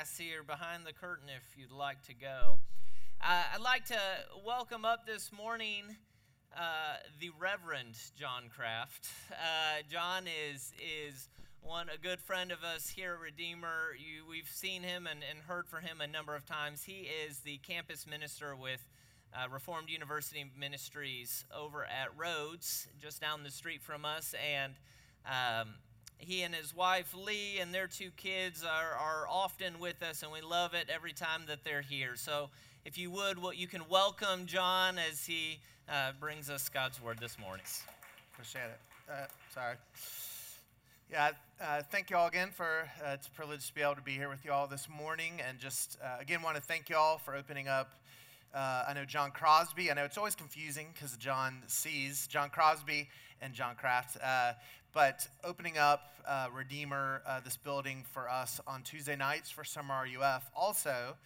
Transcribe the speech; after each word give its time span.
Hassir 0.00 0.42
behind 0.46 0.86
the 0.86 0.94
curtain 0.94 1.28
if 1.28 1.58
you'd 1.58 1.70
like 1.70 2.02
to 2.06 2.14
go. 2.14 2.58
Uh, 3.20 3.42
I'd 3.54 3.60
like 3.60 3.84
to 3.86 3.98
welcome 4.46 4.86
up 4.86 5.04
this 5.06 5.30
morning 5.30 5.94
uh, 6.56 6.94
the 7.20 7.28
Reverend 7.38 7.96
John 8.18 8.44
Kraft. 8.48 9.10
Uh, 9.30 9.82
John 9.90 10.24
is 10.50 10.72
is 10.80 11.28
one 11.60 11.90
a 11.90 11.98
good 11.98 12.18
friend 12.18 12.50
of 12.50 12.64
us 12.64 12.88
here 12.88 13.12
at 13.12 13.20
Redeemer. 13.20 13.94
You, 13.98 14.26
we've 14.26 14.48
seen 14.48 14.82
him 14.82 15.06
and, 15.06 15.20
and 15.28 15.40
heard 15.40 15.68
from 15.68 15.82
him 15.82 16.00
a 16.00 16.06
number 16.06 16.34
of 16.34 16.46
times. 16.46 16.82
He 16.82 17.06
is 17.26 17.40
the 17.40 17.58
campus 17.58 18.06
minister 18.06 18.56
with 18.56 18.80
uh, 19.34 19.50
Reformed 19.50 19.90
University 19.90 20.50
Ministries 20.58 21.44
over 21.54 21.84
at 21.84 22.08
Rhodes, 22.16 22.88
just 22.98 23.20
down 23.20 23.42
the 23.42 23.50
street 23.50 23.82
from 23.82 24.06
us, 24.06 24.34
and 24.50 24.72
um, 25.26 25.74
he 26.20 26.42
and 26.42 26.54
his 26.54 26.74
wife 26.74 27.14
Lee 27.14 27.58
and 27.60 27.74
their 27.74 27.86
two 27.86 28.10
kids 28.16 28.64
are, 28.64 28.92
are 28.92 29.26
often 29.28 29.78
with 29.80 30.02
us, 30.02 30.22
and 30.22 30.30
we 30.30 30.40
love 30.40 30.74
it 30.74 30.88
every 30.92 31.12
time 31.12 31.42
that 31.48 31.64
they're 31.64 31.80
here. 31.80 32.14
So, 32.14 32.50
if 32.84 32.96
you 32.96 33.10
would, 33.10 33.40
what 33.40 33.56
you 33.56 33.66
can 33.66 33.82
welcome 33.88 34.46
John 34.46 34.98
as 34.98 35.26
he 35.26 35.58
uh, 35.88 36.12
brings 36.20 36.48
us 36.48 36.68
God's 36.68 37.02
word 37.02 37.18
this 37.18 37.38
morning. 37.38 37.64
Appreciate 38.32 38.62
it. 38.62 38.80
Uh, 39.10 39.26
sorry. 39.52 39.76
Yeah, 41.10 41.30
uh, 41.60 41.82
thank 41.90 42.10
you 42.10 42.16
all 42.16 42.28
again 42.28 42.50
for 42.54 42.88
uh, 43.04 43.10
it's 43.14 43.26
a 43.26 43.30
privilege 43.30 43.66
to 43.66 43.74
be 43.74 43.80
able 43.80 43.96
to 43.96 44.02
be 44.02 44.12
here 44.12 44.28
with 44.28 44.44
you 44.44 44.52
all 44.52 44.66
this 44.66 44.88
morning, 44.88 45.40
and 45.46 45.58
just 45.58 45.98
uh, 46.04 46.20
again 46.20 46.42
want 46.42 46.56
to 46.56 46.62
thank 46.62 46.88
you 46.88 46.96
all 46.96 47.18
for 47.18 47.34
opening 47.34 47.66
up. 47.66 47.92
Uh, 48.54 48.84
I 48.88 48.94
know 48.94 49.04
John 49.04 49.30
Crosby. 49.30 49.90
I 49.90 49.94
know 49.94 50.04
it's 50.04 50.18
always 50.18 50.34
confusing 50.34 50.88
because 50.92 51.16
John 51.16 51.62
sees 51.66 52.26
John 52.26 52.50
Crosby 52.50 53.08
and 53.40 53.54
John 53.54 53.74
Kraft, 53.76 54.16
uh, 54.22 54.52
but 54.92 55.28
opening 55.44 55.78
up 55.78 56.14
uh, 56.26 56.48
Redeemer, 56.52 57.22
this 57.44 57.56
building 57.56 58.04
for 58.12 58.28
us 58.28 58.60
on 58.66 58.82
Tuesday 58.82 59.16
nights 59.16 59.50
for 59.50 59.62
Summer 59.64 59.94
RUF. 60.02 60.50
Also, 60.56 61.16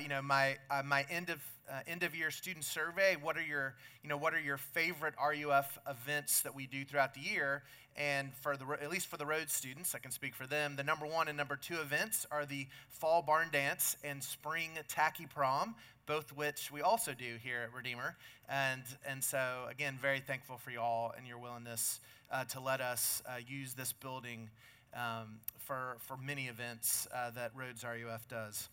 you 0.00 0.08
know 0.08 0.22
my 0.22 0.56
my 0.84 1.04
end 1.10 1.30
of 1.30 1.42
uh, 1.70 1.80
end 1.86 2.02
of 2.02 2.14
year 2.14 2.30
student 2.30 2.64
survey. 2.64 3.16
What 3.20 3.36
are 3.36 3.42
your, 3.42 3.74
you 4.02 4.08
know, 4.08 4.16
what 4.16 4.34
are 4.34 4.40
your 4.40 4.56
favorite 4.56 5.14
RUF 5.18 5.78
events 5.88 6.42
that 6.42 6.54
we 6.54 6.66
do 6.66 6.84
throughout 6.84 7.14
the 7.14 7.20
year? 7.20 7.62
And 7.96 8.32
for 8.34 8.56
the, 8.56 8.64
at 8.80 8.90
least 8.90 9.08
for 9.08 9.16
the 9.16 9.26
Rhodes 9.26 9.52
students, 9.52 9.94
I 9.94 9.98
can 9.98 10.10
speak 10.10 10.34
for 10.34 10.46
them. 10.46 10.76
The 10.76 10.84
number 10.84 11.06
one 11.06 11.28
and 11.28 11.36
number 11.36 11.56
two 11.56 11.76
events 11.76 12.26
are 12.30 12.46
the 12.46 12.66
fall 12.88 13.22
barn 13.22 13.48
dance 13.52 13.96
and 14.02 14.22
spring 14.22 14.70
tacky 14.88 15.26
prom, 15.26 15.74
both 16.06 16.32
which 16.32 16.70
we 16.72 16.80
also 16.80 17.12
do 17.12 17.36
here 17.42 17.60
at 17.62 17.74
Redeemer. 17.74 18.16
And, 18.48 18.82
and 19.06 19.22
so, 19.22 19.66
again, 19.70 19.98
very 20.00 20.20
thankful 20.20 20.58
for 20.58 20.70
you 20.70 20.80
all 20.80 21.12
and 21.16 21.26
your 21.26 21.38
willingness 21.38 22.00
uh, 22.30 22.44
to 22.46 22.60
let 22.60 22.80
us 22.80 23.22
uh, 23.26 23.36
use 23.46 23.74
this 23.74 23.92
building 23.92 24.50
um, 24.94 25.40
for, 25.58 25.96
for 26.00 26.16
many 26.16 26.48
events 26.48 27.06
uh, 27.14 27.30
that 27.30 27.52
Rhodes 27.54 27.84
RUF 27.84 28.28
does. 28.28 28.68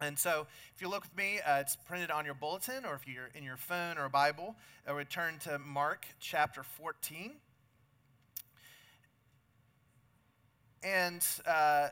And 0.00 0.16
so, 0.16 0.46
if 0.74 0.80
you 0.80 0.88
look 0.88 1.02
with 1.02 1.16
me, 1.16 1.40
uh, 1.40 1.58
it's 1.58 1.74
printed 1.74 2.10
on 2.10 2.24
your 2.24 2.34
bulletin, 2.34 2.84
or 2.84 2.94
if 2.94 3.08
you're 3.08 3.30
in 3.34 3.42
your 3.42 3.56
phone 3.56 3.98
or 3.98 4.08
Bible, 4.08 4.54
uh, 4.88 4.94
we 4.94 5.04
turn 5.04 5.38
to 5.40 5.58
Mark 5.58 6.06
chapter 6.20 6.62
14. 6.62 7.32
And 10.84 11.26
uh, 11.44 11.88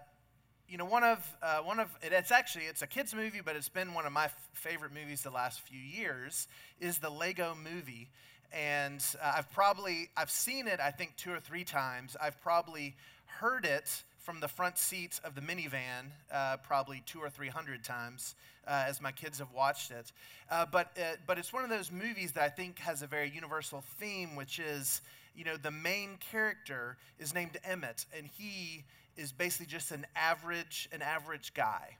you 0.68 0.78
know, 0.78 0.84
one 0.84 1.04
of 1.04 1.36
uh, 1.42 1.58
one 1.58 1.78
of 1.78 1.88
it's 2.02 2.30
actually 2.30 2.64
it's 2.64 2.82
a 2.82 2.86
kids 2.86 3.14
movie, 3.14 3.40
but 3.44 3.56
it's 3.56 3.68
been 3.68 3.94
one 3.94 4.06
of 4.06 4.12
my 4.12 4.24
f- 4.24 4.48
favorite 4.52 4.92
movies 4.92 5.22
the 5.22 5.30
last 5.30 5.60
few 5.60 5.78
years. 5.78 6.48
Is 6.80 6.98
the 6.98 7.10
Lego 7.10 7.54
Movie, 7.54 8.08
and 8.52 9.04
uh, 9.22 9.34
I've 9.36 9.50
probably 9.52 10.08
I've 10.16 10.30
seen 10.30 10.66
it 10.66 10.80
I 10.80 10.90
think 10.90 11.16
two 11.16 11.32
or 11.32 11.40
three 11.40 11.64
times. 11.64 12.16
I've 12.20 12.40
probably 12.42 12.94
heard 13.26 13.64
it 13.64 14.02
from 14.18 14.40
the 14.40 14.48
front 14.48 14.76
seats 14.76 15.20
of 15.24 15.36
the 15.36 15.40
minivan 15.40 16.10
uh, 16.32 16.56
probably 16.58 17.02
two 17.06 17.20
or 17.20 17.30
three 17.30 17.48
hundred 17.48 17.84
times 17.84 18.34
uh, 18.66 18.84
as 18.88 19.00
my 19.00 19.12
kids 19.12 19.38
have 19.38 19.52
watched 19.52 19.90
it. 19.90 20.10
Uh, 20.50 20.66
but, 20.70 20.90
uh, 20.98 21.16
but 21.26 21.38
it's 21.38 21.52
one 21.52 21.62
of 21.64 21.70
those 21.70 21.92
movies 21.92 22.32
that 22.32 22.42
I 22.42 22.48
think 22.48 22.78
has 22.80 23.02
a 23.02 23.06
very 23.06 23.30
universal 23.30 23.84
theme, 24.00 24.34
which 24.34 24.58
is, 24.58 25.00
you 25.36 25.44
know, 25.44 25.56
the 25.56 25.70
main 25.70 26.18
character 26.32 26.96
is 27.18 27.34
named 27.34 27.56
Emmett, 27.64 28.06
and 28.16 28.26
he 28.26 28.84
is 29.16 29.32
basically 29.32 29.66
just 29.66 29.90
an 29.90 30.06
average, 30.14 30.88
an 30.92 31.02
average 31.02 31.54
guy. 31.54 31.96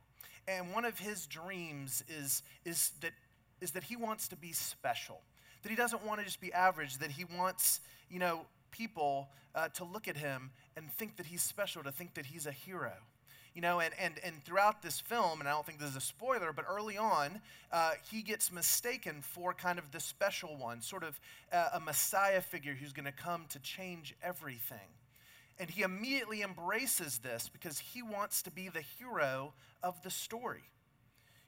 And 0.49 0.72
one 0.72 0.84
of 0.84 0.99
his 0.99 1.27
dreams 1.27 2.04
is, 2.09 2.43
is, 2.65 2.93
that, 3.00 3.12
is 3.60 3.72
that 3.72 3.84
he 3.84 3.97
wants 3.97 4.28
to 4.28 4.37
be 4.37 4.53
special. 4.53 5.21
That 5.62 5.71
he 5.71 5.77
doesn't 5.77 6.04
want 6.04 6.21
to 6.21 6.25
just 6.25 6.41
be 6.41 6.53
average, 6.53 6.99
that 6.99 7.10
he 7.10 7.25
wants, 7.25 7.81
you 8.10 8.19
know, 8.19 8.43
people 8.71 9.28
uh, 9.54 9.69
to 9.69 9.84
look 9.84 10.06
at 10.06 10.16
him 10.16 10.50
and 10.77 10.91
think 10.93 11.16
that 11.16 11.27
he's 11.27 11.43
special, 11.43 11.82
to 11.82 11.91
think 11.91 12.15
that 12.15 12.27
he's 12.27 12.47
a 12.47 12.53
hero. 12.53 12.93
You 13.54 13.62
know, 13.62 13.81
and, 13.81 13.94
and, 13.98 14.15
and 14.22 14.44
throughout 14.44 14.83
this 14.83 15.00
film, 15.00 15.41
and 15.41 15.48
I 15.48 15.53
don't 15.53 15.65
think 15.65 15.78
this 15.78 15.88
is 15.88 15.97
a 15.97 16.00
spoiler, 16.00 16.53
but 16.53 16.66
early 16.69 16.98
on, 16.98 17.41
uh, 17.72 17.93
he 18.10 18.21
gets 18.21 18.53
mistaken 18.53 19.22
for 19.22 19.54
kind 19.54 19.78
of 19.78 19.91
the 19.93 20.00
special 20.00 20.56
one, 20.59 20.83
sort 20.83 21.03
of 21.03 21.19
uh, 21.50 21.71
a 21.72 21.81
messiah 21.81 22.43
figure 22.43 22.75
who's 22.75 22.93
going 22.93 23.06
to 23.06 23.12
come 23.12 23.47
to 23.48 23.59
change 23.60 24.15
everything. 24.22 24.77
And 25.59 25.71
he 25.71 25.83
immediately 25.83 26.43
embraces 26.43 27.19
this 27.19 27.49
because 27.49 27.78
he 27.78 28.03
wants 28.03 28.43
to 28.43 28.50
be 28.50 28.69
the 28.69 28.83
hero 28.99 29.55
of 29.83 30.00
the 30.03 30.11
story. 30.11 30.65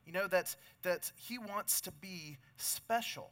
You 0.06 0.12
know, 0.12 0.26
that, 0.28 0.56
that 0.82 1.12
he 1.16 1.38
wants 1.38 1.82
to 1.82 1.92
be 1.92 2.38
special. 2.56 3.30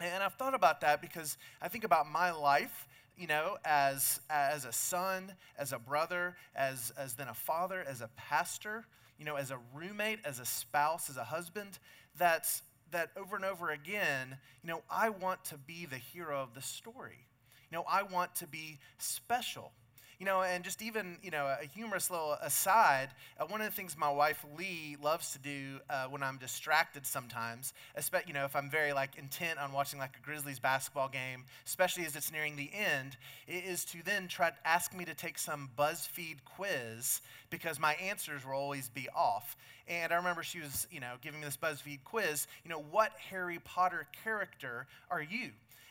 And 0.00 0.22
I've 0.22 0.34
thought 0.34 0.54
about 0.54 0.80
that 0.80 1.00
because 1.00 1.38
I 1.62 1.68
think 1.68 1.84
about 1.84 2.10
my 2.10 2.32
life, 2.32 2.88
you 3.16 3.26
know, 3.26 3.56
as, 3.64 4.20
as 4.28 4.64
a 4.64 4.72
son, 4.72 5.32
as 5.58 5.72
a 5.72 5.78
brother, 5.78 6.36
as, 6.54 6.92
as 6.98 7.14
then 7.14 7.28
a 7.28 7.34
father, 7.34 7.84
as 7.86 8.00
a 8.00 8.10
pastor, 8.16 8.84
you 9.18 9.24
know, 9.24 9.36
as 9.36 9.50
a 9.50 9.58
roommate, 9.74 10.18
as 10.24 10.38
a 10.38 10.44
spouse, 10.44 11.08
as 11.08 11.16
a 11.16 11.24
husband, 11.24 11.78
that, 12.18 12.46
that 12.90 13.10
over 13.16 13.36
and 13.36 13.44
over 13.44 13.70
again, 13.70 14.36
you 14.62 14.68
know, 14.68 14.82
I 14.90 15.08
want 15.08 15.44
to 15.46 15.56
be 15.56 15.86
the 15.86 15.96
hero 15.96 16.42
of 16.42 16.54
the 16.54 16.62
story. 16.62 17.25
You 17.70 17.78
know, 17.78 17.84
I 17.88 18.02
want 18.02 18.34
to 18.36 18.46
be 18.46 18.78
special. 18.98 19.72
You 20.18 20.24
know, 20.24 20.40
and 20.40 20.64
just 20.64 20.80
even, 20.80 21.18
you 21.22 21.30
know, 21.30 21.44
a 21.44 21.66
humorous 21.66 22.10
little 22.10 22.38
aside, 22.40 23.10
uh, 23.38 23.44
one 23.44 23.60
of 23.60 23.66
the 23.66 23.72
things 23.72 23.98
my 23.98 24.08
wife 24.08 24.42
Lee 24.56 24.96
loves 25.02 25.32
to 25.32 25.38
do 25.38 25.78
uh, 25.90 26.06
when 26.06 26.22
I'm 26.22 26.38
distracted 26.38 27.06
sometimes, 27.06 27.74
especially, 27.96 28.28
you 28.28 28.32
know, 28.32 28.46
if 28.46 28.56
I'm 28.56 28.70
very 28.70 28.94
like 28.94 29.18
intent 29.18 29.58
on 29.58 29.72
watching 29.72 29.98
like 29.98 30.16
a 30.16 30.24
Grizzlies 30.24 30.58
basketball 30.58 31.10
game, 31.10 31.44
especially 31.66 32.06
as 32.06 32.16
it's 32.16 32.32
nearing 32.32 32.56
the 32.56 32.70
end, 32.72 33.18
is 33.46 33.84
to 33.86 34.02
then 34.06 34.26
try 34.26 34.48
to 34.48 34.56
ask 34.64 34.96
me 34.96 35.04
to 35.04 35.12
take 35.12 35.38
some 35.38 35.68
BuzzFeed 35.76 36.36
quiz 36.46 37.20
because 37.50 37.78
my 37.78 37.92
answers 37.96 38.46
will 38.46 38.54
always 38.54 38.88
be 38.88 39.08
off. 39.14 39.54
And 39.86 40.14
I 40.14 40.16
remember 40.16 40.42
she 40.42 40.60
was, 40.60 40.86
you 40.90 41.00
know, 41.00 41.16
giving 41.20 41.40
me 41.40 41.44
this 41.44 41.58
BuzzFeed 41.58 42.04
quiz, 42.04 42.46
you 42.64 42.70
know, 42.70 42.80
what 42.90 43.12
Harry 43.30 43.58
Potter 43.58 44.06
character 44.24 44.86
are 45.10 45.22
you? 45.22 45.50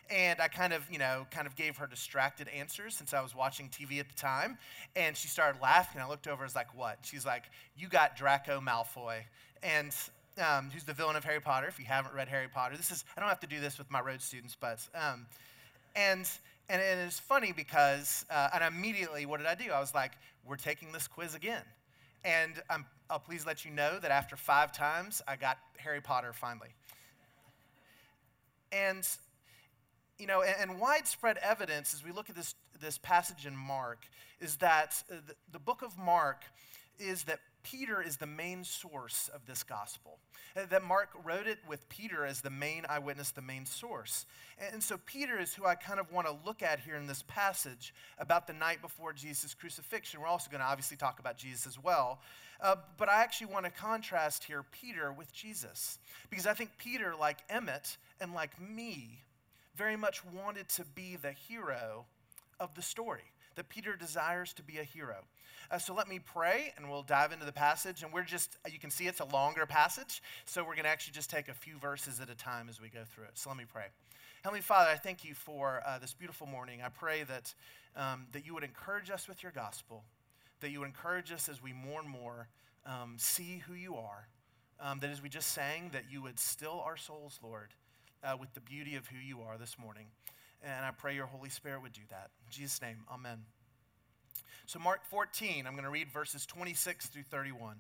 And 0.10 0.40
I 0.40 0.48
kind 0.48 0.74
of, 0.74 0.84
you 0.92 1.00
know, 1.00 1.26
kind 1.32 1.48
of 1.48 1.56
gave 1.56 1.78
her 1.78 1.88
distracted 1.88 2.48
answers 2.50 2.96
since 2.96 3.14
I 3.14 3.22
was 3.22 3.36
watching 3.36 3.70
TV 3.70 4.00
at 4.00 4.08
the 4.08 4.16
time. 4.16 4.58
And 4.96 5.16
she 5.18 5.28
started 5.28 5.62
laughing. 5.62 6.02
I 6.02 6.08
looked 6.08 6.28
over, 6.28 6.44
I 6.44 6.46
was 6.46 6.56
like, 6.56 6.76
what? 6.78 7.00
She's 7.04 7.26
like, 7.26 7.44
you 7.78 7.88
got 7.88 8.16
Draco 8.16 8.60
Malfoy. 8.60 9.18
And 9.64 9.96
um, 10.40 10.70
who's 10.72 10.84
the 10.84 10.94
villain 10.94 11.16
of 11.16 11.24
Harry 11.24 11.40
Potter, 11.40 11.68
if 11.68 11.80
you 11.80 11.86
haven't 11.86 12.14
read 12.14 12.28
Harry 12.28 12.48
Potter. 12.48 12.76
This 12.78 12.92
is, 12.92 13.06
I 13.16 13.20
don't 13.20 13.30
have 13.30 13.40
to 13.42 13.48
do 13.48 13.60
this 13.60 13.78
with 13.78 13.90
my 13.90 14.02
Rhodes 14.02 14.24
students, 14.24 14.56
but, 14.60 14.86
um, 14.94 15.26
and, 15.96 16.28
and, 16.70 16.82
it's 16.82 17.20
funny 17.20 17.54
because, 17.56 18.26
uh, 18.30 18.50
and 18.54 18.64
immediately, 18.64 19.26
what 19.26 19.38
did 19.38 19.48
I 19.48 19.56
do? 19.56 19.72
I 19.72 19.80
was 19.80 19.94
like, 19.94 20.12
we're 20.46 20.58
taking 20.58 20.92
this 20.92 21.08
quiz 21.08 21.36
again. 21.36 21.64
And 22.26 22.54
I'm, 22.70 22.86
I'll 23.10 23.20
please 23.20 23.46
let 23.46 23.66
you 23.66 23.72
know 23.72 24.00
that 24.00 24.12
after 24.12 24.36
five 24.36 24.72
times, 24.72 25.22
I 25.28 25.36
got 25.36 25.58
Harry 25.78 26.02
Potter 26.02 26.34
finally. 26.34 26.70
And 28.72 29.08
you 30.18 30.28
know, 30.28 30.42
and, 30.42 30.72
and, 30.72 30.80
widespread 30.80 31.38
evidence 31.40 31.94
as 31.94 32.04
we 32.04 32.12
look 32.12 32.30
at 32.30 32.36
this, 32.36 32.56
this 32.80 32.98
passage 32.98 33.46
in 33.46 33.56
Mark 33.56 34.06
is 34.40 34.58
that 34.58 35.04
uh, 35.12 35.16
the, 35.28 35.36
the, 35.52 35.60
book 35.60 35.82
of 35.82 35.98
Mark 35.98 36.44
is 37.00 37.24
that 37.24 37.40
Peter 37.64 38.02
is 38.02 38.18
the 38.18 38.28
main 38.28 38.64
source 38.64 39.30
of 39.34 39.46
this 39.46 39.64
gospel. 39.64 40.20
Uh, 40.56 40.66
that 40.70 40.84
Mark 40.84 41.10
wrote 41.24 41.48
it 41.48 41.58
with 41.68 41.88
Peter 41.90 42.26
as 42.26 42.42
the 42.42 42.50
main 42.50 42.86
eyewitness, 42.88 43.32
the 43.32 43.42
main 43.42 43.66
source. 43.66 44.26
And, 44.72 44.82
so 44.82 44.98
Peter 45.06 45.40
is 45.40 45.54
who 45.54 45.66
I 45.66 45.76
kind 45.76 46.00
of 46.00 46.12
want 46.12 46.28
to 46.28 46.36
look 46.46 46.64
at 46.64 46.80
here 46.80 46.96
in 46.96 47.08
this 47.08 47.24
passage 47.28 47.94
about 48.18 48.48
the 48.48 48.54
night 48.54 48.82
before 48.82 49.12
Jesus' 49.14 49.54
crucifixion. 49.54 50.22
We're 50.22 50.28
also 50.28 50.50
going 50.50 50.62
to 50.62 50.68
obviously 50.68 50.96
talk 50.96 51.20
about 51.20 51.38
Jesus 51.38 51.68
as 51.68 51.82
well. 51.82 52.20
Uh, 52.62 52.76
but 52.98 53.10
I 53.10 53.22
actually 53.22 53.48
want 53.48 53.66
to 53.66 53.72
contrast 53.72 54.46
here 54.46 54.64
Peter 54.72 55.12
with 55.12 55.34
Jesus. 55.34 56.00
Because 56.30 56.48
I 56.48 56.54
think 56.54 56.72
Peter, 56.78 57.14
like 57.20 57.40
Emmett 57.50 57.98
and 58.22 58.34
like 58.34 58.62
me, 58.62 59.20
very 59.76 59.96
much 59.96 60.24
wanted 60.26 60.70
to 60.70 60.86
be 60.96 61.16
the 61.16 61.32
hero 61.32 62.06
of 62.60 62.74
the 62.76 62.82
story, 62.82 63.32
that 63.56 63.70
Peter 63.70 63.96
desires 63.96 64.54
to 64.54 64.64
be 64.64 64.78
a 64.78 64.84
hero. 64.84 65.18
Uh, 65.72 65.78
so 65.78 65.94
let 65.94 66.08
me 66.08 66.20
pray 66.20 66.74
and 66.78 66.90
we'll 66.90 67.04
dive 67.04 67.32
into 67.32 67.46
the 67.46 67.52
passage. 67.52 68.04
And 68.04 68.14
we're 68.14 68.24
just, 68.24 68.58
you 68.72 68.80
can 68.80 68.90
see 68.90 69.08
it's 69.08 69.20
a 69.20 69.26
longer 69.26 69.66
passage, 69.66 70.22
so 70.46 70.62
we're 70.62 70.76
going 70.76 70.84
to 70.84 70.90
actually 70.90 71.14
just 71.14 71.30
take 71.30 71.48
a 71.48 71.54
few 71.54 71.78
verses 71.78 72.20
at 72.20 72.30
a 72.30 72.36
time 72.36 72.70
as 72.70 72.80
we 72.80 72.90
go 72.90 73.02
through 73.06 73.26
it. 73.26 73.32
So 73.34 73.50
let 73.50 73.58
me 73.58 73.66
pray. 73.68 73.86
Heavenly 74.44 74.62
Father, 74.62 74.92
I 74.92 74.96
thank 74.96 75.26
you 75.26 75.34
for 75.34 75.82
uh, 75.86 75.98
this 75.98 76.14
beautiful 76.14 76.46
morning. 76.46 76.82
I 76.86 76.90
pray 76.90 77.24
that, 77.24 77.54
um, 77.96 78.28
that 78.32 78.46
you 78.46 78.54
would 78.54 78.64
encourage 78.64 79.10
us 79.10 79.28
with 79.28 79.42
your 79.42 79.52
gospel, 79.52 80.04
that 80.60 80.70
you 80.70 80.80
would 80.80 80.88
encourage 80.88 81.32
us 81.32 81.50
as 81.50 81.64
we 81.64 81.74
more 81.74 82.00
and 82.00 82.10
more 82.10 82.48
um, 82.86 83.16
see 83.18 83.64
who 83.68 83.74
you 83.74 83.96
are. 83.96 84.28
Um, 84.80 85.00
that 85.00 85.10
as 85.10 85.22
we 85.22 85.30
just 85.30 85.52
sang, 85.52 85.90
that 85.94 86.04
you 86.12 86.22
would 86.22 86.38
still 86.38 86.84
our 86.86 86.98
souls, 86.98 87.40
Lord, 87.42 87.70
uh, 88.26 88.36
with 88.38 88.54
the 88.54 88.62
beauty 88.62 88.96
of 88.96 89.08
who 89.08 89.18
you 89.18 89.42
are 89.42 89.58
this 89.58 89.78
morning. 89.78 90.08
And 90.64 90.86
I 90.86 90.92
pray 90.92 91.16
your 91.16 91.28
Holy 91.28 91.50
Spirit 91.50 91.82
would 91.84 91.94
do 91.94 92.02
that. 92.10 92.32
In 92.46 92.52
Jesus' 92.52 92.82
name, 92.82 92.98
amen. 93.12 93.40
So, 94.66 94.80
Mark 94.80 95.06
14, 95.06 95.68
I'm 95.68 95.74
going 95.74 95.84
to 95.84 95.92
read 95.92 96.10
verses 96.10 96.46
26 96.46 97.06
through 97.08 97.24
31. 97.24 97.76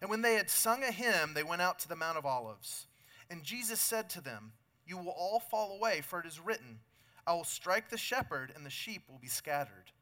And 0.00 0.08
when 0.08 0.22
they 0.22 0.34
had 0.34 0.48
sung 0.48 0.84
a 0.84 0.92
hymn, 0.92 1.34
they 1.34 1.42
went 1.42 1.60
out 1.62 1.80
to 1.80 1.88
the 1.88 1.96
Mount 1.96 2.16
of 2.16 2.24
Olives. 2.24 2.86
And 3.28 3.42
Jesus 3.42 3.80
said 3.80 4.08
to 4.10 4.20
them, 4.20 4.52
You 4.86 4.96
will 4.96 5.08
all 5.08 5.40
fall 5.40 5.76
away, 5.76 6.00
for 6.02 6.20
it 6.20 6.26
is 6.26 6.38
written, 6.38 6.78
I 7.26 7.32
will 7.32 7.44
strike 7.44 7.90
the 7.90 7.98
shepherd, 7.98 8.52
and 8.54 8.64
the 8.64 8.70
sheep 8.70 9.02
will 9.08 9.18
be 9.18 9.28
scattered. 9.28 9.92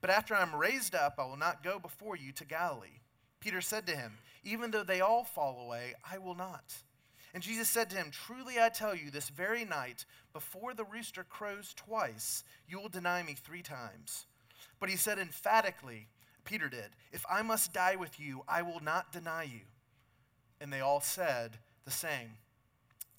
But 0.00 0.10
after 0.10 0.34
I 0.34 0.42
am 0.42 0.56
raised 0.56 0.94
up, 0.94 1.14
I 1.18 1.24
will 1.24 1.36
not 1.36 1.62
go 1.62 1.78
before 1.78 2.16
you 2.16 2.32
to 2.32 2.44
Galilee. 2.44 3.00
Peter 3.38 3.60
said 3.60 3.86
to 3.86 3.96
him, 3.96 4.18
Even 4.42 4.70
though 4.70 4.82
they 4.82 5.00
all 5.00 5.24
fall 5.24 5.64
away, 5.64 5.94
I 6.10 6.18
will 6.18 6.34
not. 6.34 6.74
And 7.34 7.42
Jesus 7.42 7.68
said 7.68 7.90
to 7.90 7.96
him, 7.96 8.12
Truly 8.12 8.60
I 8.60 8.68
tell 8.68 8.94
you, 8.94 9.10
this 9.10 9.28
very 9.28 9.64
night, 9.64 10.04
before 10.32 10.72
the 10.72 10.84
rooster 10.84 11.24
crows 11.24 11.74
twice, 11.74 12.44
you 12.68 12.80
will 12.80 12.88
deny 12.88 13.24
me 13.24 13.34
three 13.34 13.62
times. 13.62 14.26
But 14.78 14.88
he 14.88 14.96
said 14.96 15.18
emphatically, 15.18 16.06
Peter 16.44 16.68
did, 16.68 16.90
If 17.12 17.24
I 17.28 17.42
must 17.42 17.72
die 17.72 17.96
with 17.96 18.20
you, 18.20 18.42
I 18.46 18.62
will 18.62 18.80
not 18.80 19.12
deny 19.12 19.42
you. 19.42 19.62
And 20.60 20.72
they 20.72 20.80
all 20.80 21.00
said 21.00 21.58
the 21.84 21.90
same. 21.90 22.38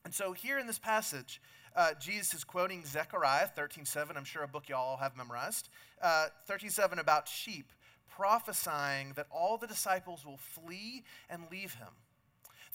And 0.05 0.13
so 0.13 0.31
here 0.31 0.59
in 0.59 0.67
this 0.67 0.79
passage, 0.79 1.41
uh, 1.75 1.93
Jesus 1.99 2.33
is 2.33 2.43
quoting 2.45 2.85
Zechariah 2.85 3.49
13.7, 3.57 4.15
I'm 4.15 4.23
sure 4.23 4.43
a 4.43 4.47
book 4.47 4.69
you 4.69 4.75
all 4.75 4.97
have 4.97 5.17
memorized, 5.17 5.67
uh, 6.01 6.27
13.7 6.49 6.99
about 6.99 7.27
sheep, 7.27 7.73
prophesying 8.09 9.11
that 9.15 9.27
all 9.29 9.57
the 9.57 9.67
disciples 9.67 10.25
will 10.25 10.37
flee 10.37 11.03
and 11.29 11.43
leave 11.51 11.73
him, 11.73 11.89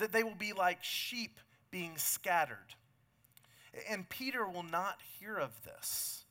that 0.00 0.12
they 0.12 0.22
will 0.22 0.34
be 0.34 0.52
like 0.52 0.82
sheep 0.82 1.38
being 1.70 1.96
scattered. 1.96 2.74
And 3.88 4.08
Peter 4.08 4.46
will 4.46 4.64
not 4.64 4.98
hear 5.18 5.36
of 5.36 5.52
this. 5.64 6.24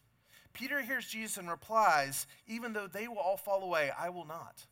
Peter 0.54 0.81
hears 0.81 1.07
Jesus 1.07 1.38
and 1.38 1.50
replies, 1.50 2.27
Even 2.48 2.74
though 2.74 2.88
they 2.88 3.07
will 3.07 3.18
all 3.18 3.38
fall 3.38 3.63
away, 3.63 3.92
I 3.98 4.10
will 4.10 4.25
not. 4.25 4.66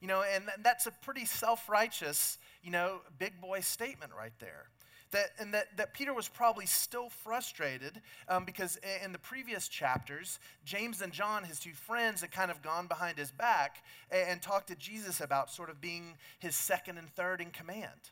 You 0.00 0.06
know, 0.06 0.22
and 0.22 0.44
that's 0.62 0.86
a 0.86 0.92
pretty 0.92 1.24
self 1.24 1.68
righteous, 1.68 2.38
you 2.62 2.70
know, 2.70 3.00
big 3.18 3.40
boy 3.40 3.60
statement 3.60 4.12
right 4.16 4.32
there. 4.38 4.66
That, 5.10 5.30
and 5.40 5.54
that, 5.54 5.74
that 5.78 5.94
Peter 5.94 6.12
was 6.12 6.28
probably 6.28 6.66
still 6.66 7.08
frustrated 7.08 8.02
um, 8.28 8.44
because 8.44 8.78
in 9.02 9.12
the 9.12 9.18
previous 9.18 9.66
chapters, 9.66 10.38
James 10.66 11.00
and 11.00 11.14
John, 11.14 11.44
his 11.44 11.58
two 11.58 11.72
friends, 11.72 12.20
had 12.20 12.30
kind 12.30 12.50
of 12.50 12.60
gone 12.60 12.88
behind 12.88 13.16
his 13.16 13.30
back 13.30 13.82
and, 14.10 14.28
and 14.28 14.42
talked 14.42 14.68
to 14.68 14.76
Jesus 14.76 15.22
about 15.22 15.50
sort 15.50 15.70
of 15.70 15.80
being 15.80 16.14
his 16.38 16.54
second 16.54 16.98
and 16.98 17.08
third 17.08 17.40
in 17.40 17.50
command. 17.50 18.10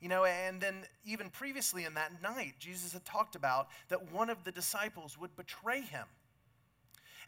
You 0.00 0.08
know, 0.08 0.24
and 0.24 0.60
then 0.60 0.84
even 1.04 1.30
previously 1.30 1.84
in 1.84 1.94
that 1.94 2.22
night, 2.22 2.54
Jesus 2.58 2.92
had 2.92 3.04
talked 3.04 3.36
about 3.36 3.68
that 3.88 4.12
one 4.12 4.28
of 4.28 4.44
the 4.44 4.52
disciples 4.52 5.18
would 5.18 5.34
betray 5.36 5.80
him. 5.80 6.06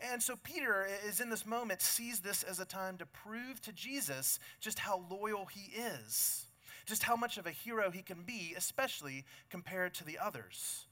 And 0.00 0.22
so 0.22 0.36
Peter 0.42 0.86
is 1.06 1.20
in 1.20 1.30
this 1.30 1.46
moment, 1.46 1.80
sees 1.80 2.20
this 2.20 2.42
as 2.42 2.60
a 2.60 2.66
time 2.66 2.98
to 2.98 3.06
prove 3.06 3.62
to 3.62 3.72
Jesus 3.72 4.38
just 4.60 4.78
how 4.78 5.02
loyal 5.10 5.46
he 5.46 5.72
is, 5.74 6.46
just 6.84 7.02
how 7.02 7.16
much 7.16 7.38
of 7.38 7.46
a 7.46 7.50
hero 7.50 7.90
he 7.90 8.02
can 8.02 8.22
be, 8.22 8.52
especially 8.56 9.24
compared 9.48 9.94
to 9.94 10.04
the 10.04 10.18
others. 10.18 10.86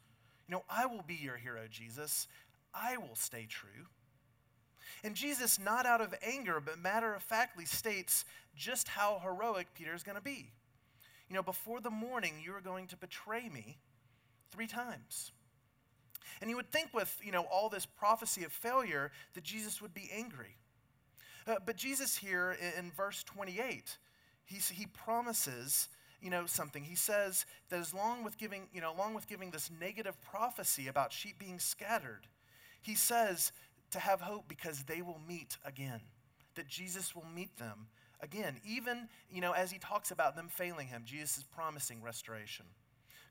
You 0.48 0.54
know, 0.54 0.64
I 0.70 0.86
will 0.86 1.04
be 1.06 1.14
your 1.14 1.36
hero, 1.36 1.62
Jesus. 1.70 2.28
I 2.72 2.96
will 2.96 3.14
stay 3.14 3.46
true. 3.46 3.88
And 5.02 5.14
Jesus, 5.14 5.58
not 5.58 5.84
out 5.84 6.00
of 6.00 6.14
anger, 6.22 6.62
but 6.64 6.78
matter 6.78 7.14
of 7.14 7.22
factly 7.22 7.66
states 7.66 8.24
just 8.56 8.88
how 8.88 9.20
heroic 9.22 9.68
Peter 9.74 9.94
is 9.94 10.02
going 10.02 10.16
to 10.16 10.22
be. 10.22 10.50
You 11.34 11.38
know, 11.38 11.42
before 11.42 11.80
the 11.80 11.90
morning, 11.90 12.34
you 12.40 12.54
are 12.54 12.60
going 12.60 12.86
to 12.86 12.96
betray 12.96 13.48
me 13.48 13.78
three 14.52 14.68
times. 14.68 15.32
And 16.40 16.48
you 16.48 16.54
would 16.54 16.70
think 16.70 16.94
with, 16.94 17.18
you 17.24 17.32
know, 17.32 17.44
all 17.50 17.68
this 17.68 17.86
prophecy 17.86 18.44
of 18.44 18.52
failure 18.52 19.10
that 19.34 19.42
Jesus 19.42 19.82
would 19.82 19.92
be 19.92 20.08
angry. 20.14 20.54
Uh, 21.44 21.56
but 21.66 21.74
Jesus 21.74 22.16
here 22.16 22.56
in, 22.60 22.84
in 22.84 22.90
verse 22.92 23.24
28, 23.24 23.98
he's, 24.44 24.68
he 24.68 24.86
promises, 24.86 25.88
you 26.22 26.30
know, 26.30 26.46
something. 26.46 26.84
He 26.84 26.94
says 26.94 27.46
that 27.68 27.80
as 27.80 27.92
long 27.92 28.22
with 28.22 28.38
giving, 28.38 28.68
you 28.72 28.80
know, 28.80 28.94
along 28.94 29.14
with 29.14 29.26
giving 29.26 29.50
this 29.50 29.72
negative 29.80 30.14
prophecy 30.22 30.86
about 30.86 31.12
sheep 31.12 31.36
being 31.40 31.58
scattered, 31.58 32.28
he 32.80 32.94
says 32.94 33.50
to 33.90 33.98
have 33.98 34.20
hope 34.20 34.44
because 34.46 34.84
they 34.84 35.02
will 35.02 35.20
meet 35.26 35.56
again, 35.64 36.00
that 36.54 36.68
Jesus 36.68 37.12
will 37.12 37.26
meet 37.34 37.56
them 37.56 37.88
again. 38.24 38.56
Even, 38.66 39.08
you 39.30 39.40
know, 39.40 39.52
as 39.52 39.70
he 39.70 39.78
talks 39.78 40.10
about 40.10 40.34
them 40.34 40.48
failing 40.48 40.88
him, 40.88 41.02
Jesus 41.04 41.38
is 41.38 41.44
promising 41.44 42.02
restoration. 42.02 42.66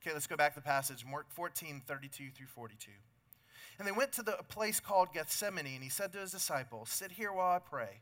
Okay, 0.02 0.14
let's 0.14 0.28
go 0.28 0.38
back 0.38 0.54
to 0.54 0.60
the 0.60 0.66
passage, 0.66 1.06
Mark 1.06 1.26
14, 1.30 1.82
32 1.86 2.30
through 2.36 2.48
42. 2.48 2.92
And 3.80 3.88
they 3.88 3.92
went 3.92 4.12
to 4.14 4.24
the 4.24 4.38
place 4.50 4.80
called 4.80 5.14
Gethsemane, 5.14 5.66
and 5.66 5.84
he 5.84 5.90
said 5.90 6.14
to 6.14 6.20
his 6.20 6.32
disciples, 6.32 6.90
Sit 6.90 7.14
here 7.14 7.34
while 7.34 7.56
I 7.56 7.60
pray. 7.60 8.02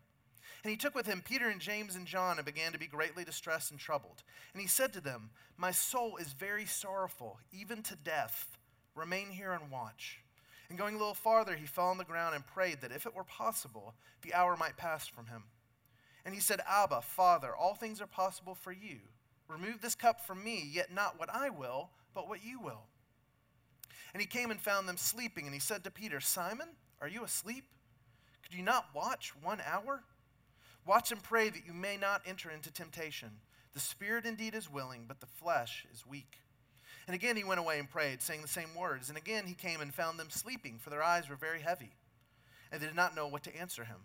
And 0.63 0.69
he 0.69 0.77
took 0.77 0.93
with 0.93 1.07
him 1.07 1.23
Peter 1.25 1.49
and 1.49 1.61
James 1.61 1.95
and 1.95 2.05
John 2.05 2.37
and 2.37 2.45
began 2.45 2.71
to 2.71 2.79
be 2.79 2.87
greatly 2.87 3.23
distressed 3.23 3.71
and 3.71 3.79
troubled. 3.79 4.23
And 4.53 4.61
he 4.61 4.67
said 4.67 4.93
to 4.93 5.01
them, 5.01 5.31
My 5.57 5.71
soul 5.71 6.17
is 6.17 6.33
very 6.33 6.65
sorrowful, 6.65 7.39
even 7.51 7.81
to 7.83 7.95
death. 7.95 8.57
Remain 8.95 9.29
here 9.29 9.53
and 9.53 9.71
watch. 9.71 10.19
And 10.69 10.77
going 10.77 10.95
a 10.95 10.97
little 10.97 11.13
farther, 11.13 11.55
he 11.55 11.65
fell 11.65 11.87
on 11.87 11.97
the 11.97 12.03
ground 12.03 12.35
and 12.35 12.45
prayed 12.45 12.81
that 12.81 12.91
if 12.91 13.05
it 13.05 13.15
were 13.15 13.23
possible, 13.23 13.95
the 14.21 14.33
hour 14.33 14.55
might 14.55 14.77
pass 14.77 15.07
from 15.07 15.27
him. 15.27 15.43
And 16.25 16.33
he 16.33 16.39
said, 16.39 16.61
Abba, 16.67 17.01
Father, 17.01 17.55
all 17.55 17.73
things 17.73 18.01
are 18.01 18.07
possible 18.07 18.55
for 18.55 18.71
you. 18.71 18.99
Remove 19.47 19.81
this 19.81 19.95
cup 19.95 20.25
from 20.25 20.43
me, 20.43 20.69
yet 20.71 20.93
not 20.93 21.19
what 21.19 21.33
I 21.33 21.49
will, 21.49 21.89
but 22.13 22.29
what 22.29 22.45
you 22.45 22.59
will. 22.59 22.83
And 24.13 24.21
he 24.21 24.27
came 24.27 24.51
and 24.51 24.59
found 24.59 24.87
them 24.87 24.97
sleeping, 24.97 25.45
and 25.45 25.53
he 25.53 25.59
said 25.59 25.83
to 25.83 25.91
Peter, 25.91 26.19
Simon, 26.19 26.67
are 27.01 27.07
you 27.07 27.23
asleep? 27.23 27.65
Could 28.43 28.53
you 28.53 28.63
not 28.63 28.87
watch 28.93 29.33
one 29.41 29.61
hour? 29.65 30.03
Watch 30.85 31.11
and 31.11 31.21
pray 31.23 31.49
that 31.49 31.65
you 31.65 31.73
may 31.73 31.97
not 31.97 32.21
enter 32.25 32.49
into 32.49 32.71
temptation. 32.71 33.29
The 33.73 33.79
spirit 33.79 34.25
indeed 34.25 34.55
is 34.55 34.71
willing, 34.71 35.05
but 35.07 35.21
the 35.21 35.27
flesh 35.27 35.85
is 35.93 36.05
weak. 36.05 36.37
And 37.07 37.15
again 37.15 37.35
he 37.35 37.43
went 37.43 37.59
away 37.59 37.79
and 37.79 37.89
prayed, 37.89 38.21
saying 38.21 38.41
the 38.41 38.47
same 38.47 38.75
words. 38.75 39.09
And 39.09 39.17
again 39.17 39.45
he 39.47 39.53
came 39.53 39.81
and 39.81 39.93
found 39.93 40.19
them 40.19 40.29
sleeping, 40.29 40.77
for 40.79 40.89
their 40.89 41.03
eyes 41.03 41.29
were 41.29 41.35
very 41.35 41.61
heavy, 41.61 41.91
and 42.71 42.81
they 42.81 42.87
did 42.87 42.95
not 42.95 43.15
know 43.15 43.27
what 43.27 43.43
to 43.43 43.55
answer 43.55 43.83
him. 43.83 43.97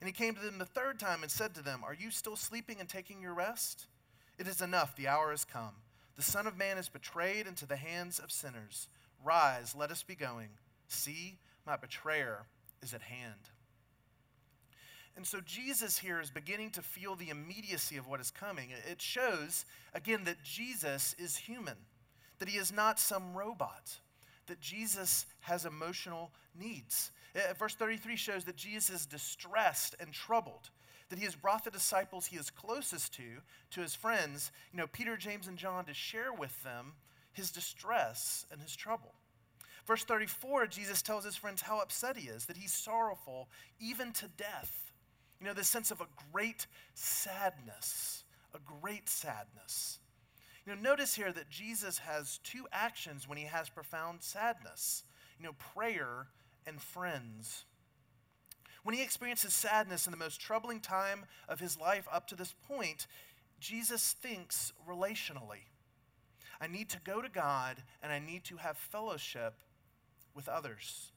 And 0.00 0.08
he 0.08 0.12
came 0.12 0.34
to 0.34 0.40
them 0.40 0.58
the 0.58 0.66
third 0.66 0.98
time 0.98 1.22
and 1.22 1.30
said 1.30 1.54
to 1.54 1.62
them, 1.62 1.82
Are 1.84 1.94
you 1.94 2.10
still 2.10 2.36
sleeping 2.36 2.80
and 2.80 2.88
taking 2.88 3.22
your 3.22 3.34
rest? 3.34 3.86
It 4.38 4.46
is 4.46 4.60
enough, 4.60 4.94
the 4.94 5.08
hour 5.08 5.30
has 5.30 5.44
come. 5.44 5.74
The 6.16 6.22
Son 6.22 6.46
of 6.46 6.56
Man 6.56 6.78
is 6.78 6.88
betrayed 6.88 7.46
into 7.46 7.66
the 7.66 7.76
hands 7.76 8.18
of 8.18 8.30
sinners. 8.30 8.88
Rise, 9.24 9.74
let 9.74 9.90
us 9.90 10.02
be 10.02 10.14
going. 10.14 10.48
See, 10.88 11.38
my 11.66 11.76
betrayer 11.76 12.46
is 12.82 12.94
at 12.94 13.02
hand. 13.02 13.50
And 15.16 15.26
so 15.26 15.40
Jesus 15.40 15.98
here 15.98 16.20
is 16.20 16.30
beginning 16.30 16.70
to 16.72 16.82
feel 16.82 17.14
the 17.14 17.30
immediacy 17.30 17.96
of 17.96 18.06
what 18.06 18.20
is 18.20 18.30
coming. 18.30 18.68
It 18.90 19.00
shows, 19.00 19.64
again, 19.94 20.24
that 20.24 20.42
Jesus 20.42 21.16
is 21.18 21.36
human, 21.36 21.76
that 22.38 22.50
he 22.50 22.58
is 22.58 22.70
not 22.70 23.00
some 23.00 23.34
robot, 23.34 23.96
that 24.46 24.60
Jesus 24.60 25.26
has 25.40 25.64
emotional 25.64 26.32
needs. 26.58 27.10
Uh, 27.34 27.52
verse 27.54 27.74
33 27.74 28.16
shows 28.16 28.44
that 28.44 28.56
Jesus 28.56 29.00
is 29.02 29.06
distressed 29.06 29.94
and 30.00 30.12
troubled 30.12 30.70
that 31.08 31.18
he 31.18 31.24
has 31.24 31.34
brought 31.34 31.64
the 31.64 31.70
disciples 31.70 32.26
he 32.26 32.36
is 32.36 32.50
closest 32.50 33.14
to, 33.14 33.22
to 33.70 33.80
his 33.80 33.94
friends, 33.94 34.50
you 34.72 34.78
know, 34.78 34.86
Peter, 34.86 35.16
James, 35.16 35.46
and 35.46 35.56
John, 35.56 35.84
to 35.84 35.94
share 35.94 36.32
with 36.32 36.62
them 36.62 36.94
his 37.32 37.50
distress 37.50 38.46
and 38.50 38.60
his 38.60 38.74
trouble. 38.74 39.14
Verse 39.86 40.02
34, 40.02 40.66
Jesus 40.66 41.02
tells 41.02 41.24
his 41.24 41.36
friends 41.36 41.62
how 41.62 41.78
upset 41.78 42.16
he 42.16 42.28
is, 42.28 42.46
that 42.46 42.56
he's 42.56 42.72
sorrowful 42.72 43.48
even 43.78 44.12
to 44.14 44.26
death. 44.36 44.92
You 45.40 45.46
know, 45.46 45.54
this 45.54 45.68
sense 45.68 45.90
of 45.90 46.00
a 46.00 46.08
great 46.32 46.66
sadness, 46.94 48.24
a 48.52 48.58
great 48.80 49.08
sadness. 49.08 50.00
You 50.66 50.74
know, 50.74 50.80
notice 50.80 51.14
here 51.14 51.32
that 51.32 51.48
Jesus 51.48 51.98
has 51.98 52.40
two 52.42 52.66
actions 52.72 53.28
when 53.28 53.38
he 53.38 53.44
has 53.44 53.68
profound 53.68 54.22
sadness. 54.22 55.04
You 55.38 55.46
know, 55.46 55.54
prayer 55.74 56.26
and 56.66 56.80
friends. 56.80 57.64
When 58.82 58.94
he 58.94 59.02
experiences 59.02 59.54
sadness 59.54 60.06
in 60.06 60.10
the 60.10 60.16
most 60.16 60.40
troubling 60.40 60.80
time 60.80 61.26
of 61.48 61.60
his 61.60 61.78
life 61.78 62.08
up 62.12 62.26
to 62.28 62.36
this 62.36 62.54
point, 62.66 63.06
Jesus 63.60 64.12
thinks 64.12 64.72
relationally. 64.88 65.66
I 66.60 66.66
need 66.66 66.88
to 66.90 67.00
go 67.04 67.20
to 67.20 67.28
God 67.28 67.82
and 68.02 68.12
I 68.12 68.18
need 68.18 68.44
to 68.44 68.56
have 68.56 68.76
fellowship 68.76 69.54
with 70.34 70.48
others. 70.48 71.12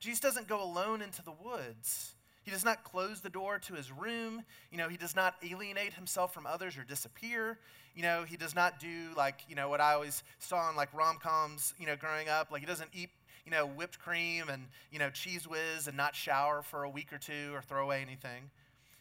Jesus 0.00 0.20
doesn't 0.20 0.48
go 0.48 0.62
alone 0.62 1.00
into 1.00 1.22
the 1.22 1.32
woods. 1.32 2.14
He 2.42 2.50
does 2.50 2.64
not 2.64 2.82
close 2.84 3.20
the 3.20 3.30
door 3.30 3.58
to 3.60 3.74
his 3.74 3.92
room. 3.92 4.42
You 4.70 4.78
know, 4.78 4.88
he 4.88 4.96
does 4.96 5.14
not 5.14 5.36
alienate 5.48 5.94
himself 5.94 6.34
from 6.34 6.46
others 6.46 6.76
or 6.76 6.82
disappear. 6.82 7.58
You 7.94 8.02
know, 8.02 8.24
he 8.24 8.36
does 8.36 8.54
not 8.54 8.80
do 8.80 9.10
like, 9.16 9.40
you 9.48 9.54
know, 9.54 9.68
what 9.68 9.80
I 9.80 9.94
always 9.94 10.22
saw 10.38 10.68
in 10.70 10.76
like 10.76 10.92
rom-coms, 10.92 11.74
you 11.78 11.86
know, 11.86 11.96
growing 11.96 12.28
up. 12.28 12.50
Like 12.50 12.60
he 12.60 12.66
doesn't 12.66 12.90
eat 12.92 13.10
you 13.44 13.50
know, 13.50 13.66
whipped 13.66 13.98
cream 13.98 14.48
and, 14.48 14.66
you 14.90 14.98
know, 14.98 15.08
Cheez 15.08 15.46
Whiz 15.46 15.88
and 15.88 15.96
not 15.96 16.14
shower 16.14 16.62
for 16.62 16.84
a 16.84 16.90
week 16.90 17.12
or 17.12 17.18
two 17.18 17.52
or 17.52 17.60
throw 17.60 17.82
away 17.84 18.00
anything. 18.00 18.50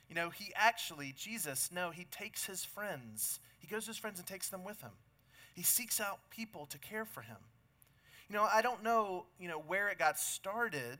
You 0.10 0.16
know, 0.16 0.30
he 0.30 0.52
actually, 0.56 1.14
Jesus, 1.16 1.70
no, 1.72 1.92
he 1.92 2.06
takes 2.06 2.46
his 2.46 2.66
friends. 2.66 3.40
He 3.60 3.68
goes 3.68 3.84
to 3.86 3.92
his 3.92 3.98
friends 3.98 4.20
and 4.20 4.28
takes 4.28 4.50
them 4.50 4.64
with 4.64 4.82
him. 4.82 4.92
He 5.54 5.64
seeks 5.64 6.00
out 6.00 6.20
people 6.30 6.66
to 6.68 6.78
care 6.80 7.06
for 7.06 7.22
him. 7.22 7.38
You 8.30 8.36
know, 8.36 8.48
I 8.52 8.62
don't 8.62 8.84
know, 8.84 9.26
you 9.40 9.48
know, 9.48 9.60
where 9.60 9.90
it 9.90 10.00
got 10.00 10.18
started, 10.18 10.98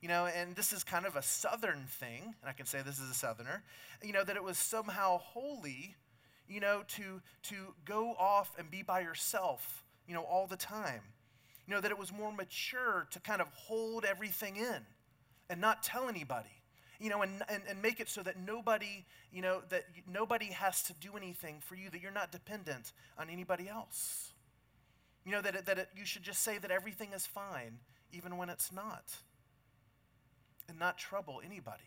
you 0.00 0.08
know, 0.08 0.26
and 0.26 0.56
this 0.56 0.72
is 0.72 0.82
kind 0.82 1.06
of 1.06 1.16
a 1.16 1.22
southern 1.22 1.84
thing, 1.86 2.22
and 2.22 2.48
I 2.48 2.52
can 2.52 2.66
say 2.66 2.80
this 2.82 2.98
is 2.98 3.10
a 3.10 3.14
southerner, 3.14 3.62
you 4.02 4.12
know, 4.12 4.24
that 4.24 4.36
it 4.36 4.42
was 4.42 4.56
somehow 4.56 5.18
holy, 5.18 5.94
you 6.48 6.60
know, 6.60 6.82
to 6.96 7.20
to 7.44 7.74
go 7.84 8.14
off 8.18 8.54
and 8.58 8.70
be 8.70 8.82
by 8.82 9.00
yourself, 9.00 9.84
you 10.06 10.14
know, 10.14 10.22
all 10.22 10.46
the 10.46 10.56
time. 10.56 11.02
You 11.66 11.74
know, 11.74 11.80
that 11.82 11.90
it 11.90 11.98
was 11.98 12.12
more 12.12 12.32
mature 12.32 13.06
to 13.12 13.20
kind 13.20 13.40
of 13.40 13.46
hold 13.54 14.04
everything 14.04 14.56
in 14.56 14.80
and 15.48 15.60
not 15.60 15.84
tell 15.84 16.08
anybody 16.08 16.60
you 17.00 17.08
know, 17.08 17.22
and, 17.22 17.42
and, 17.48 17.62
and 17.68 17.80
make 17.80 17.98
it 17.98 18.08
so 18.08 18.22
that 18.22 18.36
nobody, 18.38 19.04
you 19.32 19.40
know, 19.40 19.62
that 19.70 19.84
nobody 20.06 20.46
has 20.46 20.82
to 20.82 20.92
do 20.92 21.16
anything 21.16 21.56
for 21.60 21.74
you, 21.74 21.88
that 21.90 22.02
you're 22.02 22.12
not 22.12 22.30
dependent 22.30 22.92
on 23.18 23.30
anybody 23.30 23.68
else. 23.68 24.32
You 25.24 25.32
know, 25.32 25.40
that, 25.40 25.54
it, 25.54 25.66
that 25.66 25.78
it, 25.78 25.88
you 25.96 26.04
should 26.04 26.22
just 26.22 26.42
say 26.42 26.58
that 26.58 26.70
everything 26.70 27.12
is 27.14 27.26
fine, 27.26 27.78
even 28.12 28.36
when 28.36 28.50
it's 28.50 28.70
not, 28.70 29.16
and 30.70 30.78
not 30.78 30.96
trouble 30.96 31.42
anybody. 31.44 31.82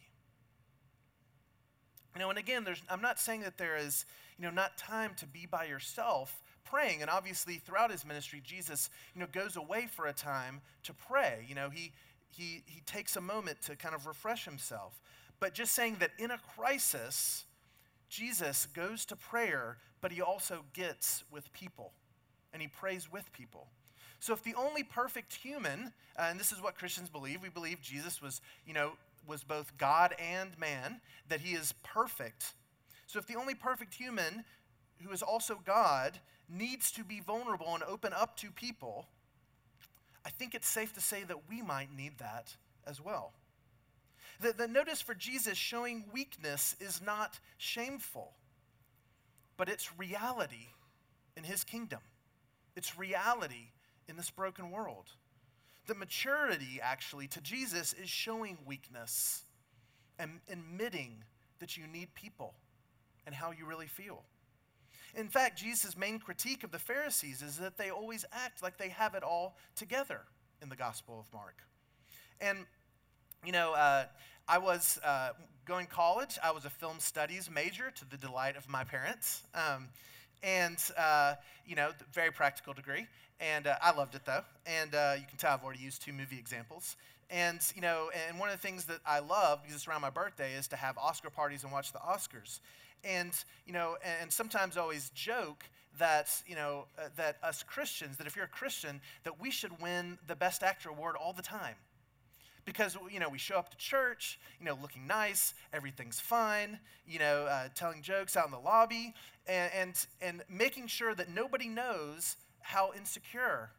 You 2.13 2.19
know, 2.21 2.29
and 2.29 2.37
again, 2.37 2.63
there's, 2.63 2.81
I'm 2.89 3.01
not 3.01 3.19
saying 3.19 3.41
that 3.41 3.57
there 3.57 3.75
is, 3.75 4.05
you 4.37 4.45
know, 4.45 4.51
not 4.51 4.77
time 4.77 5.13
to 5.17 5.25
be 5.25 5.47
by 5.47 5.65
yourself 5.65 6.43
praying. 6.63 7.01
And 7.01 7.09
obviously, 7.09 7.55
throughout 7.55 7.91
his 7.91 8.05
ministry, 8.05 8.41
Jesus, 8.43 8.89
you 9.15 9.21
know, 9.21 9.27
goes 9.31 9.55
away 9.55 9.87
for 9.87 10.05
a 10.05 10.13
time 10.13 10.61
to 10.83 10.93
pray. 10.93 11.45
You 11.47 11.55
know, 11.55 11.69
he, 11.71 11.91
he, 12.29 12.61
he 12.67 12.81
takes 12.85 13.15
a 13.15 13.21
moment 13.21 13.61
to 13.63 13.75
kind 13.75 13.95
of 13.95 14.05
refresh 14.05 14.45
himself. 14.45 15.01
But 15.39 15.55
just 15.55 15.73
saying 15.73 15.97
that 15.99 16.11
in 16.19 16.29
a 16.29 16.37
crisis, 16.55 17.45
Jesus 18.09 18.67
goes 18.67 19.05
to 19.05 19.15
prayer, 19.15 19.77
but 20.01 20.11
he 20.11 20.21
also 20.21 20.65
gets 20.73 21.23
with 21.31 21.51
people 21.51 21.93
and 22.53 22.61
he 22.61 22.67
prays 22.67 23.11
with 23.11 23.31
people. 23.33 23.67
So 24.23 24.31
if 24.31 24.41
the 24.41 24.55
only 24.55 24.83
perfect 24.83 25.33
human, 25.33 25.91
uh, 26.17 26.27
and 26.29 26.39
this 26.39 26.53
is 26.53 26.61
what 26.61 26.77
Christians 26.77 27.09
believe, 27.09 27.41
we 27.41 27.49
believe 27.49 27.81
Jesus 27.81 28.21
was, 28.21 28.39
you 28.65 28.73
know, 28.73 28.93
was 29.27 29.43
both 29.43 29.77
God 29.77 30.15
and 30.17 30.57
man, 30.57 31.01
that 31.27 31.41
he 31.41 31.55
is 31.55 31.73
perfect. 31.83 32.53
So 33.05 33.19
if 33.19 33.27
the 33.27 33.35
only 33.35 33.53
perfect 33.53 33.93
human 33.93 34.45
who 35.01 35.11
is 35.11 35.21
also 35.21 35.59
God 35.65 36.17
needs 36.47 36.89
to 36.93 37.03
be 37.03 37.19
vulnerable 37.19 37.73
and 37.73 37.83
open 37.83 38.13
up 38.13 38.37
to 38.37 38.49
people, 38.49 39.07
I 40.25 40.29
think 40.29 40.55
it's 40.55 40.69
safe 40.69 40.93
to 40.93 41.01
say 41.01 41.25
that 41.25 41.49
we 41.49 41.61
might 41.61 41.93
need 41.93 42.19
that 42.19 42.55
as 42.87 43.01
well. 43.01 43.33
The, 44.39 44.53
the 44.53 44.69
notice 44.69 45.01
for 45.01 45.15
Jesus 45.15 45.57
showing 45.57 46.05
weakness 46.13 46.77
is 46.79 47.01
not 47.01 47.41
shameful, 47.57 48.31
but 49.57 49.67
it's 49.67 49.99
reality 49.99 50.67
in 51.35 51.43
his 51.43 51.65
kingdom. 51.65 51.99
It's 52.77 52.97
reality 52.97 53.67
in 54.07 54.17
this 54.17 54.29
broken 54.29 54.71
world. 54.71 55.05
The 55.87 55.95
maturity, 55.95 56.79
actually, 56.81 57.27
to 57.27 57.41
Jesus 57.41 57.93
is 57.93 58.09
showing 58.09 58.57
weakness 58.65 59.43
and 60.17 60.39
admitting 60.49 61.23
that 61.59 61.77
you 61.77 61.87
need 61.87 62.13
people 62.15 62.53
and 63.25 63.35
how 63.35 63.51
you 63.51 63.65
really 63.65 63.87
feel. 63.87 64.23
In 65.15 65.27
fact, 65.27 65.59
Jesus' 65.59 65.95
main 65.97 66.19
critique 66.19 66.63
of 66.63 66.71
the 66.71 66.79
Pharisees 66.79 67.41
is 67.41 67.57
that 67.57 67.77
they 67.77 67.89
always 67.89 68.25
act 68.31 68.63
like 68.63 68.77
they 68.77 68.89
have 68.89 69.13
it 69.13 69.23
all 69.23 69.57
together 69.75 70.21
in 70.61 70.69
the 70.69 70.75
Gospel 70.75 71.19
of 71.19 71.33
Mark. 71.33 71.57
And, 72.41 72.65
you 73.45 73.51
know, 73.51 73.73
uh, 73.73 74.05
I 74.47 74.57
was 74.57 74.99
uh, 75.05 75.31
going 75.65 75.85
college, 75.85 76.39
I 76.43 76.51
was 76.51 76.65
a 76.65 76.69
film 76.69 76.99
studies 76.99 77.49
major 77.49 77.91
to 77.91 78.09
the 78.09 78.17
delight 78.17 78.57
of 78.57 78.67
my 78.67 78.83
parents. 78.83 79.43
Um, 79.53 79.89
and, 80.43 80.77
uh, 80.97 81.35
you 81.65 81.75
know, 81.75 81.91
very 82.11 82.31
practical 82.31 82.73
degree. 82.73 83.07
And 83.39 83.67
uh, 83.67 83.75
I 83.81 83.95
loved 83.95 84.15
it 84.15 84.25
though. 84.25 84.43
And 84.65 84.93
uh, 84.93 85.13
you 85.17 85.25
can 85.27 85.37
tell 85.37 85.53
I've 85.53 85.63
already 85.63 85.79
used 85.79 86.01
two 86.03 86.13
movie 86.13 86.37
examples. 86.37 86.95
And, 87.29 87.59
you 87.73 87.81
know, 87.81 88.11
and 88.27 88.37
one 88.37 88.49
of 88.49 88.55
the 88.55 88.61
things 88.61 88.85
that 88.85 88.99
I 89.05 89.19
love, 89.19 89.63
because 89.63 89.75
it's 89.75 89.87
around 89.87 90.01
my 90.01 90.09
birthday, 90.09 90.53
is 90.53 90.67
to 90.67 90.75
have 90.75 90.97
Oscar 90.97 91.29
parties 91.29 91.63
and 91.63 91.71
watch 91.71 91.91
the 91.91 91.99
Oscars. 91.99 92.59
And, 93.03 93.31
you 93.65 93.73
know, 93.73 93.97
and 94.21 94.31
sometimes 94.31 94.77
I 94.77 94.81
always 94.81 95.09
joke 95.09 95.63
that, 95.97 96.29
you 96.45 96.55
know, 96.55 96.85
uh, 96.97 97.09
that 97.15 97.37
us 97.41 97.63
Christians, 97.63 98.17
that 98.17 98.27
if 98.27 98.35
you're 98.35 98.45
a 98.45 98.49
Christian, 98.49 99.01
that 99.23 99.39
we 99.41 99.51
should 99.51 99.81
win 99.81 100.17
the 100.27 100.35
Best 100.35 100.63
Actor 100.63 100.89
award 100.89 101.15
all 101.15 101.33
the 101.33 101.41
time. 101.41 101.75
Because, 102.65 102.97
you 103.11 103.19
know, 103.19 103.27
we 103.29 103.37
show 103.37 103.57
up 103.57 103.69
to 103.71 103.77
church, 103.77 104.39
you 104.59 104.65
know, 104.65 104.77
looking 104.81 105.05
nice, 105.05 105.53
everything's 105.73 106.19
fine, 106.19 106.79
you 107.05 107.19
know, 107.19 107.45
uh, 107.45 107.67
telling 107.75 108.01
jokes 108.01 108.37
out 108.37 108.45
in 108.45 108.51
the 108.51 108.59
lobby, 108.59 109.13
and, 109.47 109.71
and, 109.73 110.05
and 110.21 110.41
making 110.49 110.87
sure 110.87 111.13
that 111.13 111.29
nobody 111.29 111.67
knows 111.67 112.37
how 112.61 112.91
insecure 112.95 113.71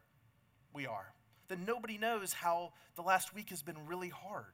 we 0.73 0.85
are. 0.85 1.13
That 1.47 1.59
nobody 1.59 1.97
knows 1.97 2.33
how 2.33 2.73
the 2.95 3.01
last 3.01 3.33
week 3.33 3.49
has 3.49 3.63
been 3.63 3.87
really 3.87 4.09
hard. 4.09 4.53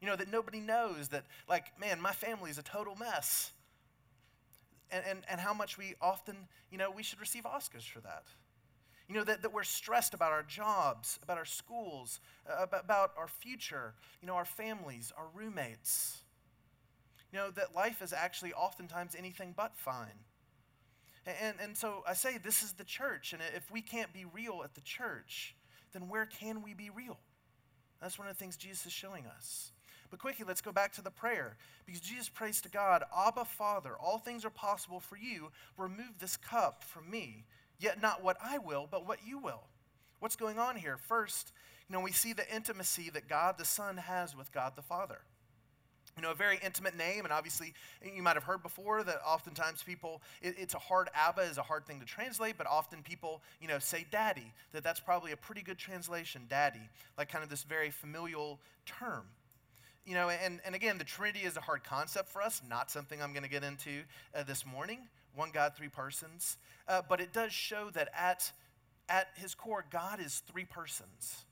You 0.00 0.08
know, 0.08 0.16
that 0.16 0.30
nobody 0.30 0.58
knows 0.58 1.08
that, 1.08 1.24
like, 1.48 1.78
man, 1.78 2.00
my 2.00 2.12
family 2.12 2.50
is 2.50 2.58
a 2.58 2.62
total 2.62 2.96
mess. 2.96 3.52
And, 4.90 5.04
and, 5.08 5.20
and 5.30 5.40
how 5.40 5.54
much 5.54 5.78
we 5.78 5.94
often, 6.02 6.36
you 6.70 6.78
know, 6.78 6.90
we 6.90 7.04
should 7.04 7.20
receive 7.20 7.44
Oscars 7.44 7.84
for 7.84 8.00
that. 8.00 8.24
You 9.12 9.18
know, 9.18 9.24
that, 9.24 9.42
that 9.42 9.52
we're 9.52 9.62
stressed 9.62 10.14
about 10.14 10.32
our 10.32 10.42
jobs, 10.42 11.18
about 11.22 11.36
our 11.36 11.44
schools, 11.44 12.18
uh, 12.48 12.64
about, 12.72 13.12
our 13.18 13.28
future, 13.28 13.92
you 14.22 14.26
know, 14.26 14.36
our 14.36 14.46
families, 14.46 15.12
our 15.18 15.26
roommates. 15.34 16.22
You 17.30 17.38
know, 17.38 17.50
that 17.50 17.74
life 17.74 18.00
is 18.00 18.14
actually 18.14 18.54
oftentimes 18.54 19.14
anything 19.14 19.52
but 19.54 19.76
fine. 19.76 20.24
And, 21.26 21.56
and 21.60 21.76
so 21.76 22.02
I 22.08 22.14
say 22.14 22.38
this 22.38 22.62
is 22.62 22.72
the 22.72 22.84
church, 22.84 23.34
and 23.34 23.42
if 23.54 23.70
we 23.70 23.82
can't 23.82 24.14
be 24.14 24.24
real 24.24 24.62
at 24.64 24.74
the 24.74 24.80
church, 24.80 25.56
then 25.92 26.08
where 26.08 26.24
can 26.24 26.62
we 26.62 26.72
be 26.72 26.88
real? 26.88 27.18
That's 28.00 28.18
one 28.18 28.28
of 28.28 28.34
the 28.34 28.40
things 28.40 28.56
Jesus 28.56 28.86
is 28.86 28.92
showing 28.92 29.26
us. 29.26 29.72
But 30.10 30.20
quickly, 30.20 30.44
let's 30.48 30.62
go 30.62 30.72
back 30.72 30.92
to 30.94 31.02
the 31.02 31.10
prayer. 31.10 31.56
Because 31.84 32.00
Jesus 32.00 32.30
prays 32.30 32.62
to 32.62 32.70
God, 32.70 33.02
Abba, 33.14 33.44
Father, 33.44 33.92
all 33.98 34.18
things 34.18 34.44
are 34.44 34.50
possible 34.50 35.00
for 35.00 35.16
you. 35.16 35.50
Remove 35.76 36.18
this 36.18 36.36
cup 36.36 36.82
from 36.84 37.10
me. 37.10 37.44
Yet 37.82 38.00
not 38.00 38.22
what 38.22 38.36
I 38.40 38.58
will, 38.58 38.86
but 38.88 39.08
what 39.08 39.18
you 39.26 39.38
will. 39.38 39.64
What's 40.20 40.36
going 40.36 40.60
on 40.60 40.76
here? 40.76 40.96
First, 40.96 41.50
you 41.88 41.92
know, 41.92 42.00
we 42.00 42.12
see 42.12 42.32
the 42.32 42.48
intimacy 42.54 43.10
that 43.10 43.28
God 43.28 43.58
the 43.58 43.64
Son 43.64 43.96
has 43.96 44.36
with 44.36 44.52
God 44.52 44.74
the 44.76 44.82
Father. 44.82 45.18
You 46.16 46.22
know, 46.22 46.30
a 46.30 46.34
very 46.34 46.60
intimate 46.64 46.96
name, 46.96 47.24
and 47.24 47.32
obviously 47.32 47.74
you 48.04 48.22
might 48.22 48.36
have 48.36 48.44
heard 48.44 48.62
before 48.62 49.02
that 49.02 49.18
oftentimes 49.26 49.82
people, 49.82 50.22
it, 50.40 50.54
it's 50.58 50.74
a 50.74 50.78
hard, 50.78 51.08
Abba 51.12 51.42
is 51.42 51.58
a 51.58 51.62
hard 51.62 51.84
thing 51.84 51.98
to 51.98 52.06
translate, 52.06 52.56
but 52.56 52.68
often 52.68 53.02
people, 53.02 53.42
you 53.60 53.66
know, 53.66 53.80
say 53.80 54.06
daddy, 54.12 54.52
that 54.72 54.84
that's 54.84 55.00
probably 55.00 55.32
a 55.32 55.36
pretty 55.36 55.62
good 55.62 55.78
translation, 55.78 56.42
daddy, 56.48 56.88
like 57.18 57.30
kind 57.30 57.42
of 57.42 57.50
this 57.50 57.64
very 57.64 57.90
familial 57.90 58.60
term 58.86 59.24
you 60.04 60.14
know, 60.14 60.30
and, 60.30 60.60
and 60.64 60.74
again, 60.74 60.98
the 60.98 61.04
Trinity 61.04 61.44
is 61.44 61.56
a 61.56 61.60
hard 61.60 61.84
concept 61.84 62.28
for 62.28 62.42
us, 62.42 62.60
not 62.68 62.90
something 62.90 63.22
I'm 63.22 63.32
going 63.32 63.44
to 63.44 63.48
get 63.48 63.62
into 63.62 64.02
uh, 64.34 64.42
this 64.42 64.66
morning. 64.66 64.98
One 65.34 65.50
God, 65.52 65.72
three 65.76 65.88
persons. 65.88 66.56
Uh, 66.88 67.02
but 67.08 67.20
it 67.20 67.32
does 67.32 67.52
show 67.52 67.90
that 67.94 68.08
at, 68.18 68.52
at 69.08 69.28
his 69.34 69.54
core, 69.54 69.84
God 69.90 70.20
is 70.20 70.42
three 70.50 70.64
persons. 70.64 71.44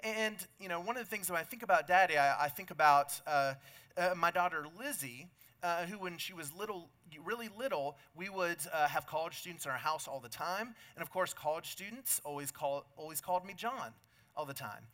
And, 0.00 0.36
you 0.60 0.68
know, 0.68 0.80
one 0.80 0.96
of 0.96 1.04
the 1.04 1.10
things 1.10 1.30
when 1.30 1.40
I 1.40 1.42
think 1.42 1.62
about 1.62 1.86
daddy, 1.86 2.18
I, 2.18 2.44
I 2.44 2.48
think 2.48 2.70
about 2.70 3.20
uh, 3.26 3.54
uh 3.96 4.14
my 4.16 4.30
daughter 4.30 4.66
Lizzie, 4.78 5.28
uh, 5.62 5.86
who, 5.86 5.98
when 5.98 6.18
she 6.18 6.32
was 6.32 6.52
little, 6.54 6.90
really 7.24 7.48
little, 7.58 7.96
we 8.14 8.28
would 8.28 8.58
uh, 8.72 8.86
have 8.88 9.06
college 9.06 9.38
students 9.38 9.64
in 9.64 9.70
our 9.70 9.78
house 9.78 10.06
all 10.06 10.20
the 10.20 10.28
time. 10.28 10.74
And 10.94 11.02
of 11.02 11.10
course, 11.10 11.32
college 11.32 11.70
students 11.70 12.20
always, 12.24 12.50
call, 12.50 12.84
always 12.96 13.20
called 13.20 13.44
me 13.44 13.54
John 13.56 13.92
all 14.36 14.44
the 14.44 14.54
time. 14.54 14.86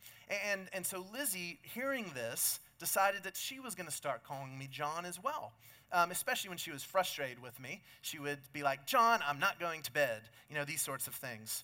And, 0.51 0.69
and 0.71 0.85
so 0.85 1.05
Lizzie, 1.13 1.59
hearing 1.61 2.05
this, 2.15 2.59
decided 2.79 3.23
that 3.23 3.35
she 3.35 3.59
was 3.59 3.75
going 3.75 3.87
to 3.87 3.93
start 3.93 4.23
calling 4.23 4.57
me 4.57 4.67
John 4.71 5.05
as 5.05 5.21
well. 5.21 5.53
Um, 5.93 6.09
especially 6.09 6.49
when 6.49 6.57
she 6.57 6.71
was 6.71 6.81
frustrated 6.83 7.39
with 7.39 7.59
me. 7.59 7.83
She 8.01 8.17
would 8.17 8.39
be 8.51 8.63
like, 8.63 8.87
John, 8.87 9.19
I'm 9.27 9.39
not 9.39 9.59
going 9.59 9.83
to 9.83 9.91
bed, 9.91 10.21
you 10.49 10.55
know, 10.55 10.65
these 10.65 10.81
sorts 10.81 11.05
of 11.05 11.13
things. 11.13 11.63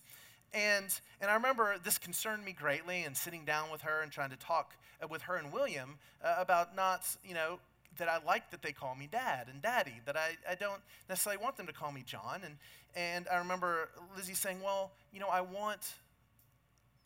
And, 0.54 0.86
and 1.20 1.32
I 1.32 1.34
remember 1.34 1.78
this 1.84 1.98
concerned 1.98 2.46
me 2.46 2.52
greatly, 2.54 3.06
and 3.06 3.18
sitting 3.18 3.44
down 3.44 3.72
with 3.72 3.82
her 3.82 4.02
and 4.02 4.12
trying 4.12 4.30
to 4.30 4.36
talk 4.38 4.76
uh, 5.04 5.08
with 5.08 5.24
her 5.24 5.36
and 5.36 5.52
William 5.52 5.98
uh, 6.24 6.36
about 6.38 6.76
not, 6.76 7.08
you 7.28 7.34
know, 7.34 7.60
that 7.98 8.08
I 8.08 8.20
like 8.24 8.52
that 8.52 8.62
they 8.62 8.72
call 8.72 8.94
me 8.94 9.10
dad 9.12 9.48
and 9.52 9.64
daddy, 9.64 9.96
that 10.06 10.16
I, 10.16 10.38
I 10.48 10.54
don't 10.54 10.82
necessarily 11.10 11.42
want 11.42 11.58
them 11.58 11.66
to 11.66 11.74
call 11.74 11.92
me 11.92 12.04
John. 12.06 12.42
And, 12.46 12.56
and 12.96 13.28
I 13.32 13.38
remember 13.40 13.90
Lizzie 14.16 14.36
saying, 14.36 14.62
Well, 14.64 14.92
you 15.12 15.20
know, 15.20 15.28
I 15.28 15.42
want 15.42 15.96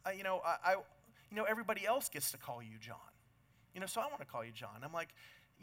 I, 0.06 0.14
you 0.14 0.24
know, 0.24 0.42
I, 0.46 0.72
I, 0.72 0.74
you 0.74 1.38
know, 1.38 1.44
everybody 1.44 1.86
else 1.86 2.10
gets 2.10 2.32
to 2.32 2.38
call 2.38 2.62
you 2.62 2.78
John. 2.80 2.98
You 3.74 3.82
know, 3.82 3.88
so 3.88 4.02
I 4.02 4.06
want 4.06 4.20
to 4.20 4.26
call 4.26 4.44
you 4.44 4.52
John. 4.52 4.84
I'm 4.84 4.94
like, 4.94 5.10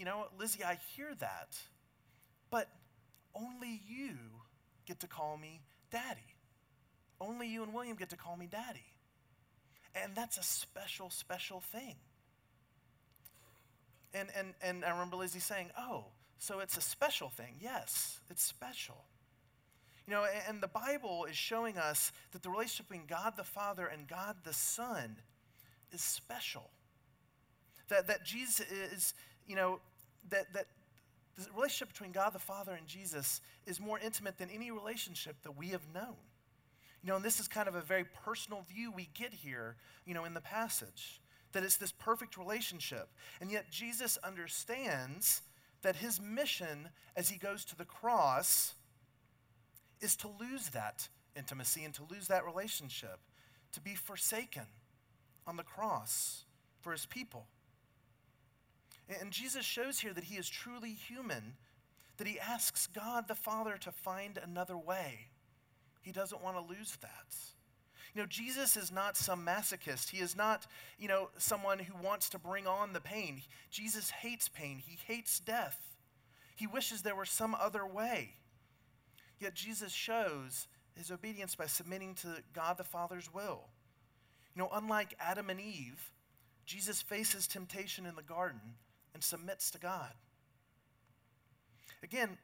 you 0.01 0.07
know, 0.07 0.29
Lizzie, 0.39 0.65
I 0.65 0.79
hear 0.97 1.15
that, 1.19 1.59
but 2.51 2.69
only 3.35 3.83
you 3.87 4.17
get 4.87 4.99
to 5.01 5.07
call 5.07 5.37
me 5.37 5.61
daddy. 5.91 6.37
Only 7.21 7.49
you 7.49 7.63
and 7.63 7.75
William 7.75 7.99
get 7.99 8.09
to 8.09 8.17
call 8.17 8.35
me 8.35 8.49
daddy. 8.51 8.95
And 9.95 10.15
that's 10.15 10.39
a 10.39 10.43
special, 10.43 11.11
special 11.11 11.61
thing. 11.61 11.97
And, 14.15 14.31
and, 14.35 14.55
and 14.63 14.87
I 14.87 14.91
remember 14.91 15.17
Lizzie 15.17 15.39
saying, 15.39 15.69
oh, 15.79 16.07
so 16.39 16.61
it's 16.61 16.79
a 16.79 16.81
special 16.81 17.29
thing. 17.29 17.57
Yes, 17.61 18.21
it's 18.31 18.43
special. 18.43 19.05
You 20.07 20.15
know, 20.15 20.25
and, 20.25 20.43
and 20.49 20.63
the 20.63 20.69
Bible 20.69 21.27
is 21.27 21.37
showing 21.37 21.77
us 21.77 22.11
that 22.33 22.43
the 22.43 22.49
relationship 22.49 22.89
between 22.89 23.07
God 23.07 23.35
the 23.37 23.45
Father 23.45 23.85
and 23.85 24.09
God 24.09 24.37
the 24.45 24.55
Son 24.55 25.19
is 25.93 26.01
special. 26.01 26.71
That, 27.91 28.07
that 28.07 28.25
Jesus 28.25 28.61
is, 28.61 29.13
you 29.47 29.57
know, 29.57 29.81
that, 30.29 30.53
that 30.53 30.67
the 31.37 31.47
relationship 31.55 31.89
between 31.89 32.13
God 32.13 32.33
the 32.33 32.39
Father 32.39 32.73
and 32.73 32.87
Jesus 32.87 33.41
is 33.67 33.81
more 33.81 33.99
intimate 33.99 34.39
than 34.39 34.51
any 34.51 34.71
relationship 34.71 35.37
that 35.43 35.57
we 35.57 35.69
have 35.69 35.83
known. 35.95 36.17
You 37.03 37.09
know, 37.09 37.17
and 37.17 37.25
this 37.25 37.41
is 37.41 37.49
kind 37.49 37.67
of 37.67 37.75
a 37.75 37.81
very 37.81 38.05
personal 38.05 38.63
view 38.69 38.93
we 38.93 39.09
get 39.15 39.33
here, 39.33 39.77
you 40.05 40.13
know, 40.13 40.25
in 40.25 40.35
the 40.35 40.41
passage, 40.41 41.21
that 41.53 41.63
it's 41.63 41.79
this 41.79 41.93
perfect 41.93 42.37
relationship. 42.37 43.09
And 43.41 43.51
yet 43.51 43.71
Jesus 43.71 44.19
understands 44.23 45.43
that 45.83 45.97
his 45.97 46.21
mission 46.21 46.91
as 47.17 47.31
he 47.31 47.39
goes 47.39 47.65
to 47.67 47.77
the 47.77 47.87
cross 47.87 48.75
is 50.01 50.15
to 50.17 50.29
lose 50.29 50.69
that 50.71 51.09
intimacy 51.37 51.85
and 51.85 51.95
to 51.95 52.03
lose 52.11 52.29
that 52.29 52.45
relationship, 52.45 53.19
to 53.73 53.81
be 53.81 53.95
forsaken 53.95 54.67
on 55.47 55.57
the 55.57 55.63
cross 55.63 56.45
for 56.81 56.93
his 56.93 57.07
people. 57.07 57.47
And 59.19 59.33
Jesus 59.33 59.65
shows 59.65 59.99
here 59.99 60.13
that 60.13 60.25
he 60.25 60.37
is 60.37 60.49
truly 60.49 60.93
human, 60.93 61.55
that 62.19 62.27
he 62.27 62.39
asks 62.39 62.87
God 62.87 63.27
the 63.27 63.35
Father 63.35 63.77
to 63.81 63.91
find 63.91 64.39
another 64.39 64.77
way. 64.77 65.29
He 66.03 66.13
doesn't 66.13 66.43
want 66.43 66.57
to 66.57 66.63
lose 66.63 66.97
that. 67.01 67.35
You 68.15 68.23
know, 68.23 68.27
Jesus 68.27 68.77
is 68.77 68.91
not 68.91 69.17
some 69.17 69.45
masochist. 69.45 70.11
He 70.11 70.19
is 70.19 70.37
not, 70.37 70.67
you 70.99 71.09
know, 71.09 71.31
someone 71.39 71.79
who 71.79 71.95
wants 72.03 72.29
to 72.31 72.39
bring 72.39 72.67
on 72.67 72.93
the 72.93 73.01
pain. 73.01 73.43
Jesus 73.71 74.11
hates 74.11 74.49
pain. 74.49 74.83
He 74.85 74.99
hates 75.07 75.39
death. 75.39 75.79
He 76.57 76.67
wishes 76.67 77.03
there 77.03 77.15
were 77.15 77.25
some 77.25 77.55
other 77.55 77.87
way. 77.87 78.35
Yet 79.39 79.55
Jesus 79.55 79.93
shows 79.93 80.67
his 80.97 81.11
obedience 81.11 81.55
by 81.55 81.67
submitting 81.67 82.15
to 82.17 82.43
God 82.53 82.79
the 82.79 82.85
Father's 82.85 83.33
will. 83.33 83.65
You 84.55 84.63
know, 84.63 84.69
unlike 84.73 85.15
Adam 85.21 85.49
and 85.49 85.61
Eve, 85.61 86.11
Jesus 86.67 87.01
faces 87.01 87.47
temptation 87.47 88.07
in 88.07 88.17
the 88.17 88.23
garden 88.23 88.61
and 89.15 89.23
submits 89.23 89.71
to 89.73 89.79
God. 89.79 90.13
Again, 92.03 92.39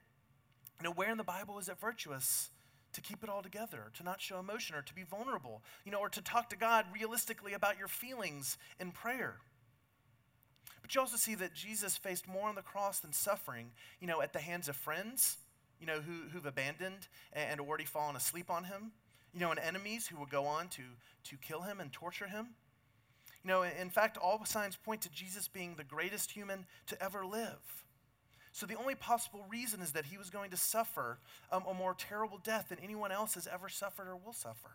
you 0.79 0.85
know, 0.85 0.93
where 0.93 1.11
in 1.11 1.19
the 1.19 1.25
Bible 1.25 1.59
is 1.59 1.69
it 1.69 1.79
virtuous 1.81 2.51
to 2.93 3.01
keep 3.01 3.23
it 3.23 3.29
all 3.29 3.43
together, 3.43 3.91
to 3.95 4.03
not 4.03 4.21
show 4.21 4.39
emotion, 4.39 4.77
or 4.77 4.83
to 4.83 4.95
be 4.95 5.03
vulnerable, 5.03 5.63
you 5.85 5.93
know, 5.93 5.99
or 6.01 6.09
to 6.09 6.23
talk 6.23 6.51
to 6.51 6.57
God 6.57 6.87
realistically 6.93 7.53
about 7.53 7.79
your 7.79 7.89
feelings 7.89 8.59
in 8.79 8.91
prayer? 8.91 9.37
But 10.83 10.95
you 10.95 11.01
also 11.01 11.17
see 11.17 11.35
that 11.37 11.53
Jesus 11.53 11.97
faced 11.97 12.29
more 12.29 12.49
on 12.49 12.55
the 12.55 12.63
cross 12.63 13.01
than 13.01 13.13
suffering, 13.13 13.73
you 14.01 14.07
know, 14.07 14.23
at 14.23 14.33
the 14.33 14.39
hands 14.39 14.69
of 14.69 14.77
friends, 14.77 15.39
you 15.81 15.87
know, 15.87 16.01
who, 16.01 16.29
who've 16.33 16.47
abandoned 16.47 17.09
and 17.33 17.61
already 17.61 17.85
fallen 17.85 18.17
asleep 18.17 18.51
on 18.51 18.65
him, 18.65 18.93
you 19.35 19.41
know, 19.41 19.51
and 19.51 19.59
enemies 19.59 20.07
who 20.07 20.17
will 20.17 20.27
go 20.27 20.47
on 20.47 20.69
to, 20.69 20.83
to 21.25 21.37
kill 21.37 21.63
him 21.63 21.81
and 21.81 21.93
torture 21.93 22.29
him. 22.29 22.51
You 23.47 23.53
know, 23.53 23.63
in 23.63 23.91
fact, 23.91 24.17
all 24.17 24.45
signs 24.45 24.75
point 24.75 25.03
to 25.03 25.09
Jesus 25.09 25.47
being 25.47 25.77
the 25.77 25.85
greatest 25.85 26.33
human 26.33 26.67
to 26.89 27.01
ever 27.01 27.25
live. 27.25 27.85
So 28.51 28.67
the 28.67 28.75
only 28.75 28.97
possible 28.97 29.47
reason 29.49 29.81
is 29.81 29.93
that 29.93 30.07
he 30.07 30.19
was 30.19 30.31
going 30.31 30.51
to 30.51 30.57
suffer 30.57 31.21
um, 31.53 31.63
a 31.71 31.73
more 31.73 31.95
terrible 31.97 32.41
death 32.43 32.71
than 32.71 32.79
anyone 32.83 33.13
else 33.13 33.35
has 33.35 33.47
ever 33.47 33.69
suffered 33.69 34.09
or 34.09 34.17
will 34.17 34.33
suffer. 34.33 34.73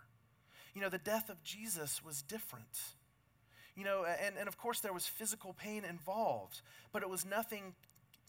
You 0.73 0.79
know, 0.79 0.87
the 0.87 0.99
death 0.99 1.29
of 1.29 1.43
Jesus 1.43 2.01
was 2.01 2.21
different. 2.21 2.79
You 3.75 3.83
know, 3.83 4.05
and, 4.05 4.37
and 4.39 4.47
of 4.47 4.57
course 4.57 4.79
there 4.79 4.93
was 4.93 5.05
physical 5.05 5.51
pain 5.51 5.83
involved, 5.83 6.61
but 6.93 7.01
it 7.01 7.09
was 7.09 7.25
nothing 7.25 7.73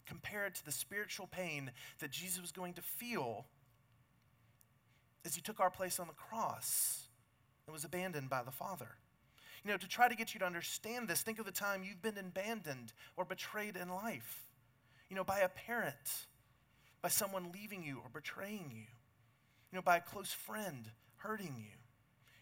compared 0.05 0.55
to 0.55 0.65
the 0.65 0.73
spiritual 0.73 1.27
pain 1.27 1.71
that 1.99 2.11
Jesus 2.11 2.41
was 2.41 2.51
going 2.51 2.73
to 2.73 2.81
feel 2.81 3.45
as 5.23 5.35
he 5.35 5.41
took 5.41 5.61
our 5.61 5.71
place 5.71 6.01
on 6.01 6.07
the 6.07 6.13
cross 6.13 7.07
and 7.65 7.73
was 7.73 7.85
abandoned 7.85 8.29
by 8.29 8.43
the 8.43 8.51
Father. 8.51 8.97
You 9.63 9.71
know, 9.71 9.77
to 9.77 9.87
try 9.87 10.09
to 10.09 10.15
get 10.15 10.33
you 10.33 10.39
to 10.41 10.45
understand 10.45 11.07
this, 11.07 11.21
think 11.21 11.39
of 11.39 11.45
the 11.45 11.51
time 11.51 11.83
you've 11.83 12.01
been 12.01 12.17
abandoned 12.17 12.91
or 13.15 13.23
betrayed 13.23 13.77
in 13.77 13.89
life. 13.89 14.41
You 15.09 15.15
know, 15.15 15.23
by 15.23 15.39
a 15.39 15.49
parent, 15.49 16.27
by 17.01 17.09
someone 17.09 17.51
leaving 17.53 17.83
you 17.83 17.99
or 18.03 18.09
betraying 18.13 18.71
you. 18.71 18.87
You 19.71 19.77
know, 19.77 19.81
by 19.81 19.97
a 19.97 20.01
close 20.01 20.33
friend 20.33 20.89
hurting 21.17 21.55
you. 21.57 21.77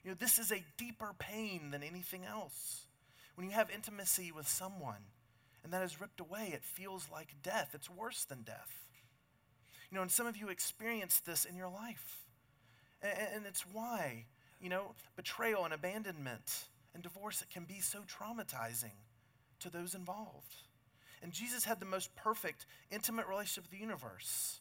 You 0.03 0.12
know, 0.12 0.17
this 0.19 0.39
is 0.39 0.51
a 0.51 0.63
deeper 0.77 1.12
pain 1.19 1.69
than 1.71 1.84
anything 1.84 2.25
else. 2.25 2.88
When 3.36 3.47
you 3.47 3.53
have 3.53 3.69
intimacy 3.69 4.31
with 4.31 4.47
someone 4.47 5.03
and 5.63 5.71
that 5.73 5.84
is 5.84 6.01
ripped 6.01 6.19
away, 6.19 6.51
it 6.53 6.63
feels 6.63 7.07
like 7.12 7.36
death. 7.43 7.69
It's 7.73 7.89
worse 7.89 8.23
than 8.23 8.41
death. 8.41 8.88
You 9.91 9.95
know, 9.95 10.01
and 10.01 10.12
some 10.12 10.25
of 10.25 10.38
you 10.38 10.49
experienced 10.49 11.25
this 11.25 11.45
in 11.45 11.55
your 11.55 11.69
life. 11.69 12.17
And, 13.03 13.13
and 13.36 13.45
it's 13.45 13.65
why, 13.71 14.25
you 14.60 14.69
know, 14.69 14.95
betrayal 15.15 15.65
and 15.65 15.73
abandonment 15.73 16.65
and 16.93 17.04
divorce, 17.04 17.41
it 17.41 17.49
can 17.49 17.63
be 17.63 17.80
so 17.80 17.99
traumatizing 17.99 18.97
to 19.60 19.69
those 19.69 19.95
involved. 19.95 20.56
And 21.23 21.32
Jesus 21.32 21.65
had 21.65 21.80
the 21.80 21.86
most 21.86 22.15
perfect, 22.15 22.65
intimate 22.91 23.27
relationship 23.27 23.65
with 23.65 23.71
the 23.71 23.86
universe. 23.86 24.60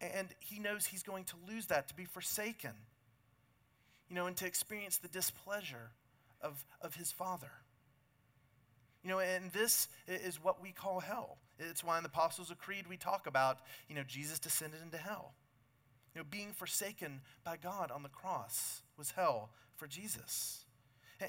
And 0.00 0.28
he 0.40 0.58
knows 0.58 0.86
he's 0.86 1.02
going 1.02 1.24
to 1.24 1.36
lose 1.46 1.66
that, 1.66 1.88
to 1.88 1.94
be 1.94 2.04
forsaken, 2.04 2.72
you 4.08 4.16
know, 4.16 4.26
and 4.26 4.36
to 4.36 4.46
experience 4.46 4.98
the 4.98 5.08
displeasure 5.08 5.90
of, 6.40 6.64
of 6.80 6.94
his 6.94 7.12
Father. 7.12 7.50
You 9.02 9.10
know, 9.10 9.18
and 9.20 9.52
this 9.52 9.88
is 10.06 10.42
what 10.42 10.62
we 10.62 10.72
call 10.72 11.00
hell. 11.00 11.38
It's 11.58 11.84
why 11.84 11.98
in 11.98 12.02
the 12.02 12.08
Apostles' 12.08 12.52
Creed 12.58 12.86
we 12.88 12.96
talk 12.96 13.26
about, 13.26 13.58
you 13.88 13.94
know, 13.94 14.02
Jesus 14.06 14.38
descended 14.38 14.80
into 14.82 14.98
hell. 14.98 15.34
You 16.14 16.20
know, 16.20 16.26
being 16.28 16.52
forsaken 16.52 17.20
by 17.44 17.56
God 17.56 17.90
on 17.90 18.02
the 18.02 18.08
cross 18.08 18.82
was 18.96 19.12
hell 19.12 19.50
for 19.76 19.86
Jesus. 19.86 20.64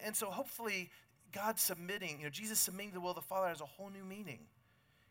And 0.05 0.15
so 0.15 0.27
hopefully, 0.27 0.89
God 1.31 1.59
submitting, 1.59 2.19
you 2.19 2.25
know, 2.25 2.29
Jesus 2.29 2.59
submitting 2.59 2.89
to 2.89 2.95
the 2.95 3.01
will 3.01 3.11
of 3.11 3.15
the 3.15 3.21
Father 3.21 3.47
has 3.47 3.61
a 3.61 3.65
whole 3.65 3.89
new 3.89 4.03
meaning. 4.03 4.39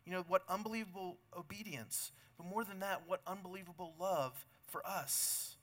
You 0.05 0.13
know, 0.13 0.25
what 0.27 0.43
unbelievable 0.49 1.17
obedience, 1.37 2.11
but 2.37 2.47
more 2.47 2.63
than 2.63 2.79
that, 2.79 3.03
what 3.05 3.21
unbelievable 3.27 3.93
love 3.99 4.45
for 4.65 4.85
us. 4.85 5.57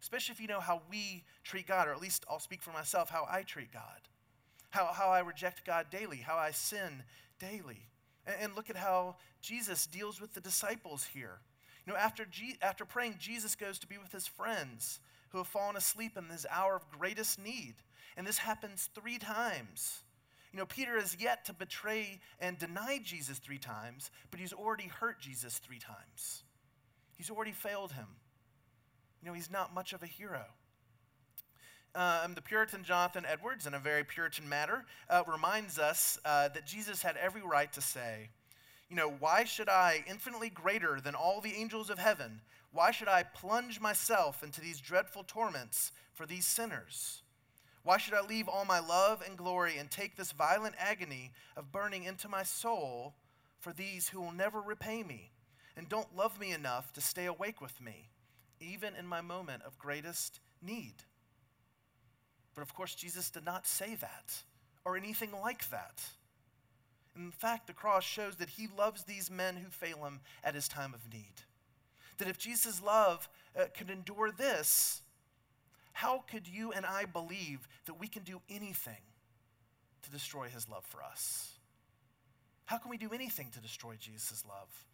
Especially 0.00 0.32
if 0.32 0.40
you 0.40 0.46
know 0.46 0.60
how 0.60 0.82
we 0.90 1.24
treat 1.42 1.66
God, 1.66 1.88
or 1.88 1.92
at 1.92 2.00
least 2.00 2.24
I'll 2.28 2.38
speak 2.38 2.62
for 2.62 2.72
myself, 2.72 3.10
how 3.10 3.26
I 3.30 3.42
treat 3.42 3.72
God, 3.72 4.00
how, 4.70 4.86
how 4.86 5.08
I 5.08 5.20
reject 5.20 5.64
God 5.64 5.86
daily, 5.90 6.18
how 6.18 6.36
I 6.36 6.50
sin 6.50 7.02
daily. 7.38 7.86
And, 8.26 8.36
and 8.40 8.56
look 8.56 8.70
at 8.70 8.76
how 8.76 9.16
Jesus 9.40 9.86
deals 9.86 10.20
with 10.20 10.34
the 10.34 10.40
disciples 10.40 11.04
here. 11.12 11.38
You 11.86 11.92
know, 11.92 11.98
after, 11.98 12.24
G- 12.26 12.58
after 12.60 12.84
praying, 12.84 13.16
Jesus 13.18 13.54
goes 13.54 13.78
to 13.78 13.86
be 13.86 13.98
with 13.98 14.12
his 14.12 14.26
friends 14.26 15.00
who 15.30 15.38
have 15.38 15.46
fallen 15.46 15.76
asleep 15.76 16.16
in 16.16 16.28
this 16.28 16.46
hour 16.50 16.76
of 16.76 16.90
greatest 16.90 17.42
need. 17.42 17.74
And 18.18 18.26
this 18.26 18.38
happens 18.38 18.90
three 18.96 19.16
times. 19.16 20.00
You 20.52 20.58
know, 20.58 20.66
Peter 20.66 20.96
is 20.96 21.16
yet 21.20 21.44
to 21.44 21.52
betray 21.52 22.18
and 22.40 22.58
deny 22.58 23.00
Jesus 23.02 23.38
three 23.38 23.58
times, 23.58 24.10
but 24.32 24.40
he's 24.40 24.52
already 24.52 24.88
hurt 24.88 25.20
Jesus 25.20 25.58
three 25.58 25.78
times. 25.78 26.42
He's 27.16 27.30
already 27.30 27.52
failed 27.52 27.92
him. 27.92 28.08
You 29.22 29.28
know, 29.28 29.34
he's 29.34 29.52
not 29.52 29.72
much 29.72 29.92
of 29.92 30.02
a 30.02 30.06
hero. 30.06 30.44
Um, 31.94 32.34
the 32.34 32.42
Puritan 32.42 32.82
Jonathan 32.82 33.24
Edwards, 33.24 33.68
in 33.68 33.74
a 33.74 33.78
very 33.78 34.02
Puritan 34.02 34.48
matter, 34.48 34.84
uh, 35.08 35.22
reminds 35.30 35.78
us 35.78 36.18
uh, 36.24 36.48
that 36.48 36.66
Jesus 36.66 37.02
had 37.02 37.16
every 37.16 37.42
right 37.42 37.72
to 37.72 37.80
say, 37.80 38.30
You 38.90 38.96
know, 38.96 39.10
why 39.10 39.44
should 39.44 39.68
I, 39.68 40.04
infinitely 40.08 40.50
greater 40.50 41.00
than 41.00 41.14
all 41.14 41.40
the 41.40 41.54
angels 41.54 41.88
of 41.88 42.00
heaven, 42.00 42.40
why 42.72 42.90
should 42.90 43.08
I 43.08 43.22
plunge 43.22 43.80
myself 43.80 44.42
into 44.42 44.60
these 44.60 44.80
dreadful 44.80 45.22
torments 45.22 45.92
for 46.14 46.26
these 46.26 46.46
sinners? 46.46 47.22
Why 47.82 47.96
should 47.96 48.14
I 48.14 48.20
leave 48.20 48.48
all 48.48 48.64
my 48.64 48.80
love 48.80 49.22
and 49.26 49.36
glory 49.36 49.78
and 49.78 49.90
take 49.90 50.16
this 50.16 50.32
violent 50.32 50.74
agony 50.78 51.32
of 51.56 51.72
burning 51.72 52.04
into 52.04 52.28
my 52.28 52.42
soul 52.42 53.14
for 53.58 53.72
these 53.72 54.08
who 54.08 54.20
will 54.20 54.32
never 54.32 54.60
repay 54.60 55.02
me 55.02 55.30
and 55.76 55.88
don't 55.88 56.16
love 56.16 56.38
me 56.40 56.52
enough 56.52 56.92
to 56.94 57.00
stay 57.00 57.26
awake 57.26 57.60
with 57.60 57.80
me, 57.80 58.08
even 58.60 58.94
in 58.94 59.06
my 59.06 59.20
moment 59.20 59.62
of 59.64 59.78
greatest 59.78 60.40
need? 60.60 60.94
But 62.54 62.62
of 62.62 62.74
course, 62.74 62.94
Jesus 62.94 63.30
did 63.30 63.44
not 63.44 63.66
say 63.66 63.94
that 63.94 64.42
or 64.84 64.96
anything 64.96 65.30
like 65.32 65.70
that. 65.70 66.02
In 67.16 67.30
fact, 67.30 67.66
the 67.66 67.72
cross 67.72 68.04
shows 68.04 68.36
that 68.36 68.50
he 68.50 68.68
loves 68.76 69.04
these 69.04 69.30
men 69.30 69.56
who 69.56 69.70
fail 69.70 70.04
him 70.04 70.20
at 70.44 70.54
his 70.54 70.68
time 70.68 70.94
of 70.94 71.12
need. 71.12 71.42
That 72.18 72.28
if 72.28 72.38
Jesus' 72.38 72.82
love 72.82 73.28
uh, 73.58 73.64
could 73.76 73.90
endure 73.90 74.30
this, 74.30 75.02
how 75.98 76.22
could 76.30 76.46
you 76.46 76.70
and 76.70 76.86
I 76.86 77.06
believe 77.06 77.66
that 77.86 77.98
we 77.98 78.06
can 78.06 78.22
do 78.22 78.40
anything 78.48 79.02
to 80.02 80.10
destroy 80.12 80.46
his 80.46 80.68
love 80.68 80.84
for 80.84 81.02
us? 81.02 81.58
How 82.66 82.78
can 82.78 82.88
we 82.88 82.98
do 82.98 83.10
anything 83.12 83.48
to 83.52 83.60
destroy 83.60 83.96
Jesus' 83.98 84.44
love? 84.48 84.86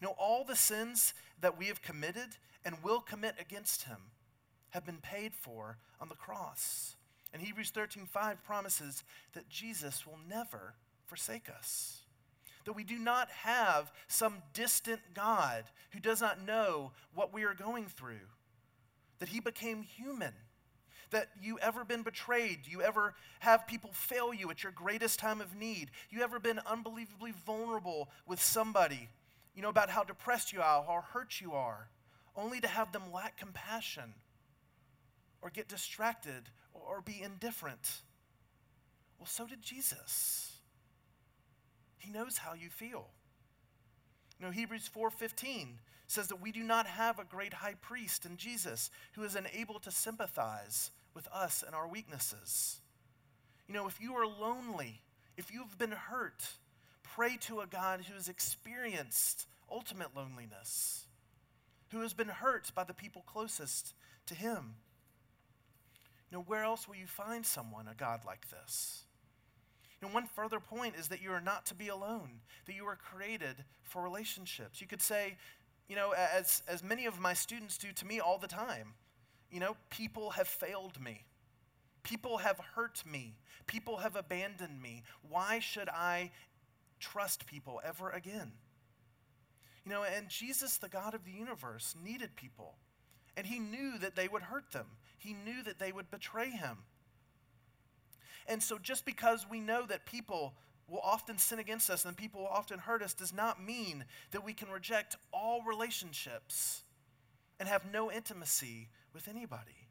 You 0.00 0.08
know, 0.08 0.16
all 0.18 0.42
the 0.42 0.56
sins 0.56 1.14
that 1.40 1.56
we 1.56 1.66
have 1.66 1.80
committed 1.80 2.38
and 2.64 2.82
will 2.82 2.98
commit 2.98 3.36
against 3.38 3.84
him 3.84 3.98
have 4.70 4.84
been 4.84 4.98
paid 5.00 5.32
for 5.32 5.78
on 6.00 6.08
the 6.08 6.16
cross. 6.16 6.96
And 7.32 7.40
Hebrews 7.40 7.70
13:5 7.70 8.42
promises 8.42 9.04
that 9.34 9.48
Jesus 9.48 10.04
will 10.04 10.18
never 10.28 10.74
forsake 11.06 11.48
us. 11.48 12.02
that 12.64 12.74
we 12.74 12.84
do 12.84 12.98
not 12.98 13.30
have 13.30 13.90
some 14.08 14.42
distant 14.52 15.00
God 15.14 15.64
who 15.92 16.00
does 16.00 16.20
not 16.20 16.44
know 16.44 16.92
what 17.14 17.32
we 17.32 17.44
are 17.44 17.54
going 17.54 17.86
through, 17.86 18.28
that 19.20 19.30
he 19.30 19.40
became 19.40 19.82
human. 19.82 20.34
That 21.10 21.28
you 21.40 21.58
ever 21.60 21.84
been 21.84 22.02
betrayed? 22.02 22.66
You 22.66 22.82
ever 22.82 23.14
have 23.40 23.66
people 23.66 23.90
fail 23.92 24.34
you 24.34 24.50
at 24.50 24.62
your 24.62 24.72
greatest 24.72 25.18
time 25.18 25.40
of 25.40 25.56
need? 25.56 25.90
You 26.10 26.22
ever 26.22 26.38
been 26.38 26.60
unbelievably 26.66 27.32
vulnerable 27.46 28.10
with 28.26 28.42
somebody, 28.42 29.08
you 29.54 29.62
know, 29.62 29.70
about 29.70 29.90
how 29.90 30.04
depressed 30.04 30.52
you 30.52 30.60
are, 30.60 30.84
how 30.84 31.02
hurt 31.12 31.40
you 31.40 31.52
are, 31.52 31.88
only 32.36 32.60
to 32.60 32.68
have 32.68 32.92
them 32.92 33.10
lack 33.12 33.38
compassion 33.38 34.14
or 35.40 35.50
get 35.50 35.68
distracted 35.68 36.50
or 36.72 37.00
be 37.00 37.22
indifferent? 37.22 38.02
Well, 39.18 39.26
so 39.26 39.46
did 39.46 39.62
Jesus. 39.62 40.52
He 41.98 42.10
knows 42.10 42.38
how 42.38 42.54
you 42.54 42.70
feel. 42.70 43.08
You 44.38 44.46
know, 44.46 44.52
Hebrews 44.52 44.88
4:15 44.88 45.78
says 46.06 46.28
that 46.28 46.40
we 46.40 46.52
do 46.52 46.62
not 46.62 46.86
have 46.86 47.18
a 47.18 47.24
great 47.24 47.52
high 47.52 47.74
priest 47.74 48.24
in 48.24 48.36
Jesus 48.36 48.90
who 49.12 49.24
is 49.24 49.34
unable 49.34 49.78
to 49.80 49.90
sympathize 49.90 50.90
with 51.14 51.28
us 51.32 51.64
and 51.66 51.74
our 51.74 51.88
weaknesses. 51.88 52.80
You 53.66 53.74
know, 53.74 53.86
if 53.86 54.00
you 54.00 54.14
are 54.14 54.26
lonely, 54.26 55.02
if 55.36 55.52
you've 55.52 55.78
been 55.78 55.92
hurt, 55.92 56.48
pray 57.02 57.36
to 57.42 57.60
a 57.60 57.66
God 57.66 58.02
who 58.06 58.14
has 58.14 58.28
experienced 58.28 59.46
ultimate 59.70 60.16
loneliness, 60.16 61.06
who 61.90 62.00
has 62.00 62.12
been 62.12 62.28
hurt 62.28 62.72
by 62.74 62.84
the 62.84 62.94
people 62.94 63.22
closest 63.26 63.94
to 64.26 64.34
him. 64.34 64.76
You 66.30 66.38
know, 66.38 66.44
where 66.46 66.64
else 66.64 66.86
will 66.86 66.96
you 66.96 67.06
find 67.06 67.44
someone, 67.44 67.88
a 67.88 67.94
God 67.94 68.20
like 68.26 68.48
this? 68.50 69.04
And 70.00 70.14
one 70.14 70.26
further 70.26 70.60
point 70.60 70.94
is 70.96 71.08
that 71.08 71.22
you 71.22 71.32
are 71.32 71.40
not 71.40 71.66
to 71.66 71.74
be 71.74 71.88
alone, 71.88 72.40
that 72.66 72.76
you 72.76 72.86
are 72.86 72.96
created 72.96 73.64
for 73.82 74.02
relationships. 74.02 74.80
You 74.80 74.86
could 74.86 75.02
say, 75.02 75.36
you 75.88 75.96
know, 75.96 76.12
as, 76.12 76.62
as 76.68 76.84
many 76.84 77.06
of 77.06 77.18
my 77.18 77.34
students 77.34 77.78
do 77.78 77.92
to 77.92 78.06
me 78.06 78.20
all 78.20 78.38
the 78.38 78.46
time, 78.46 78.94
you 79.50 79.60
know, 79.60 79.76
people 79.90 80.30
have 80.30 80.48
failed 80.48 81.00
me. 81.00 81.24
People 82.02 82.38
have 82.38 82.58
hurt 82.74 83.02
me. 83.10 83.34
People 83.66 83.98
have 83.98 84.16
abandoned 84.16 84.80
me. 84.80 85.02
Why 85.28 85.58
should 85.58 85.88
I 85.88 86.30
trust 87.00 87.46
people 87.46 87.80
ever 87.84 88.10
again? 88.10 88.52
You 89.84 89.92
know, 89.92 90.04
and 90.04 90.28
Jesus, 90.28 90.76
the 90.76 90.88
God 90.88 91.14
of 91.14 91.24
the 91.24 91.30
universe, 91.30 91.94
needed 92.02 92.36
people. 92.36 92.76
And 93.36 93.46
he 93.46 93.58
knew 93.58 93.98
that 93.98 94.16
they 94.16 94.28
would 94.28 94.42
hurt 94.42 94.72
them, 94.72 94.86
he 95.16 95.32
knew 95.32 95.62
that 95.62 95.78
they 95.78 95.92
would 95.92 96.10
betray 96.10 96.50
him. 96.50 96.78
And 98.46 98.62
so, 98.62 98.78
just 98.78 99.04
because 99.04 99.46
we 99.48 99.60
know 99.60 99.84
that 99.86 100.06
people 100.06 100.54
will 100.88 101.00
often 101.00 101.36
sin 101.36 101.58
against 101.58 101.90
us 101.90 102.04
and 102.04 102.16
people 102.16 102.40
will 102.40 102.48
often 102.48 102.78
hurt 102.78 103.02
us 103.02 103.12
does 103.12 103.32
not 103.32 103.62
mean 103.62 104.06
that 104.30 104.44
we 104.44 104.54
can 104.54 104.70
reject 104.70 105.16
all 105.32 105.62
relationships 105.62 106.82
and 107.60 107.68
have 107.68 107.92
no 107.92 108.10
intimacy 108.10 108.88
with 109.18 109.34
anybody. 109.34 109.88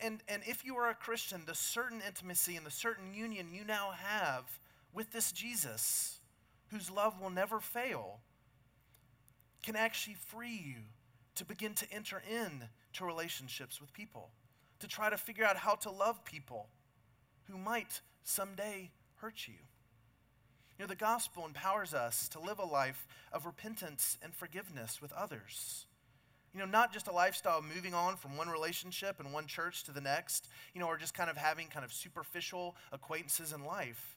And, 0.00 0.22
and, 0.28 0.42
if 0.46 0.64
you 0.64 0.76
are 0.76 0.88
a 0.88 0.94
Christian, 0.94 1.42
the 1.46 1.54
certain 1.54 2.00
intimacy 2.06 2.56
and 2.56 2.64
the 2.64 2.70
certain 2.70 3.12
union 3.12 3.48
you 3.52 3.64
now 3.64 3.90
have 3.90 4.60
with 4.92 5.10
this 5.10 5.32
Jesus, 5.32 6.20
whose 6.68 6.90
love 6.90 7.20
will 7.20 7.30
never 7.30 7.60
fail, 7.60 8.20
can 9.64 9.74
actually 9.74 10.14
free 10.14 10.62
you 10.64 10.82
to 11.34 11.44
begin 11.44 11.74
to 11.74 11.92
enter 11.92 12.22
into 12.30 13.04
relationships 13.04 13.80
with 13.80 13.92
people, 13.92 14.30
to 14.80 14.86
try 14.86 15.10
to 15.10 15.16
figure 15.16 15.44
out 15.44 15.56
how 15.56 15.74
to 15.74 15.90
love 15.90 16.24
people 16.24 16.68
who 17.50 17.58
might 17.58 18.00
someday 18.22 18.90
hurt 19.16 19.46
you. 19.46 19.54
You 20.78 20.84
know, 20.84 20.86
the 20.86 20.94
gospel 20.94 21.44
empowers 21.44 21.94
us 21.94 22.28
to 22.30 22.40
live 22.40 22.58
a 22.58 22.64
life 22.64 23.06
of 23.32 23.44
repentance 23.44 24.18
and 24.22 24.34
forgiveness 24.34 25.02
with 25.02 25.12
others. 25.12 25.85
You 26.56 26.62
know, 26.62 26.68
not 26.68 26.90
just 26.90 27.06
a 27.06 27.12
lifestyle 27.12 27.60
moving 27.60 27.92
on 27.92 28.16
from 28.16 28.34
one 28.38 28.48
relationship 28.48 29.20
and 29.20 29.30
one 29.30 29.46
church 29.46 29.84
to 29.84 29.92
the 29.92 30.00
next, 30.00 30.48
you 30.72 30.80
know, 30.80 30.86
or 30.86 30.96
just 30.96 31.12
kind 31.12 31.28
of 31.28 31.36
having 31.36 31.66
kind 31.66 31.84
of 31.84 31.92
superficial 31.92 32.76
acquaintances 32.92 33.52
in 33.52 33.62
life, 33.66 34.16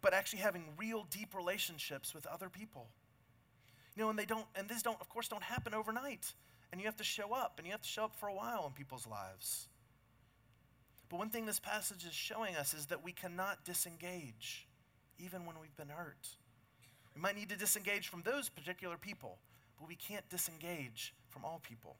but 0.00 0.14
actually 0.14 0.38
having 0.38 0.64
real 0.78 1.06
deep 1.10 1.34
relationships 1.34 2.14
with 2.14 2.24
other 2.26 2.48
people. 2.48 2.86
You 3.94 4.04
know, 4.04 4.08
and 4.08 4.18
they 4.18 4.24
don't, 4.24 4.46
and 4.54 4.70
these 4.70 4.82
don't, 4.82 4.98
of 5.02 5.10
course, 5.10 5.28
don't 5.28 5.42
happen 5.42 5.74
overnight. 5.74 6.32
And 6.72 6.80
you 6.80 6.86
have 6.86 6.96
to 6.96 7.04
show 7.04 7.34
up, 7.34 7.56
and 7.58 7.66
you 7.66 7.72
have 7.72 7.82
to 7.82 7.88
show 7.88 8.04
up 8.04 8.16
for 8.18 8.30
a 8.30 8.34
while 8.34 8.64
in 8.66 8.72
people's 8.72 9.06
lives. 9.06 9.68
But 11.10 11.18
one 11.18 11.28
thing 11.28 11.44
this 11.44 11.60
passage 11.60 12.06
is 12.06 12.14
showing 12.14 12.56
us 12.56 12.72
is 12.72 12.86
that 12.86 13.04
we 13.04 13.12
cannot 13.12 13.66
disengage, 13.66 14.66
even 15.18 15.44
when 15.44 15.56
we've 15.60 15.76
been 15.76 15.90
hurt. 15.90 16.26
We 17.14 17.20
might 17.20 17.36
need 17.36 17.50
to 17.50 17.56
disengage 17.56 18.08
from 18.08 18.22
those 18.22 18.48
particular 18.48 18.96
people, 18.96 19.36
but 19.78 19.88
we 19.88 19.96
can't 19.96 20.28
disengage 20.28 21.14
from 21.28 21.44
all 21.44 21.60
people. 21.62 21.96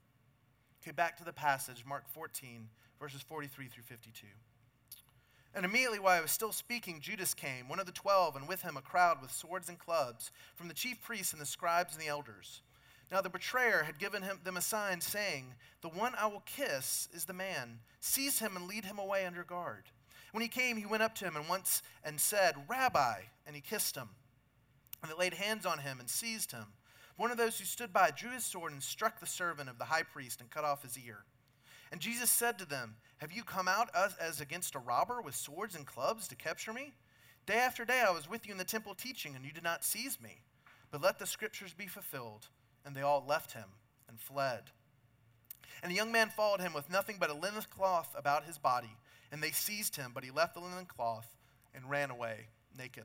Okay, 0.83 0.93
back 0.93 1.17
to 1.19 1.25
the 1.25 1.33
passage, 1.33 1.85
Mark 1.87 2.09
14, 2.09 2.69
verses 3.01 3.23
43 3.23 3.67
through 3.69 3.83
52. 3.83 4.27
And 5.55 5.65
immediately 5.65 5.99
while 5.99 6.19
I 6.19 6.21
was 6.21 6.31
still 6.31 6.53
speaking, 6.53 7.01
Judas 7.01 7.33
came, 7.33 7.69
one 7.69 7.81
of 7.81 7.87
the 7.87 7.93
twelve, 7.93 8.37
and 8.37 8.47
with 8.47 8.61
him 8.61 8.77
a 8.77 8.83
crowd 8.83 9.23
with 9.23 9.33
swords 9.33 9.71
and 9.71 9.79
clubs, 9.79 10.31
from 10.55 10.69
the 10.69 10.75
chief 10.75 11.03
priests 11.03 11.33
and 11.33 11.41
the 11.41 11.47
scribes 11.47 11.95
and 11.95 12.03
the 12.03 12.09
elders. 12.09 12.61
Now 13.11 13.23
the 13.23 13.31
betrayer 13.31 13.85
had 13.85 13.99
given 13.99 14.23
him, 14.23 14.39
them 14.45 14.59
a 14.59 14.61
sign, 14.61 15.01
saying, 15.01 15.55
The 15.81 15.89
one 15.89 16.13
I 16.19 16.27
will 16.27 16.43
kiss 16.45 17.09
is 17.15 17.25
the 17.25 17.33
man. 17.33 17.79
Seize 18.01 18.39
him 18.39 18.55
and 18.55 18.69
lead 18.69 18.85
him 18.85 18.99
away 18.99 19.25
under 19.25 19.45
guard. 19.45 19.85
When 20.33 20.43
he 20.43 20.49
came, 20.49 20.77
he 20.77 20.85
went 20.85 21.03
up 21.03 21.15
to 21.17 21.25
him 21.25 21.37
and 21.37 21.49
once 21.49 21.83
and 22.05 22.21
said, 22.21 22.55
Rabbi, 22.69 23.21
and 23.47 23.57
he 23.57 23.63
kissed 23.63 23.97
him. 23.97 24.11
And 25.03 25.11
they 25.11 25.17
laid 25.17 25.35
hands 25.35 25.65
on 25.65 25.79
him 25.79 26.01
and 26.01 26.11
seized 26.11 26.53
him. 26.53 26.67
One 27.17 27.31
of 27.31 27.39
those 27.39 27.59
who 27.59 27.65
stood 27.65 27.93
by 27.93 28.11
drew 28.11 28.31
his 28.31 28.45
sword 28.45 28.73
and 28.73 28.83
struck 28.83 29.21
the 29.21 29.27
servant 29.27 29.71
of 29.71 29.79
the 29.79 29.87
high 29.87 30.03
priest 30.03 30.41
and 30.41 30.51
cut 30.51 30.65
off 30.65 30.83
his 30.83 30.99
ear. 30.99 31.25
And 31.91 32.01
Jesus 32.01 32.31
said 32.31 32.59
to 32.59 32.67
them, 32.67 32.97
Have 33.19 33.33
you 33.33 33.43
come 33.43 33.69
out 33.69 33.91
as, 33.95 34.41
against 34.41 34.75
a 34.75 34.81
robber 34.81 35.23
with 35.23 35.35
swords 35.35 35.75
and 35.75 35.87
clubs 35.87 36.29
to 36.29 36.37
capture 36.37 36.73
me? 36.73 36.93
Day 37.47 37.59
after 37.59 37.85
day 37.85 38.03
I 38.07 38.11
was 38.11 38.29
with 38.29 38.47
you 38.47 38.53
in 38.53 38.59
the 38.59 38.65
temple 38.65 38.95
teaching, 38.95 39.35
and 39.35 39.45
you 39.45 39.53
did 39.53 39.63
not 39.63 39.85
seize 39.85 40.21
me. 40.21 40.43
But 40.91 41.01
let 41.01 41.19
the 41.19 41.27
scriptures 41.27 41.73
be 41.73 41.87
fulfilled. 41.87 42.49
And 42.85 42.95
they 42.95 43.03
all 43.03 43.25
left 43.27 43.53
him 43.53 43.69
and 44.09 44.21
fled. 44.21 44.65
And 45.83 45.91
the 45.91 45.97
young 45.97 46.13
man 46.13 46.29
followed 46.29 46.61
him 46.61 46.73
with 46.73 46.91
nothing 46.91 47.17
but 47.19 47.31
a 47.31 47.35
linen 47.35 47.63
cloth 47.71 48.15
about 48.17 48.45
his 48.45 48.59
body. 48.59 48.97
And 49.33 49.43
they 49.43 49.51
seized 49.51 49.97
him, 49.97 50.13
but 50.15 50.25
he 50.25 50.31
left 50.31 50.55
the 50.55 50.61
linen 50.61 50.87
cloth 50.87 51.29
and 51.75 51.89
ran 51.89 52.11
away 52.11 52.49
naked. 52.77 53.05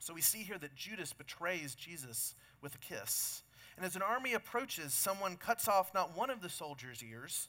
So 0.00 0.12
we 0.12 0.20
see 0.20 0.42
here 0.42 0.58
that 0.58 0.74
Judas 0.74 1.12
betrays 1.12 1.74
Jesus 1.74 2.34
with 2.60 2.74
a 2.74 2.78
kiss. 2.78 3.42
And 3.76 3.86
as 3.86 3.96
an 3.96 4.02
army 4.02 4.34
approaches, 4.34 4.92
someone 4.92 5.36
cuts 5.36 5.68
off 5.68 5.94
not 5.94 6.16
one 6.16 6.30
of 6.30 6.42
the 6.42 6.48
soldiers' 6.48 7.02
ears, 7.02 7.48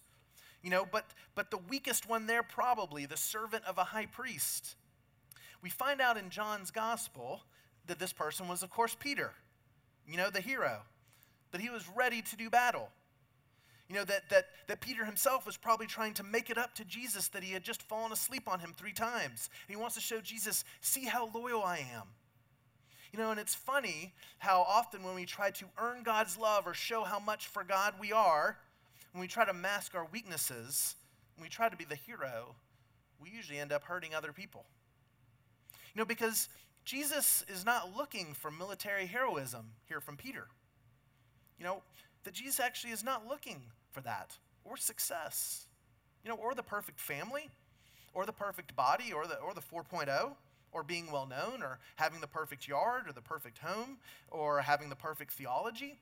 you 0.61 0.69
know, 0.69 0.85
but, 0.89 1.05
but 1.33 1.49
the 1.49 1.57
weakest 1.57 2.07
one 2.07 2.27
there, 2.27 2.43
probably, 2.43 3.05
the 3.05 3.17
servant 3.17 3.63
of 3.65 3.77
a 3.77 3.83
high 3.83 4.05
priest. 4.05 4.75
We 5.63 5.69
find 5.69 5.99
out 5.99 6.17
in 6.17 6.29
John's 6.29 6.71
gospel 6.71 7.41
that 7.87 7.99
this 7.99 8.13
person 8.13 8.47
was, 8.47 8.61
of 8.61 8.69
course, 8.69 8.95
Peter 8.99 9.31
you 10.07 10.17
know, 10.17 10.29
the 10.29 10.41
hero, 10.41 10.81
that 11.51 11.61
he 11.61 11.69
was 11.69 11.87
ready 11.95 12.21
to 12.21 12.35
do 12.35 12.49
battle. 12.49 12.89
You 13.87 13.95
know, 13.95 14.05
that, 14.05 14.29
that, 14.29 14.45
that 14.67 14.79
Peter 14.79 15.03
himself 15.03 15.45
was 15.45 15.57
probably 15.57 15.87
trying 15.87 16.13
to 16.15 16.23
make 16.23 16.49
it 16.49 16.57
up 16.57 16.75
to 16.75 16.85
Jesus 16.85 17.27
that 17.29 17.43
he 17.43 17.51
had 17.51 17.63
just 17.63 17.81
fallen 17.83 18.11
asleep 18.11 18.47
on 18.47 18.59
him 18.59 18.73
three 18.75 18.93
times. 18.93 19.49
And 19.67 19.75
he 19.75 19.75
wants 19.75 19.95
to 19.95 20.01
show 20.01 20.21
Jesus, 20.21 20.63
see 20.79 21.05
how 21.05 21.29
loyal 21.33 21.63
I 21.63 21.85
am. 21.93 22.03
You 23.11 23.19
know, 23.19 23.31
and 23.31 23.39
it's 23.39 23.55
funny 23.55 24.13
how 24.39 24.61
often 24.61 25.03
when 25.03 25.15
we 25.15 25.25
try 25.25 25.51
to 25.51 25.65
earn 25.77 26.03
God's 26.03 26.37
love 26.37 26.65
or 26.65 26.73
show 26.73 27.03
how 27.03 27.19
much 27.19 27.47
for 27.47 27.63
God 27.63 27.95
we 27.99 28.13
are, 28.13 28.57
when 29.11 29.21
we 29.21 29.27
try 29.27 29.43
to 29.43 29.53
mask 29.53 29.95
our 29.95 30.07
weaknesses, 30.11 30.95
when 31.35 31.43
we 31.43 31.49
try 31.49 31.67
to 31.67 31.75
be 31.75 31.83
the 31.83 31.95
hero, 31.95 32.55
we 33.21 33.29
usually 33.29 33.59
end 33.59 33.73
up 33.73 33.83
hurting 33.83 34.15
other 34.15 34.31
people. 34.31 34.65
You 35.93 35.99
know, 35.99 36.05
because 36.05 36.47
Jesus 36.85 37.43
is 37.49 37.65
not 37.65 37.95
looking 37.95 38.33
for 38.33 38.49
military 38.49 39.05
heroism 39.05 39.65
here 39.87 39.99
from 39.99 40.15
Peter. 40.15 40.47
You 41.59 41.65
know, 41.65 41.83
that 42.23 42.33
Jesus 42.33 42.59
actually 42.59 42.93
is 42.93 43.03
not 43.03 43.27
looking 43.27 43.61
for 43.91 44.01
that 44.01 44.37
or 44.63 44.77
success, 44.77 45.65
you 46.23 46.29
know, 46.29 46.37
or 46.37 46.55
the 46.55 46.63
perfect 46.63 46.99
family 46.99 47.49
or 48.13 48.25
the 48.25 48.31
perfect 48.31 48.75
body 48.75 49.11
or 49.11 49.27
the, 49.27 49.37
or 49.39 49.53
the 49.53 49.61
4.0 49.61 50.33
or 50.71 50.83
being 50.83 51.11
well 51.11 51.25
known 51.25 51.61
or 51.61 51.79
having 51.95 52.21
the 52.21 52.27
perfect 52.27 52.67
yard 52.67 53.07
or 53.07 53.13
the 53.13 53.21
perfect 53.21 53.59
home 53.59 53.97
or 54.29 54.61
having 54.61 54.89
the 54.89 54.95
perfect 54.95 55.33
theology. 55.33 55.99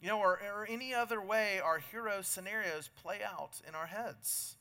You 0.00 0.08
know, 0.08 0.18
or, 0.18 0.40
or 0.54 0.66
any 0.68 0.92
other 0.92 1.20
way 1.20 1.60
our 1.64 1.78
hero 1.78 2.20
scenarios 2.20 2.90
play 3.02 3.20
out 3.24 3.60
in 3.66 3.74
our 3.74 3.86
heads. 3.86 4.56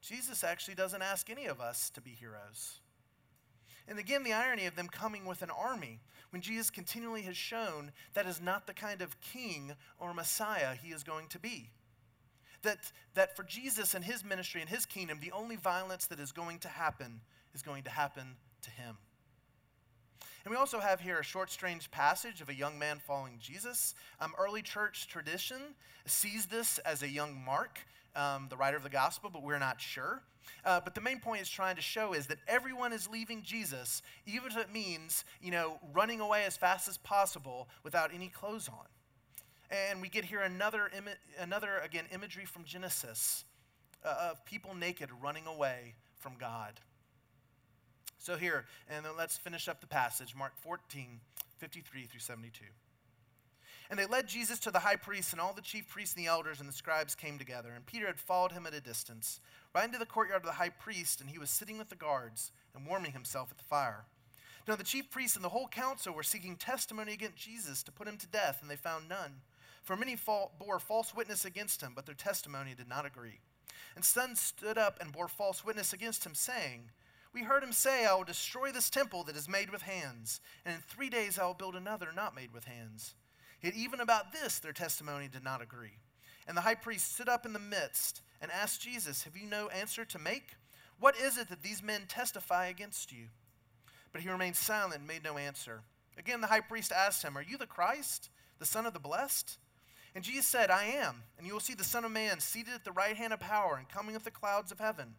Jesus 0.00 0.42
actually 0.44 0.74
doesn't 0.74 1.02
ask 1.02 1.28
any 1.28 1.46
of 1.46 1.60
us 1.60 1.90
to 1.90 2.00
be 2.00 2.10
heroes. 2.10 2.80
And 3.88 3.98
again, 3.98 4.22
the 4.22 4.32
irony 4.32 4.66
of 4.66 4.76
them 4.76 4.88
coming 4.88 5.24
with 5.24 5.42
an 5.42 5.50
army 5.50 6.00
when 6.30 6.42
Jesus 6.42 6.70
continually 6.70 7.22
has 7.22 7.36
shown 7.36 7.92
that 8.14 8.26
is 8.26 8.40
not 8.40 8.66
the 8.66 8.74
kind 8.74 9.00
of 9.00 9.20
king 9.20 9.72
or 9.98 10.12
Messiah 10.12 10.74
he 10.74 10.92
is 10.92 11.02
going 11.02 11.28
to 11.28 11.38
be. 11.38 11.70
That, 12.62 12.92
that 13.14 13.36
for 13.36 13.44
Jesus 13.44 13.94
and 13.94 14.04
his 14.04 14.24
ministry 14.24 14.60
and 14.60 14.68
his 14.68 14.84
kingdom, 14.84 15.20
the 15.20 15.32
only 15.32 15.56
violence 15.56 16.06
that 16.06 16.20
is 16.20 16.32
going 16.32 16.58
to 16.60 16.68
happen 16.68 17.20
is 17.54 17.62
going 17.62 17.84
to 17.84 17.90
happen 17.90 18.36
to 18.62 18.70
him. 18.70 18.96
And 20.44 20.52
we 20.54 20.56
also 20.56 20.80
have 20.80 21.00
here 21.00 21.18
a 21.18 21.24
short, 21.24 21.50
strange 21.50 21.90
passage 21.90 22.40
of 22.40 22.48
a 22.48 22.54
young 22.54 22.78
man 22.78 23.00
following 23.06 23.38
Jesus. 23.38 23.94
Um, 24.20 24.32
early 24.38 24.62
church 24.62 25.06
tradition 25.08 25.58
sees 26.06 26.46
this 26.46 26.78
as 26.78 27.02
a 27.02 27.08
young 27.08 27.36
Mark, 27.44 27.80
um, 28.16 28.46
the 28.48 28.56
writer 28.56 28.76
of 28.76 28.82
the 28.82 28.88
gospel, 28.88 29.30
but 29.30 29.42
we're 29.42 29.58
not 29.58 29.80
sure. 29.80 30.22
Uh, 30.64 30.80
but 30.82 30.94
the 30.94 31.00
main 31.00 31.20
point 31.20 31.40
it's 31.40 31.50
trying 31.50 31.76
to 31.76 31.82
show 31.82 32.14
is 32.14 32.26
that 32.28 32.38
everyone 32.48 32.92
is 32.92 33.08
leaving 33.08 33.42
Jesus, 33.42 34.02
even 34.26 34.50
if 34.50 34.56
it 34.56 34.72
means, 34.72 35.24
you 35.42 35.50
know, 35.50 35.78
running 35.92 36.20
away 36.20 36.44
as 36.46 36.56
fast 36.56 36.88
as 36.88 36.96
possible 36.96 37.68
without 37.82 38.14
any 38.14 38.28
clothes 38.28 38.68
on. 38.68 38.86
And 39.70 40.00
we 40.00 40.08
get 40.08 40.24
here 40.24 40.40
another, 40.40 40.90
another 41.38 41.78
again, 41.84 42.04
imagery 42.12 42.46
from 42.46 42.64
Genesis 42.64 43.44
uh, 44.04 44.30
of 44.30 44.44
people 44.46 44.74
naked 44.74 45.10
running 45.22 45.46
away 45.46 45.94
from 46.16 46.36
God. 46.38 46.80
So 48.18 48.36
here, 48.36 48.66
and 48.90 49.04
then 49.04 49.12
let's 49.16 49.36
finish 49.36 49.68
up 49.68 49.80
the 49.80 49.86
passage, 49.86 50.34
Mark 50.36 50.52
14, 50.56 51.20
53 51.58 52.04
through 52.04 52.20
72. 52.20 52.64
And 53.90 53.98
they 53.98 54.06
led 54.06 54.28
Jesus 54.28 54.58
to 54.60 54.70
the 54.70 54.80
high 54.80 54.96
priest, 54.96 55.32
and 55.32 55.40
all 55.40 55.54
the 55.54 55.62
chief 55.62 55.88
priests 55.88 56.14
and 56.14 56.24
the 56.24 56.28
elders 56.28 56.60
and 56.60 56.68
the 56.68 56.74
scribes 56.74 57.14
came 57.14 57.38
together. 57.38 57.70
And 57.74 57.86
Peter 57.86 58.06
had 58.06 58.18
followed 58.18 58.52
him 58.52 58.66
at 58.66 58.74
a 58.74 58.80
distance, 58.80 59.40
right 59.74 59.84
into 59.84 59.98
the 59.98 60.04
courtyard 60.04 60.42
of 60.42 60.46
the 60.46 60.52
high 60.52 60.68
priest, 60.68 61.20
and 61.20 61.30
he 61.30 61.38
was 61.38 61.48
sitting 61.48 61.78
with 61.78 61.88
the 61.88 61.96
guards 61.96 62.52
and 62.74 62.86
warming 62.86 63.12
himself 63.12 63.50
at 63.50 63.56
the 63.56 63.64
fire. 63.64 64.04
Now 64.66 64.76
the 64.76 64.84
chief 64.84 65.10
priests 65.10 65.36
and 65.36 65.44
the 65.44 65.48
whole 65.48 65.68
council 65.68 66.12
were 66.12 66.22
seeking 66.22 66.56
testimony 66.56 67.14
against 67.14 67.38
Jesus 67.38 67.82
to 67.84 67.92
put 67.92 68.06
him 68.06 68.18
to 68.18 68.26
death, 68.26 68.58
and 68.60 68.70
they 68.70 68.76
found 68.76 69.08
none. 69.08 69.40
For 69.82 69.96
many 69.96 70.18
bore 70.26 70.78
false 70.78 71.14
witness 71.14 71.46
against 71.46 71.80
him, 71.80 71.92
but 71.96 72.04
their 72.04 72.14
testimony 72.14 72.74
did 72.76 72.88
not 72.88 73.06
agree. 73.06 73.40
And 73.96 74.04
some 74.04 74.34
stood 74.34 74.76
up 74.76 74.98
and 75.00 75.12
bore 75.12 75.28
false 75.28 75.64
witness 75.64 75.94
against 75.94 76.26
him, 76.26 76.34
saying, 76.34 76.90
We 77.38 77.44
heard 77.44 77.62
him 77.62 77.72
say, 77.72 78.04
I 78.04 78.14
will 78.14 78.24
destroy 78.24 78.72
this 78.72 78.90
temple 78.90 79.22
that 79.24 79.36
is 79.36 79.48
made 79.48 79.70
with 79.70 79.82
hands, 79.82 80.40
and 80.64 80.74
in 80.74 80.80
three 80.80 81.08
days 81.08 81.38
I 81.38 81.46
will 81.46 81.54
build 81.54 81.76
another 81.76 82.08
not 82.12 82.34
made 82.34 82.52
with 82.52 82.64
hands. 82.64 83.14
Yet 83.62 83.76
even 83.76 84.00
about 84.00 84.32
this 84.32 84.58
their 84.58 84.72
testimony 84.72 85.28
did 85.28 85.44
not 85.44 85.62
agree. 85.62 86.00
And 86.48 86.56
the 86.56 86.62
high 86.62 86.74
priest 86.74 87.14
stood 87.14 87.28
up 87.28 87.46
in 87.46 87.52
the 87.52 87.60
midst 87.60 88.22
and 88.42 88.50
asked 88.50 88.82
Jesus, 88.82 89.22
Have 89.22 89.36
you 89.36 89.46
no 89.48 89.68
answer 89.68 90.04
to 90.06 90.18
make? 90.18 90.56
What 90.98 91.16
is 91.16 91.38
it 91.38 91.48
that 91.50 91.62
these 91.62 91.80
men 91.80 92.06
testify 92.08 92.66
against 92.66 93.12
you? 93.12 93.26
But 94.10 94.22
he 94.22 94.28
remained 94.28 94.56
silent 94.56 94.96
and 94.96 95.06
made 95.06 95.22
no 95.22 95.38
answer. 95.38 95.82
Again, 96.18 96.40
the 96.40 96.48
high 96.48 96.58
priest 96.58 96.90
asked 96.90 97.22
him, 97.22 97.38
Are 97.38 97.42
you 97.42 97.56
the 97.56 97.66
Christ, 97.66 98.30
the 98.58 98.66
Son 98.66 98.84
of 98.84 98.94
the 98.94 98.98
Blessed? 98.98 99.58
And 100.16 100.24
Jesus 100.24 100.48
said, 100.48 100.72
I 100.72 100.86
am, 100.86 101.22
and 101.38 101.46
you 101.46 101.52
will 101.52 101.60
see 101.60 101.74
the 101.74 101.84
Son 101.84 102.04
of 102.04 102.10
Man 102.10 102.40
seated 102.40 102.74
at 102.74 102.84
the 102.84 102.90
right 102.90 103.16
hand 103.16 103.32
of 103.32 103.38
power 103.38 103.76
and 103.76 103.88
coming 103.88 104.14
with 104.14 104.24
the 104.24 104.32
clouds 104.32 104.72
of 104.72 104.80
heaven. 104.80 105.14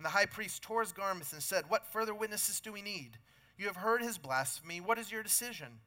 And 0.00 0.06
the 0.06 0.12
high 0.12 0.24
priest 0.24 0.62
tore 0.62 0.80
his 0.80 0.92
garments 0.92 1.34
and 1.34 1.42
said, 1.42 1.64
What 1.68 1.92
further 1.92 2.14
witnesses 2.14 2.58
do 2.58 2.72
we 2.72 2.80
need? 2.80 3.18
You 3.58 3.66
have 3.66 3.76
heard 3.76 4.00
his 4.00 4.16
blasphemy. 4.16 4.80
What 4.80 4.98
is 4.98 5.12
your 5.12 5.22
decision? 5.22 5.80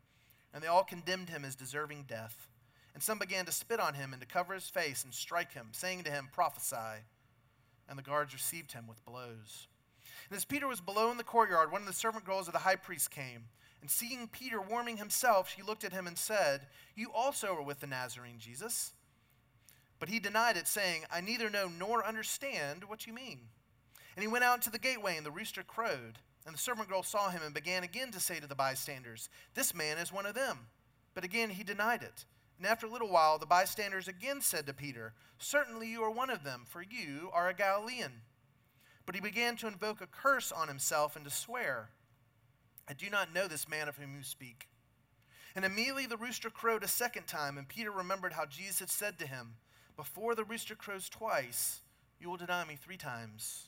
And 0.53 0.61
they 0.61 0.67
all 0.67 0.83
condemned 0.83 1.29
him 1.29 1.43
as 1.43 1.55
deserving 1.55 2.05
death. 2.07 2.47
And 2.93 3.01
some 3.01 3.17
began 3.17 3.45
to 3.45 3.51
spit 3.51 3.79
on 3.79 3.95
him 3.95 4.13
and 4.13 4.21
to 4.21 4.27
cover 4.27 4.53
his 4.53 4.69
face 4.69 5.03
and 5.03 5.11
strike 5.15 5.53
him, 5.53 5.69
saying 5.71 6.03
to 6.03 6.11
him, 6.11 6.29
Prophesy. 6.31 7.01
And 7.89 7.97
the 7.97 8.03
guards 8.03 8.35
received 8.35 8.73
him 8.73 8.85
with 8.87 9.03
blows. 9.03 9.67
And 10.29 10.37
as 10.37 10.45
Peter 10.45 10.67
was 10.67 10.79
below 10.79 11.09
in 11.09 11.17
the 11.17 11.23
courtyard, 11.23 11.71
one 11.71 11.81
of 11.81 11.87
the 11.87 11.91
servant 11.93 12.23
girls 12.23 12.45
of 12.45 12.53
the 12.53 12.59
high 12.59 12.75
priest 12.75 13.09
came. 13.09 13.45
And 13.81 13.89
seeing 13.89 14.27
Peter 14.27 14.61
warming 14.61 14.97
himself, 14.97 15.49
she 15.49 15.63
looked 15.63 15.83
at 15.83 15.91
him 15.91 16.05
and 16.05 16.19
said, 16.19 16.67
You 16.93 17.11
also 17.11 17.55
are 17.55 17.63
with 17.63 17.79
the 17.79 17.87
Nazarene 17.87 18.37
Jesus. 18.37 18.93
But 19.97 20.09
he 20.09 20.19
denied 20.19 20.55
it, 20.55 20.67
saying, 20.67 21.01
I 21.11 21.19
neither 21.19 21.49
know 21.49 21.67
nor 21.67 22.05
understand 22.05 22.83
what 22.83 23.07
you 23.07 23.13
mean. 23.13 23.47
And 24.15 24.23
he 24.23 24.27
went 24.27 24.43
out 24.43 24.61
to 24.63 24.69
the 24.69 24.79
gateway, 24.79 25.17
and 25.17 25.25
the 25.25 25.31
rooster 25.31 25.63
crowed. 25.63 26.19
And 26.45 26.53
the 26.53 26.59
servant 26.59 26.89
girl 26.89 27.03
saw 27.03 27.29
him 27.29 27.41
and 27.43 27.53
began 27.53 27.83
again 27.83 28.11
to 28.11 28.19
say 28.19 28.39
to 28.39 28.47
the 28.47 28.55
bystanders, 28.55 29.29
This 29.53 29.73
man 29.73 29.97
is 29.97 30.11
one 30.11 30.25
of 30.25 30.35
them. 30.35 30.67
But 31.13 31.23
again 31.23 31.51
he 31.51 31.63
denied 31.63 32.01
it. 32.01 32.25
And 32.57 32.67
after 32.67 32.85
a 32.85 32.89
little 32.89 33.09
while, 33.09 33.39
the 33.39 33.45
bystanders 33.45 34.07
again 34.07 34.41
said 34.41 34.65
to 34.67 34.73
Peter, 34.73 35.13
Certainly 35.37 35.89
you 35.89 36.03
are 36.03 36.11
one 36.11 36.29
of 36.29 36.43
them, 36.43 36.63
for 36.67 36.81
you 36.81 37.29
are 37.33 37.49
a 37.49 37.53
Galilean. 37.53 38.21
But 39.05 39.15
he 39.15 39.21
began 39.21 39.55
to 39.57 39.67
invoke 39.67 40.01
a 40.01 40.07
curse 40.07 40.51
on 40.51 40.67
himself 40.67 41.15
and 41.15 41.25
to 41.25 41.31
swear. 41.31 41.89
I 42.87 42.93
do 42.93 43.09
not 43.09 43.33
know 43.33 43.47
this 43.47 43.67
man 43.67 43.87
of 43.87 43.97
whom 43.97 44.15
you 44.15 44.23
speak. 44.23 44.67
And 45.55 45.65
immediately 45.65 46.05
the 46.05 46.17
rooster 46.17 46.49
crowed 46.49 46.83
a 46.83 46.87
second 46.87 47.27
time, 47.27 47.57
and 47.57 47.67
Peter 47.67 47.91
remembered 47.91 48.33
how 48.33 48.45
Jesus 48.45 48.79
had 48.79 48.89
said 48.89 49.19
to 49.19 49.27
him, 49.27 49.55
Before 49.95 50.35
the 50.35 50.43
rooster 50.43 50.75
crows 50.75 51.09
twice, 51.09 51.81
you 52.19 52.29
will 52.29 52.37
deny 52.37 52.65
me 52.65 52.75
three 52.75 52.97
times. 52.97 53.67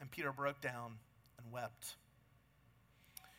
And 0.00 0.10
Peter 0.10 0.32
broke 0.32 0.60
down 0.60 0.94
and 1.38 1.52
wept. 1.52 1.96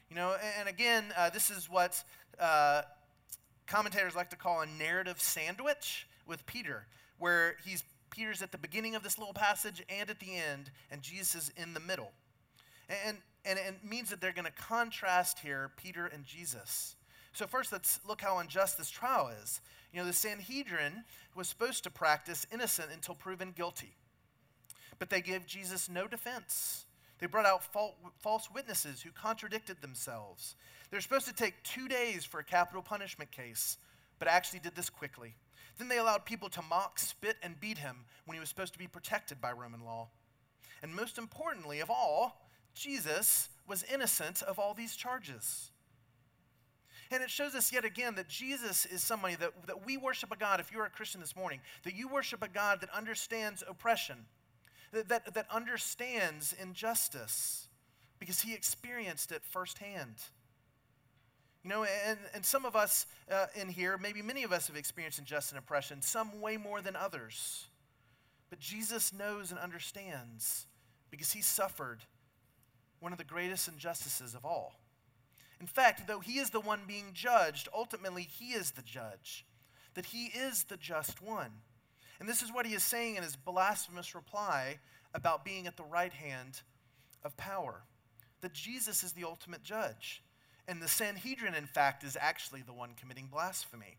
You 0.10 0.16
know, 0.16 0.36
and 0.60 0.68
again, 0.68 1.06
uh, 1.18 1.30
this 1.30 1.50
is 1.50 1.70
what 1.70 2.04
uh, 2.40 2.82
commentators 3.66 4.16
like 4.16 4.30
to 4.32 4.36
call 4.36 4.62
a 4.62 4.66
narrative 4.66 5.22
sandwich 5.22 6.08
with 6.28 6.46
Peter, 6.46 6.86
where 7.18 7.56
he's 7.66 7.84
Peter's 8.10 8.42
at 8.42 8.52
the 8.52 8.58
beginning 8.58 8.96
of 8.96 9.04
this 9.04 9.18
little 9.18 9.34
passage 9.34 9.82
and 9.90 10.10
at 10.10 10.20
the 10.20 10.36
end, 10.36 10.70
and 10.92 11.02
Jesus 11.02 11.44
is 11.44 11.52
in 11.56 11.74
the 11.74 11.80
middle. 11.80 12.12
And 13.08 13.18
and 13.46 13.58
it 13.58 13.76
means 13.84 14.10
that 14.10 14.22
they're 14.22 14.34
going 14.34 14.46
to 14.46 14.52
contrast 14.52 15.40
here 15.40 15.72
Peter 15.78 16.06
and 16.06 16.26
Jesus. 16.26 16.96
So, 17.34 17.48
first, 17.48 17.72
let's 17.72 18.00
look 18.08 18.22
how 18.22 18.38
unjust 18.40 18.78
this 18.78 18.90
trial 18.90 19.32
is. 19.42 19.62
You 19.94 20.00
know, 20.00 20.06
the 20.06 20.14
Sanhedrin 20.14 21.04
was 21.36 21.48
supposed 21.48 21.84
to 21.86 21.90
practice 21.90 22.46
innocent 22.52 22.90
until 22.94 23.16
proven 23.16 23.54
guilty, 23.56 23.96
but 25.02 25.10
they 25.10 25.20
gave 25.20 25.48
Jesus 25.48 25.90
no 25.90 26.06
defense. 26.06 26.86
They 27.18 27.26
brought 27.26 27.48
out 27.48 27.64
false 28.20 28.50
witnesses 28.54 29.02
who 29.02 29.10
contradicted 29.10 29.82
themselves. 29.82 30.54
They're 30.92 31.02
supposed 31.02 31.26
to 31.26 31.34
take 31.34 31.64
two 31.64 31.88
days 31.88 32.24
for 32.24 32.40
a 32.40 32.44
capital 32.44 32.84
punishment 32.84 33.32
case, 33.32 33.80
but 34.20 34.28
actually 34.28 34.60
did 34.60 34.76
this 34.76 34.92
quickly. 34.92 35.34
Then 35.80 35.88
they 35.88 35.98
allowed 35.98 36.24
people 36.24 36.50
to 36.50 36.62
mock, 36.62 37.00
spit, 37.00 37.38
and 37.42 37.60
beat 37.60 37.80
him 37.80 38.06
when 38.28 38.36
he 38.36 38.40
was 38.40 38.48
supposed 38.48 38.74
to 38.74 38.80
be 38.80 38.86
protected 38.86 39.42
by 39.42 39.54
Roman 39.54 39.84
law. 39.84 40.10
And 40.84 40.94
most 40.94 41.18
importantly 41.18 41.80
of 41.80 41.90
all, 41.90 42.48
Jesus 42.76 43.50
was 43.68 43.84
innocent 43.92 44.44
of 44.44 44.60
all 44.60 44.76
these 44.76 44.96
charges. 44.96 45.72
And 47.10 47.24
it 47.24 47.32
shows 47.32 47.56
us 47.56 47.74
yet 47.74 47.86
again 47.86 48.14
that 48.16 48.30
Jesus 48.30 48.86
is 48.86 49.02
somebody 49.02 49.34
that, 49.38 49.66
that 49.66 49.84
we 49.84 49.98
worship 49.98 50.32
a 50.32 50.38
God, 50.38 50.60
if 50.60 50.72
you're 50.72 50.86
a 50.86 50.92
Christian 50.92 51.22
this 51.22 51.36
morning, 51.36 51.60
that 51.86 51.96
you 51.96 52.08
worship 52.08 52.44
a 52.44 52.48
God 52.48 52.82
that 52.82 52.92
understands 52.96 53.64
oppression, 53.68 54.28
that, 54.92 55.08
that, 55.10 55.34
that 55.34 55.46
understands 55.50 56.54
injustice, 56.62 57.68
because 58.20 58.42
he 58.42 58.54
experienced 58.54 59.32
it 59.32 59.44
firsthand. 59.44 60.16
You 61.64 61.70
know, 61.70 61.86
and, 62.08 62.18
and 62.34 62.44
some 62.44 62.66
of 62.66 62.76
us 62.76 63.06
uh, 63.32 63.46
in 63.56 63.70
here, 63.70 63.98
maybe 63.98 64.22
many 64.22 64.44
of 64.44 64.52
us 64.52 64.68
have 64.68 64.76
experienced 64.76 65.20
injustice 65.20 65.52
and 65.52 65.60
oppression, 65.60 66.02
some 66.02 66.42
way 66.42 66.58
more 66.58 66.82
than 66.82 66.96
others. 66.96 67.68
But 68.50 68.60
Jesus 68.60 69.14
knows 69.14 69.52
and 69.52 69.60
understands 69.60 70.66
because 71.10 71.32
he 71.32 71.42
suffered 71.42 72.00
one 73.00 73.12
of 73.12 73.18
the 73.18 73.24
greatest 73.24 73.68
injustices 73.68 74.36
of 74.36 74.44
all. 74.44 74.74
In 75.60 75.68
fact, 75.68 76.08
though 76.08 76.20
he 76.20 76.40
is 76.40 76.50
the 76.50 76.60
one 76.60 76.82
being 76.88 77.12
judged, 77.14 77.70
ultimately 77.74 78.24
he 78.24 78.54
is 78.54 78.72
the 78.72 78.82
judge, 78.82 79.46
that 79.94 80.08
he 80.08 80.26
is 80.26 80.64
the 80.64 80.78
just 80.78 81.22
one. 81.22 81.52
And 82.22 82.30
this 82.30 82.44
is 82.44 82.54
what 82.54 82.68
he 82.68 82.76
is 82.76 82.84
saying 82.84 83.16
in 83.16 83.24
his 83.24 83.36
blasphemous 83.36 84.14
reply 84.14 84.78
about 85.16 85.44
being 85.44 85.66
at 85.66 85.76
the 85.76 85.84
right 85.84 86.14
hand 86.14 86.62
of 87.24 87.36
power 87.36 87.82
that 88.42 88.54
Jesus 88.54 89.04
is 89.04 89.14
the 89.14 89.24
ultimate 89.24 89.64
judge. 89.64 90.22
And 90.68 90.80
the 90.80 90.88
Sanhedrin, 90.88 91.56
in 91.56 91.66
fact, 91.66 92.04
is 92.04 92.16
actually 92.22 92.62
the 92.62 92.74
one 92.74 92.92
committing 92.96 93.26
blasphemy. 93.26 93.98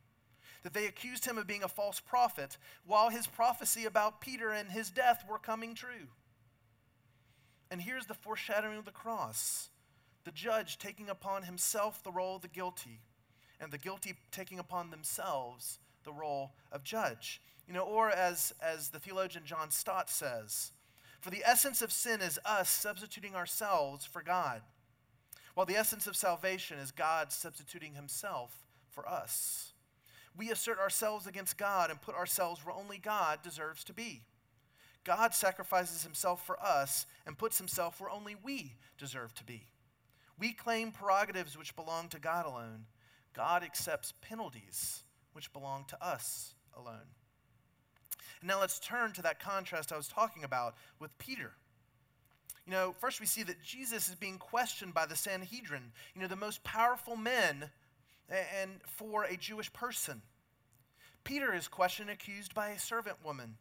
That 0.62 0.72
they 0.72 0.86
accused 0.86 1.24
him 1.24 1.36
of 1.36 1.48
being 1.48 1.64
a 1.64 1.68
false 1.68 1.98
prophet 1.98 2.58
while 2.86 3.08
his 3.08 3.26
prophecy 3.26 3.86
about 3.86 4.20
Peter 4.20 4.50
and 4.52 4.70
his 4.70 4.88
death 4.88 5.24
were 5.28 5.40
coming 5.40 5.74
true. 5.74 6.06
And 7.72 7.82
here's 7.82 8.06
the 8.06 8.14
foreshadowing 8.14 8.78
of 8.78 8.84
the 8.84 8.92
cross 8.92 9.68
the 10.24 10.30
judge 10.30 10.78
taking 10.78 11.08
upon 11.08 11.42
himself 11.42 12.04
the 12.04 12.12
role 12.12 12.36
of 12.36 12.42
the 12.42 12.48
guilty, 12.48 13.00
and 13.58 13.72
the 13.72 13.78
guilty 13.78 14.14
taking 14.30 14.60
upon 14.60 14.90
themselves 14.90 15.80
the 16.04 16.12
role 16.12 16.52
of 16.70 16.84
judge. 16.84 17.40
You 17.66 17.74
know, 17.74 17.84
or 17.84 18.10
as, 18.10 18.52
as 18.60 18.88
the 18.88 18.98
theologian 18.98 19.44
John 19.44 19.70
Stott 19.70 20.10
says, 20.10 20.72
for 21.20 21.30
the 21.30 21.44
essence 21.46 21.82
of 21.82 21.92
sin 21.92 22.20
is 22.20 22.40
us 22.44 22.68
substituting 22.68 23.36
ourselves 23.36 24.04
for 24.04 24.22
God, 24.22 24.60
while 25.54 25.66
the 25.66 25.76
essence 25.76 26.06
of 26.06 26.16
salvation 26.16 26.78
is 26.78 26.90
God 26.90 27.30
substituting 27.30 27.94
himself 27.94 28.66
for 28.90 29.08
us. 29.08 29.72
We 30.36 30.50
assert 30.50 30.78
ourselves 30.78 31.26
against 31.26 31.58
God 31.58 31.90
and 31.90 32.00
put 32.00 32.16
ourselves 32.16 32.64
where 32.64 32.74
only 32.74 32.98
God 32.98 33.40
deserves 33.42 33.84
to 33.84 33.92
be. 33.92 34.22
God 35.04 35.34
sacrifices 35.34 36.02
himself 36.04 36.44
for 36.44 36.60
us 36.60 37.06
and 37.26 37.38
puts 37.38 37.58
himself 37.58 38.00
where 38.00 38.10
only 38.10 38.36
we 38.42 38.74
deserve 38.98 39.34
to 39.34 39.44
be. 39.44 39.66
We 40.38 40.52
claim 40.52 40.90
prerogatives 40.90 41.56
which 41.56 41.76
belong 41.76 42.08
to 42.08 42.18
God 42.18 42.46
alone. 42.46 42.86
God 43.34 43.62
accepts 43.62 44.14
penalties 44.22 45.02
which 45.32 45.52
belong 45.52 45.84
to 45.88 46.04
us 46.04 46.54
alone. 46.76 47.10
And 48.42 48.48
now 48.48 48.60
let's 48.60 48.80
turn 48.80 49.12
to 49.12 49.22
that 49.22 49.38
contrast 49.38 49.92
I 49.92 49.96
was 49.96 50.08
talking 50.08 50.42
about 50.42 50.74
with 50.98 51.16
Peter. 51.18 51.52
You 52.66 52.72
know, 52.72 52.94
first 53.00 53.20
we 53.20 53.26
see 53.26 53.44
that 53.44 53.62
Jesus 53.62 54.08
is 54.08 54.16
being 54.16 54.38
questioned 54.38 54.94
by 54.94 55.06
the 55.06 55.16
Sanhedrin, 55.16 55.92
you 56.14 56.20
know, 56.20 56.28
the 56.28 56.36
most 56.36 56.62
powerful 56.64 57.16
men 57.16 57.70
and 58.28 58.70
for 58.86 59.24
a 59.24 59.36
Jewish 59.36 59.72
person. 59.72 60.22
Peter 61.24 61.54
is 61.54 61.68
questioned 61.68 62.10
and 62.10 62.18
accused 62.18 62.52
by 62.52 62.70
a 62.70 62.78
servant 62.78 63.16
woman, 63.24 63.56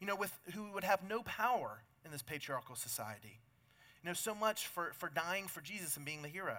you 0.00 0.06
know, 0.06 0.16
with, 0.16 0.38
who 0.54 0.70
would 0.72 0.84
have 0.84 1.02
no 1.08 1.22
power 1.22 1.82
in 2.04 2.10
this 2.10 2.22
patriarchal 2.22 2.76
society. 2.76 3.40
You 4.02 4.10
know, 4.10 4.14
so 4.14 4.34
much 4.34 4.66
for, 4.66 4.92
for 4.98 5.08
dying 5.08 5.46
for 5.46 5.62
Jesus 5.62 5.96
and 5.96 6.04
being 6.04 6.22
the 6.22 6.28
hero. 6.28 6.58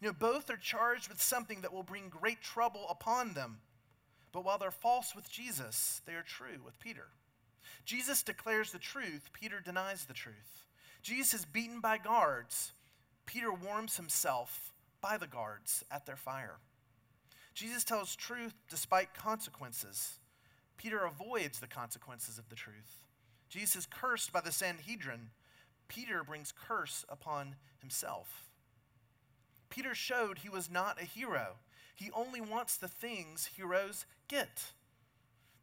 You 0.00 0.08
know, 0.08 0.14
both 0.18 0.48
are 0.50 0.56
charged 0.56 1.08
with 1.08 1.22
something 1.22 1.60
that 1.60 1.72
will 1.72 1.82
bring 1.82 2.08
great 2.08 2.40
trouble 2.40 2.86
upon 2.88 3.34
them. 3.34 3.58
But 4.32 4.44
while 4.44 4.58
they're 4.58 4.70
false 4.70 5.14
with 5.14 5.30
Jesus, 5.30 6.00
they 6.06 6.14
are 6.14 6.22
true 6.22 6.60
with 6.64 6.80
Peter. 6.80 7.08
Jesus 7.84 8.22
declares 8.22 8.72
the 8.72 8.78
truth, 8.78 9.30
Peter 9.32 9.60
denies 9.60 10.04
the 10.04 10.14
truth. 10.14 10.64
Jesus 11.02 11.34
is 11.34 11.44
beaten 11.44 11.80
by 11.80 11.98
guards. 11.98 12.72
Peter 13.26 13.52
warms 13.52 13.96
himself 13.96 14.72
by 15.00 15.16
the 15.16 15.26
guards 15.26 15.84
at 15.90 16.06
their 16.06 16.16
fire. 16.16 16.56
Jesus 17.54 17.84
tells 17.84 18.16
truth 18.16 18.54
despite 18.70 19.14
consequences. 19.14 20.18
Peter 20.78 21.04
avoids 21.04 21.60
the 21.60 21.66
consequences 21.66 22.38
of 22.38 22.48
the 22.48 22.56
truth. 22.56 23.04
Jesus 23.48 23.76
is 23.76 23.86
cursed 23.86 24.32
by 24.32 24.40
the 24.40 24.52
Sanhedrin. 24.52 25.30
Peter 25.88 26.24
brings 26.24 26.52
curse 26.52 27.04
upon 27.08 27.56
himself. 27.80 28.48
Peter 29.68 29.94
showed 29.94 30.38
he 30.38 30.48
was 30.48 30.70
not 30.70 31.00
a 31.00 31.04
hero. 31.04 31.56
He 32.02 32.10
only 32.12 32.40
wants 32.40 32.76
the 32.76 32.88
things 32.88 33.48
heroes 33.56 34.06
get. 34.26 34.64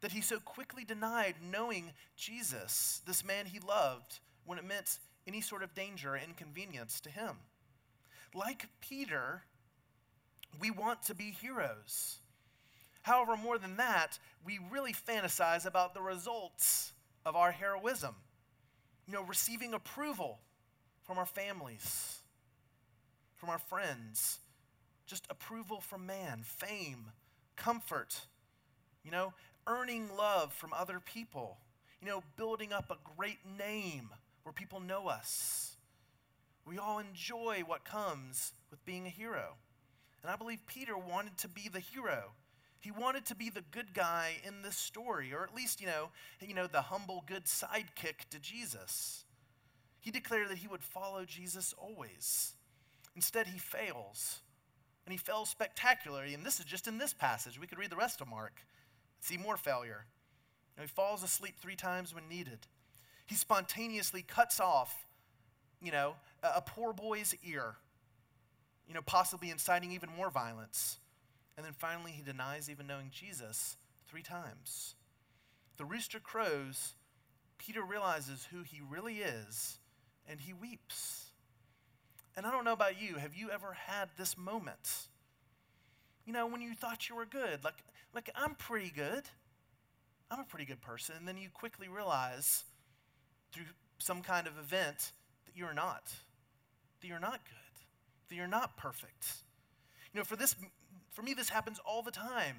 That 0.00 0.12
he 0.12 0.22
so 0.22 0.38
quickly 0.38 0.84
denied 0.84 1.34
knowing 1.42 1.92
Jesus, 2.16 3.02
this 3.06 3.22
man 3.22 3.44
he 3.44 3.58
loved, 3.58 4.20
when 4.46 4.56
it 4.56 4.64
meant 4.64 4.98
any 5.26 5.42
sort 5.42 5.62
of 5.62 5.74
danger 5.74 6.14
or 6.14 6.16
inconvenience 6.16 6.98
to 7.02 7.10
him. 7.10 7.36
Like 8.34 8.68
Peter, 8.80 9.42
we 10.58 10.70
want 10.70 11.02
to 11.04 11.14
be 11.14 11.30
heroes. 11.30 12.20
However, 13.02 13.36
more 13.36 13.58
than 13.58 13.76
that, 13.76 14.18
we 14.44 14.58
really 14.70 14.94
fantasize 14.94 15.66
about 15.66 15.92
the 15.92 16.00
results 16.00 16.92
of 17.26 17.36
our 17.36 17.52
heroism. 17.52 18.14
You 19.06 19.12
know, 19.14 19.24
receiving 19.24 19.74
approval 19.74 20.38
from 21.02 21.18
our 21.18 21.26
families, 21.26 22.20
from 23.36 23.50
our 23.50 23.58
friends, 23.58 24.38
just 25.10 25.26
approval 25.28 25.80
from 25.80 26.06
man, 26.06 26.42
fame, 26.44 27.06
comfort, 27.56 28.20
you 29.04 29.10
know, 29.10 29.34
earning 29.66 30.08
love 30.16 30.52
from 30.52 30.72
other 30.72 31.00
people, 31.00 31.58
you 32.00 32.06
know, 32.06 32.22
building 32.36 32.72
up 32.72 32.90
a 32.90 33.10
great 33.16 33.40
name 33.58 34.10
where 34.44 34.52
people 34.52 34.78
know 34.78 35.08
us. 35.08 35.76
We 36.64 36.78
all 36.78 37.00
enjoy 37.00 37.64
what 37.66 37.84
comes 37.84 38.52
with 38.70 38.84
being 38.84 39.06
a 39.06 39.10
hero. 39.10 39.56
And 40.22 40.30
I 40.30 40.36
believe 40.36 40.60
Peter 40.66 40.96
wanted 40.96 41.36
to 41.38 41.48
be 41.48 41.68
the 41.68 41.80
hero. 41.80 42.30
He 42.78 42.92
wanted 42.92 43.26
to 43.26 43.34
be 43.34 43.50
the 43.50 43.64
good 43.72 43.92
guy 43.92 44.36
in 44.46 44.62
this 44.62 44.76
story, 44.76 45.32
or 45.34 45.42
at 45.42 45.54
least, 45.54 45.80
you 45.80 45.88
know, 45.88 46.10
you 46.40 46.54
know, 46.54 46.68
the 46.68 46.82
humble, 46.82 47.24
good 47.26 47.46
sidekick 47.46 48.28
to 48.30 48.38
Jesus. 48.38 49.24
He 49.98 50.10
declared 50.10 50.48
that 50.50 50.58
he 50.58 50.68
would 50.68 50.84
follow 50.84 51.24
Jesus 51.24 51.74
always. 51.76 52.52
Instead, 53.16 53.48
he 53.48 53.58
fails. 53.58 54.40
And 55.06 55.12
he 55.12 55.18
fails 55.18 55.48
spectacularly. 55.48 56.34
And 56.34 56.44
this 56.44 56.58
is 56.58 56.66
just 56.66 56.86
in 56.86 56.98
this 56.98 57.12
passage. 57.12 57.58
We 57.58 57.66
could 57.66 57.78
read 57.78 57.90
the 57.90 57.96
rest 57.96 58.20
of 58.20 58.28
Mark, 58.28 58.62
see 59.20 59.36
more 59.36 59.56
failure. 59.56 60.06
he 60.80 60.86
falls 60.86 61.22
asleep 61.22 61.54
three 61.58 61.76
times 61.76 62.14
when 62.14 62.28
needed. 62.28 62.66
He 63.26 63.34
spontaneously 63.34 64.22
cuts 64.22 64.60
off, 64.60 65.06
you 65.80 65.92
know, 65.92 66.16
a, 66.42 66.48
a 66.56 66.62
poor 66.62 66.92
boy's 66.92 67.34
ear 67.46 67.76
you 68.90 68.94
know, 68.94 69.02
possibly 69.02 69.50
inciting 69.50 69.92
even 69.92 70.08
more 70.16 70.30
violence. 70.30 70.98
And 71.56 71.64
then 71.64 71.72
finally, 71.72 72.10
he 72.10 72.22
denies 72.24 72.68
even 72.68 72.88
knowing 72.88 73.12
Jesus 73.12 73.76
three 74.08 74.24
times. 74.24 74.96
The 75.76 75.84
rooster 75.84 76.18
crows, 76.18 76.94
Peter 77.56 77.82
realizes 77.84 78.48
who 78.50 78.64
he 78.64 78.80
really 78.90 79.18
is, 79.18 79.78
and 80.28 80.40
he 80.40 80.52
weeps. 80.52 81.29
And 82.36 82.46
I 82.46 82.50
don't 82.50 82.64
know 82.64 82.72
about 82.72 83.00
you, 83.00 83.16
have 83.16 83.34
you 83.34 83.50
ever 83.50 83.72
had 83.72 84.08
this 84.16 84.38
moment? 84.38 85.08
You 86.24 86.32
know, 86.32 86.46
when 86.46 86.60
you 86.60 86.74
thought 86.74 87.08
you 87.08 87.16
were 87.16 87.26
good, 87.26 87.64
like, 87.64 87.82
like 88.14 88.30
I'm 88.34 88.54
pretty 88.54 88.90
good. 88.90 89.24
I'm 90.30 90.40
a 90.40 90.44
pretty 90.44 90.64
good 90.64 90.80
person. 90.80 91.16
And 91.18 91.26
then 91.26 91.36
you 91.36 91.48
quickly 91.52 91.88
realize 91.88 92.64
through 93.52 93.64
some 93.98 94.22
kind 94.22 94.46
of 94.46 94.56
event 94.58 95.12
that 95.46 95.56
you're 95.56 95.74
not, 95.74 96.12
that 97.00 97.08
you're 97.08 97.18
not 97.18 97.44
good 97.44 97.70
that 98.30 98.36
you're 98.36 98.46
not 98.46 98.76
perfect. 98.76 99.26
You 100.14 100.20
know, 100.20 100.24
for 100.24 100.36
this 100.36 100.56
for 101.10 101.22
me 101.22 101.34
this 101.34 101.50
happens 101.50 101.78
all 101.84 102.02
the 102.02 102.10
time. 102.10 102.56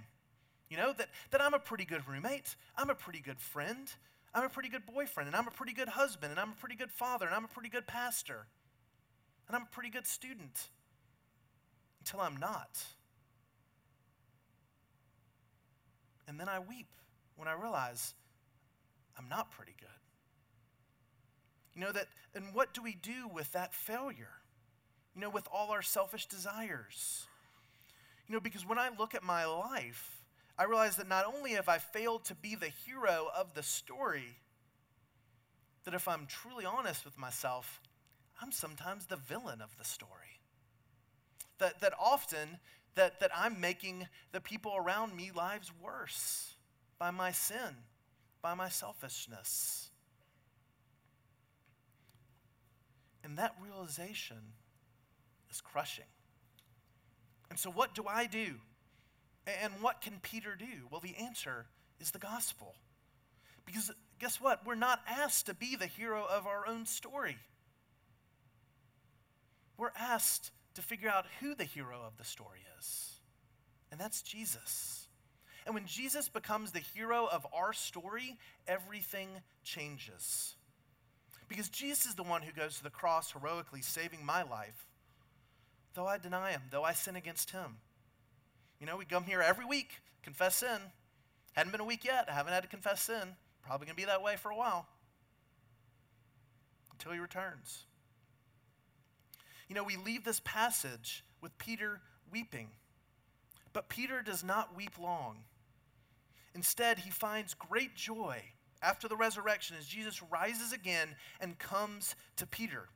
You 0.70 0.78
know, 0.78 0.94
that, 0.98 1.10
that 1.32 1.42
I'm 1.42 1.54
a 1.54 1.60
pretty 1.60 1.84
good 1.84 2.08
roommate, 2.08 2.56
I'm 2.78 2.90
a 2.90 2.96
pretty 2.96 3.20
good 3.20 3.42
friend, 3.42 3.92
I'm 4.34 4.46
a 4.46 4.50
pretty 4.50 4.70
good 4.70 4.86
boyfriend, 4.86 5.28
and 5.28 5.36
I'm 5.36 5.48
a 5.48 5.52
pretty 5.52 5.74
good 5.74 5.90
husband, 5.90 6.32
and 6.32 6.40
I'm 6.40 6.52
a 6.52 6.56
pretty 6.56 6.76
good 6.76 6.92
father, 6.92 7.26
and 7.26 7.36
I'm 7.36 7.44
a 7.44 7.50
pretty 7.50 7.68
good 7.68 7.86
pastor, 7.88 8.46
and 9.52 9.58
I'm 9.58 9.64
a 9.64 9.74
pretty 9.74 9.90
good 9.90 10.08
student. 10.08 10.70
Until 12.00 12.22
I'm 12.22 12.38
not. 12.38 12.84
And 16.28 16.40
then 16.40 16.50
I 16.50 16.60
weep 16.60 16.88
when 17.36 17.48
I 17.48 17.54
realize 17.54 18.14
I'm 19.18 19.28
not 19.30 19.52
pretty 19.52 19.76
good. 19.80 19.90
You 21.76 21.82
know 21.82 21.92
that, 21.92 22.08
and 22.34 22.54
what 22.54 22.74
do 22.74 22.82
we 22.82 22.96
do 22.96 23.30
with 23.32 23.52
that 23.52 23.74
failure? 23.74 24.42
you 25.16 25.22
know, 25.22 25.30
with 25.30 25.48
all 25.52 25.72
our 25.72 25.82
selfish 25.82 26.26
desires. 26.28 27.26
You 28.28 28.34
know, 28.34 28.40
because 28.40 28.66
when 28.66 28.80
I 28.80 28.90
look 28.98 29.14
at 29.14 29.24
my 29.24 29.46
life, 29.46 30.24
I 30.58 30.64
realize 30.64 30.96
that 30.98 31.10
not 31.10 31.26
only 31.26 31.52
have 31.52 31.68
I 31.68 31.80
failed 31.80 32.24
to 32.26 32.36
be 32.36 32.56
the 32.56 32.72
hero 32.86 33.28
of 33.36 33.54
the 33.54 33.64
story, 33.64 34.38
that 35.84 35.94
if 35.94 36.08
I'm 36.08 36.28
truly 36.28 36.66
honest 36.66 37.04
with 37.04 37.18
myself, 37.18 37.82
I'm 38.42 38.52
sometimes 38.52 39.06
the 39.06 39.18
villain 39.18 39.62
of 39.62 39.78
the 39.78 39.84
story. 39.84 40.10
That, 41.60 41.80
that 41.82 41.94
often 42.00 42.58
that, 42.96 43.20
that 43.20 43.32
I'm 43.36 43.62
making 43.62 44.08
the 44.32 44.42
people 44.42 44.74
around 44.76 45.16
me 45.16 45.32
lives 45.34 45.72
worse 45.82 46.56
by 46.98 47.12
my 47.12 47.32
sin, 47.32 47.76
by 48.42 48.54
my 48.54 48.70
selfishness. 48.70 49.90
And 53.24 53.38
that 53.38 53.56
realization 53.64 54.38
is 55.50 55.62
crushing. 55.62 56.06
And 57.50 57.60
so, 57.60 57.70
what 57.70 57.94
do 57.94 58.06
I 58.08 58.26
do? 58.26 58.56
And 59.46 59.74
what 59.82 60.02
can 60.02 60.20
Peter 60.22 60.56
do? 60.56 60.88
Well, 60.90 61.02
the 61.02 61.16
answer 61.16 61.66
is 62.00 62.12
the 62.12 62.20
gospel. 62.20 62.76
Because 63.66 63.92
guess 64.20 64.40
what? 64.40 64.66
We're 64.66 64.76
not 64.76 65.02
asked 65.08 65.48
to 65.48 65.54
be 65.54 65.76
the 65.76 65.88
hero 65.88 66.26
of 66.30 66.48
our 66.48 66.68
own 66.68 66.86
story. 66.86 67.38
We're 69.82 69.90
asked 69.98 70.52
to 70.76 70.84
figure 70.84 71.10
out 71.10 71.26
who 71.40 71.56
the 71.56 71.64
hero 71.64 72.04
of 72.06 72.16
the 72.20 72.24
story 72.24 72.60
is, 72.78 73.16
and 73.92 74.00
that's 74.00 74.22
Jesus. 74.22 75.08
And 75.66 75.74
when 75.74 75.88
Jesus 75.88 76.30
becomes 76.30 76.72
the 76.72 76.84
hero 76.94 77.28
of 77.32 77.48
our 77.52 77.74
story, 77.74 78.38
everything 78.68 79.30
changes. 79.64 80.54
Because 81.48 81.68
Jesus 81.68 82.06
is 82.06 82.14
the 82.14 82.22
one 82.22 82.44
who 82.44 82.52
goes 82.52 82.78
to 82.78 82.84
the 82.84 82.92
cross 82.92 83.32
heroically, 83.32 83.82
saving 83.82 84.24
my 84.24 84.44
life 84.44 84.86
though 85.96 86.06
I 86.06 86.20
deny 86.20 86.52
him, 86.52 86.62
though 86.70 86.84
I 86.84 86.94
sin 86.94 87.16
against 87.16 87.50
him. 87.50 87.78
You 88.80 88.86
know, 88.86 88.98
we 88.98 89.06
come 89.06 89.24
here 89.24 89.42
every 89.42 89.66
week, 89.66 90.00
confess 90.22 90.58
sin. 90.58 90.80
Hadn't 91.54 91.72
been 91.72 91.82
a 91.82 91.86
week 91.86 92.06
yet. 92.06 92.28
I 92.30 92.34
haven't 92.34 92.54
had 92.54 92.62
to 92.62 92.70
confess 92.70 93.02
sin. 93.02 93.36
Probably 93.66 93.88
to 93.88 93.96
be 93.96 94.06
that 94.06 94.22
way 94.22 94.36
for 94.36 94.52
a 94.52 94.56
while 94.56 94.88
until 96.92 97.14
he 97.14 97.20
returns. 97.20 97.86
You 99.72 99.76
know, 99.76 99.86
we 99.86 99.96
leave 99.96 100.26
this 100.26 100.42
passage 100.44 101.24
with 101.40 101.58
Peter 101.58 102.02
weeping. 102.30 102.68
But 103.72 103.88
Peter 103.88 104.22
does 104.22 104.44
not 104.44 104.76
weep 104.76 105.00
long. 105.00 105.46
Instead, 106.54 107.00
he 107.00 107.10
finds 107.10 107.54
great 107.54 107.96
joy 107.96 108.42
after 108.84 109.08
the 109.08 109.16
resurrection 109.16 109.78
as 109.80 109.88
Jesus 109.88 110.22
rises 110.24 110.74
again 110.74 111.16
and 111.40 111.58
comes 111.58 112.18
to 112.36 112.46
Peter. 112.46 112.90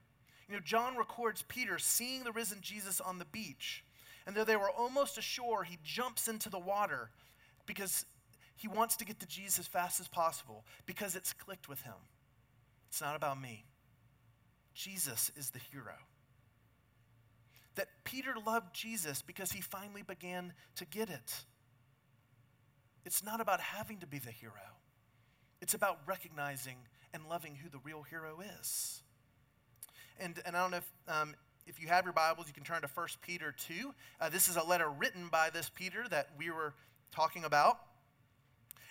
You 0.50 0.56
know, 0.56 0.60
John 0.60 0.98
records 0.98 1.46
Peter 1.48 1.80
seeing 1.80 2.26
the 2.26 2.34
risen 2.34 2.58
Jesus 2.60 3.00
on 3.00 3.20
the 3.20 3.26
beach. 3.32 3.86
And 4.28 4.36
though 4.36 4.44
they 4.44 4.58
were 4.58 4.70
almost 4.70 5.18
ashore, 5.18 5.64
he 5.64 5.78
jumps 5.82 6.28
into 6.28 6.50
the 6.50 6.60
water 6.60 7.10
because 7.66 8.06
he 8.58 8.68
wants 8.68 8.98
to 8.98 9.06
get 9.06 9.22
to 9.22 9.28
Jesus 9.28 9.60
as 9.60 9.68
fast 9.68 10.02
as 10.02 10.10
possible 10.10 10.66
because 10.86 11.16
it's 11.16 11.32
clicked 11.32 11.70
with 11.70 11.84
him. 11.84 11.94
It's 12.90 13.00
not 13.00 13.16
about 13.16 13.42
me. 13.42 13.64
Jesus 14.74 15.32
is 15.38 15.52
the 15.52 15.60
hero. 15.72 15.94
That 17.76 17.88
Peter 18.04 18.34
loved 18.46 18.74
Jesus 18.74 19.22
because 19.22 19.52
he 19.52 19.62
finally 19.62 20.02
began 20.02 20.54
to 20.76 20.86
get 20.86 21.10
it. 21.10 21.44
It's 23.06 23.24
not 23.24 23.42
about 23.42 23.60
having 23.60 24.00
to 24.00 24.08
be 24.08 24.20
the 24.20 24.32
hero, 24.32 24.54
it's 25.62 25.74
about 25.74 26.00
recognizing 26.06 26.78
and 27.14 27.24
loving 27.30 27.56
who 27.56 27.70
the 27.70 27.80
real 27.84 28.04
hero 28.04 28.42
is. 28.60 29.02
And, 30.20 30.40
and 30.46 30.56
I 30.56 30.62
don't 30.62 30.72
know 30.72 30.78
if, 30.78 30.94
um, 31.08 31.36
if 31.66 31.82
you 31.82 31.88
have 31.88 32.04
your 32.06 32.14
Bibles, 32.14 32.48
you 32.48 32.54
can 32.54 32.64
turn 32.64 32.82
to 32.82 32.90
1 32.94 33.08
Peter 33.22 33.54
2. 33.58 33.94
Uh, 34.20 34.30
this 34.30 34.48
is 34.48 34.56
a 34.58 34.64
letter 34.64 34.90
written 34.90 35.30
by 35.30 35.50
this 35.50 35.70
Peter 35.74 36.06
that 36.10 36.30
we 36.38 36.52
were 36.52 36.74
talking 37.12 37.44
about. 37.44 37.80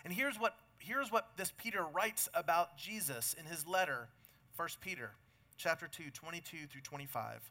And 0.05 0.13
here's 0.13 0.39
what, 0.39 0.55
here's 0.79 1.11
what 1.11 1.29
this 1.37 1.53
Peter 1.57 1.85
writes 1.95 2.29
about 2.35 2.77
Jesus 2.77 3.35
in 3.39 3.47
his 3.47 3.67
letter, 3.67 4.09
1 4.57 4.69
Peter 4.81 5.13
chapter 5.57 5.87
2, 5.87 6.11
22 6.13 6.67
through 6.67 6.81
25. 6.81 7.51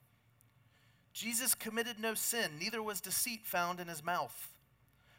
Jesus 1.14 1.54
committed 1.54 2.00
no 2.00 2.16
sin, 2.16 2.52
neither 2.60 2.82
was 2.82 3.00
deceit 3.00 3.46
found 3.46 3.80
in 3.80 3.88
his 3.88 4.04
mouth. 4.04 4.50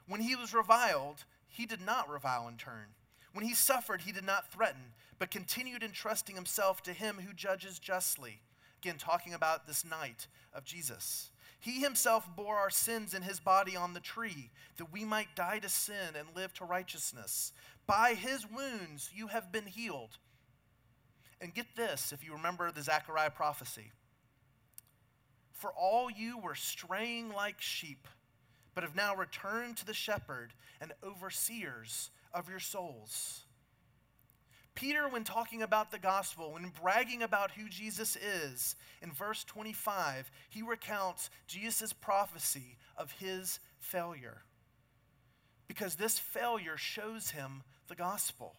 When 0.09 0.20
he 0.20 0.34
was 0.34 0.53
reviled, 0.53 1.24
he 1.49 1.66
did 1.66 1.80
not 1.80 2.11
revile 2.11 2.49
in 2.49 2.57
turn. 2.57 2.88
When 3.32 3.45
he 3.45 3.55
suffered, 3.55 4.03
he 4.03 4.12
did 4.12 4.24
not 4.24 4.53
threaten, 4.53 4.92
but 5.18 5.30
continued 5.30 5.82
entrusting 5.82 6.34
himself 6.36 6.82
to 6.82 6.92
him 6.92 7.18
who 7.24 7.32
judges 7.32 7.78
justly. 7.78 8.40
Again, 8.82 8.97
talking 8.99 9.34
about 9.34 9.66
this 9.66 9.84
night 9.84 10.26
of 10.53 10.64
Jesus. 10.64 11.30
He 11.59 11.80
himself 11.80 12.28
bore 12.36 12.57
our 12.57 12.70
sins 12.70 13.14
in 13.14 13.22
his 13.22 13.40
body 13.40 13.76
on 13.76 13.95
the 13.95 14.01
tree, 14.01 14.51
that 14.76 14.92
we 14.92 15.05
might 15.05 15.34
die 15.34 15.61
to 15.61 15.68
sin 15.68 16.16
and 16.18 16.28
live 16.36 16.53
to 16.55 16.64
righteousness. 16.64 17.53
By 17.86 18.14
his 18.14 18.47
wounds 18.49 19.11
you 19.14 19.28
have 19.28 19.51
been 19.51 19.66
healed. 19.66 20.18
And 21.40 21.55
get 21.55 21.76
this, 21.76 22.12
if 22.12 22.24
you 22.24 22.34
remember 22.34 22.70
the 22.70 22.82
Zechariah 22.82 23.30
prophecy. 23.30 23.92
For 25.55 25.72
all 25.72 26.11
you 26.11 26.38
were 26.38 26.55
straying 26.55 27.32
like 27.32 27.61
sheep, 27.61 28.07
but 28.74 28.84
have 28.84 28.96
now 28.96 29.14
returned 29.14 29.76
to 29.78 29.86
the 29.86 29.94
shepherd 29.94 30.52
and 30.80 30.92
overseers 31.02 32.11
of 32.34 32.50
your 32.50 32.59
souls. 32.59 33.44
Peter, 34.74 35.09
when 35.09 35.22
talking 35.22 35.62
about 35.62 35.92
the 35.92 35.98
gospel, 36.00 36.52
when 36.52 36.72
bragging 36.82 37.22
about 37.22 37.52
who 37.52 37.68
Jesus 37.68 38.16
is, 38.16 38.74
in 39.00 39.12
verse 39.12 39.44
25, 39.44 40.30
he 40.50 40.62
recounts 40.62 41.30
Jesus' 41.46 41.92
prophecy 41.92 42.76
of 42.96 43.12
his 43.12 43.61
failure. 43.78 44.42
Because 45.68 45.94
this 45.94 46.18
failure 46.18 46.76
shows 46.76 47.30
him 47.30 47.62
the 47.86 47.94
gospel. 47.94 48.57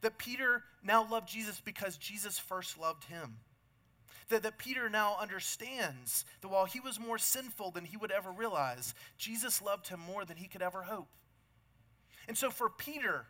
That 0.00 0.18
Peter 0.18 0.64
now 0.82 1.08
loved 1.08 1.28
Jesus 1.28 1.60
because 1.64 1.96
Jesus 1.96 2.40
first 2.40 2.76
loved 2.76 3.04
him. 3.04 3.36
That, 4.28 4.42
that 4.44 4.58
Peter 4.58 4.88
now 4.88 5.16
understands 5.20 6.24
that 6.40 6.48
while 6.48 6.64
he 6.64 6.80
was 6.80 7.00
more 7.00 7.18
sinful 7.18 7.70
than 7.72 7.84
he 7.84 7.96
would 7.96 8.10
ever 8.12 8.30
realize, 8.30 8.94
Jesus 9.18 9.60
loved 9.60 9.88
him 9.88 10.00
more 10.00 10.24
than 10.24 10.36
he 10.36 10.48
could 10.48 10.62
ever 10.62 10.82
hope. 10.82 11.08
And 12.28 12.38
so 12.38 12.50
for 12.50 12.68
Peter, 12.68 13.26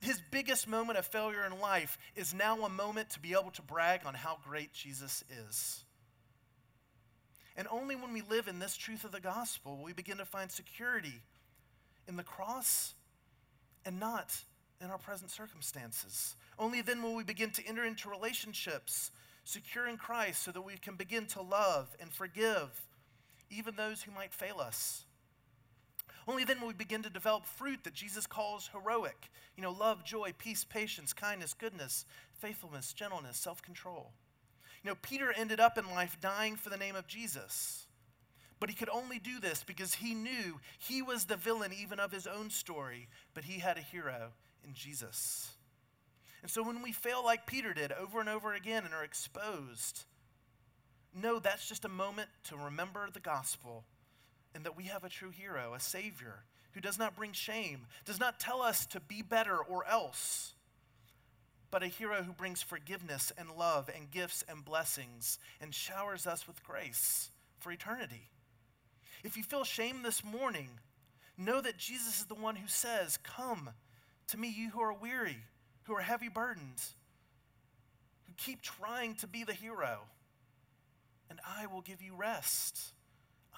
his 0.00 0.20
biggest 0.30 0.68
moment 0.68 0.98
of 0.98 1.06
failure 1.06 1.44
in 1.44 1.58
life 1.60 1.98
is 2.14 2.32
now 2.32 2.64
a 2.64 2.68
moment 2.68 3.10
to 3.10 3.20
be 3.20 3.32
able 3.32 3.50
to 3.52 3.62
brag 3.62 4.02
on 4.06 4.14
how 4.14 4.38
great 4.46 4.72
Jesus 4.72 5.24
is. 5.50 5.84
And 7.56 7.66
only 7.72 7.96
when 7.96 8.12
we 8.12 8.22
live 8.22 8.46
in 8.46 8.60
this 8.60 8.76
truth 8.76 9.02
of 9.02 9.10
the 9.10 9.20
gospel 9.20 9.76
will 9.76 9.84
we 9.84 9.92
begin 9.92 10.18
to 10.18 10.24
find 10.24 10.50
security 10.50 11.22
in 12.06 12.16
the 12.16 12.22
cross 12.22 12.94
and 13.84 13.98
not 13.98 14.36
in 14.80 14.90
our 14.90 14.98
present 14.98 15.32
circumstances. 15.32 16.36
Only 16.56 16.82
then 16.82 17.02
will 17.02 17.16
we 17.16 17.24
begin 17.24 17.50
to 17.50 17.66
enter 17.66 17.84
into 17.84 18.08
relationships 18.08 19.10
secure 19.48 19.88
in 19.88 19.96
Christ 19.96 20.42
so 20.42 20.52
that 20.52 20.60
we 20.60 20.76
can 20.76 20.94
begin 20.94 21.26
to 21.28 21.40
love 21.40 21.96
and 22.00 22.12
forgive 22.12 22.82
even 23.50 23.76
those 23.76 24.02
who 24.02 24.12
might 24.12 24.34
fail 24.34 24.60
us. 24.60 25.04
Only 26.26 26.44
then 26.44 26.60
will 26.60 26.68
we 26.68 26.74
begin 26.74 27.02
to 27.04 27.10
develop 27.10 27.46
fruit 27.46 27.84
that 27.84 27.94
Jesus 27.94 28.26
calls 28.26 28.68
heroic. 28.74 29.30
You 29.56 29.62
know, 29.62 29.70
love, 29.72 30.04
joy, 30.04 30.34
peace, 30.36 30.64
patience, 30.64 31.14
kindness, 31.14 31.54
goodness, 31.54 32.04
faithfulness, 32.34 32.92
gentleness, 32.92 33.38
self 33.38 33.62
control. 33.62 34.12
You 34.84 34.90
know, 34.90 34.96
Peter 35.00 35.32
ended 35.34 35.60
up 35.60 35.78
in 35.78 35.88
life 35.88 36.18
dying 36.20 36.56
for 36.56 36.68
the 36.68 36.76
name 36.76 36.94
of 36.94 37.06
Jesus. 37.06 37.86
But 38.60 38.68
he 38.68 38.76
could 38.76 38.90
only 38.90 39.18
do 39.18 39.40
this 39.40 39.64
because 39.64 39.94
he 39.94 40.12
knew 40.12 40.60
he 40.78 41.00
was 41.00 41.24
the 41.24 41.36
villain 41.36 41.72
even 41.72 41.98
of 41.98 42.12
his 42.12 42.26
own 42.26 42.50
story, 42.50 43.08
but 43.32 43.44
he 43.44 43.60
had 43.60 43.78
a 43.78 43.82
hero 43.82 44.32
in 44.62 44.74
Jesus. 44.74 45.52
And 46.42 46.50
so 46.50 46.62
when 46.62 46.82
we 46.82 46.92
fail 46.92 47.24
like 47.24 47.46
Peter 47.46 47.74
did 47.74 47.92
over 47.92 48.20
and 48.20 48.28
over 48.28 48.54
again 48.54 48.84
and 48.84 48.94
are 48.94 49.04
exposed, 49.04 50.04
know 51.14 51.38
that's 51.38 51.68
just 51.68 51.84
a 51.84 51.88
moment 51.88 52.28
to 52.44 52.56
remember 52.56 53.08
the 53.12 53.20
gospel 53.20 53.84
and 54.54 54.64
that 54.64 54.76
we 54.76 54.84
have 54.84 55.04
a 55.04 55.08
true 55.08 55.30
hero, 55.30 55.74
a 55.74 55.80
Savior, 55.80 56.44
who 56.72 56.80
does 56.80 56.98
not 56.98 57.16
bring 57.16 57.32
shame, 57.32 57.86
does 58.04 58.20
not 58.20 58.40
tell 58.40 58.62
us 58.62 58.86
to 58.86 59.00
be 59.00 59.22
better 59.22 59.58
or 59.58 59.84
else, 59.86 60.54
but 61.70 61.82
a 61.82 61.88
hero 61.88 62.22
who 62.22 62.32
brings 62.32 62.62
forgiveness 62.62 63.32
and 63.36 63.50
love 63.50 63.90
and 63.94 64.10
gifts 64.10 64.44
and 64.48 64.64
blessings 64.64 65.38
and 65.60 65.74
showers 65.74 66.26
us 66.26 66.46
with 66.46 66.62
grace 66.62 67.30
for 67.58 67.72
eternity. 67.72 68.30
If 69.24 69.36
you 69.36 69.42
feel 69.42 69.64
shame 69.64 70.02
this 70.02 70.24
morning, 70.24 70.68
know 71.36 71.60
that 71.60 71.78
Jesus 71.78 72.20
is 72.20 72.26
the 72.26 72.34
one 72.34 72.56
who 72.56 72.68
says, 72.68 73.18
Come 73.18 73.70
to 74.28 74.36
me, 74.38 74.48
you 74.48 74.70
who 74.70 74.80
are 74.80 74.92
weary, 74.92 75.38
who 75.88 75.96
are 75.96 76.02
heavy 76.02 76.28
burdened, 76.28 76.82
who 78.26 78.32
keep 78.36 78.60
trying 78.60 79.14
to 79.16 79.26
be 79.26 79.42
the 79.42 79.54
hero, 79.54 80.00
and 81.30 81.40
I 81.46 81.66
will 81.66 81.80
give 81.80 82.02
you 82.02 82.14
rest. 82.14 82.92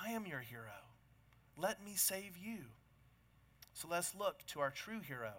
I 0.01 0.13
am 0.13 0.27
your 0.27 0.39
hero. 0.39 0.65
Let 1.59 1.85
me 1.85 1.95
save 1.97 2.39
you. 2.39 2.59
So 3.75 3.89
let's 3.91 4.15
look 4.15 4.47
to 4.49 4.61
our 4.61 4.71
true 4.71 5.01
hero 5.01 5.33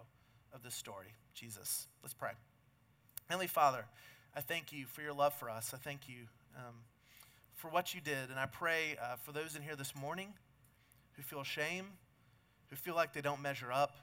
of 0.52 0.62
this 0.62 0.74
story, 0.74 1.14
Jesus. 1.34 1.86
Let's 2.02 2.14
pray. 2.14 2.32
Heavenly 3.28 3.46
Father, 3.46 3.86
I 4.36 4.40
thank 4.40 4.70
you 4.72 4.84
for 4.84 5.00
your 5.00 5.14
love 5.14 5.32
for 5.32 5.48
us. 5.48 5.72
I 5.74 5.78
thank 5.78 6.08
you 6.08 6.26
um, 6.56 6.74
for 7.54 7.68
what 7.68 7.94
you 7.94 8.02
did. 8.02 8.30
And 8.30 8.38
I 8.38 8.46
pray 8.46 8.96
uh, 9.02 9.16
for 9.16 9.32
those 9.32 9.56
in 9.56 9.62
here 9.62 9.76
this 9.76 9.96
morning 9.96 10.34
who 11.14 11.22
feel 11.22 11.42
shame, 11.42 11.86
who 12.68 12.76
feel 12.76 12.94
like 12.94 13.14
they 13.14 13.22
don't 13.22 13.40
measure 13.40 13.72
up, 13.72 13.96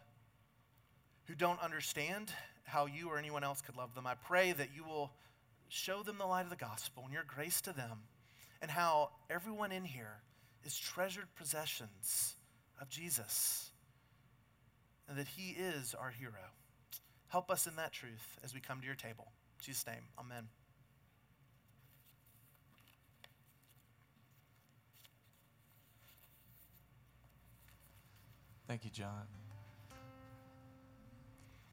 who 1.26 1.36
don't 1.36 1.62
understand 1.62 2.32
how 2.70 2.86
you 2.86 3.10
or 3.10 3.18
anyone 3.18 3.44
else 3.44 3.62
could 3.62 3.76
love 3.76 3.94
them. 3.96 4.08
I 4.08 4.16
pray 4.16 4.52
that 4.54 4.70
you 4.76 4.84
will 4.84 5.12
show 5.68 6.04
them 6.04 6.18
the 6.18 6.26
light 6.26 6.44
of 6.44 6.50
the 6.50 6.56
gospel 6.56 7.04
and 7.04 7.14
your 7.14 7.26
grace 7.28 7.62
to 7.62 7.74
them, 7.74 8.00
and 8.62 8.72
how 8.72 9.10
everyone 9.30 9.72
in 9.72 9.84
here 9.84 10.22
is 10.66 10.78
treasured 10.78 11.28
possessions 11.36 12.36
of 12.82 12.90
Jesus 12.90 13.70
and 15.10 15.18
that 15.18 15.28
he 15.28 15.52
is 15.52 15.96
our 16.00 16.12
hero. 16.12 16.54
Help 17.30 17.50
us 17.50 17.68
in 17.68 17.76
that 17.76 17.92
truth 17.92 18.38
as 18.44 18.54
we 18.54 18.60
come 18.60 18.80
to 18.80 18.86
your 18.86 18.96
table. 18.96 19.28
In 19.60 19.66
Jesus' 19.66 19.86
name, 19.88 20.04
amen. 20.20 20.48
Thank 28.68 28.84
you, 28.84 28.92
John. 28.92 29.39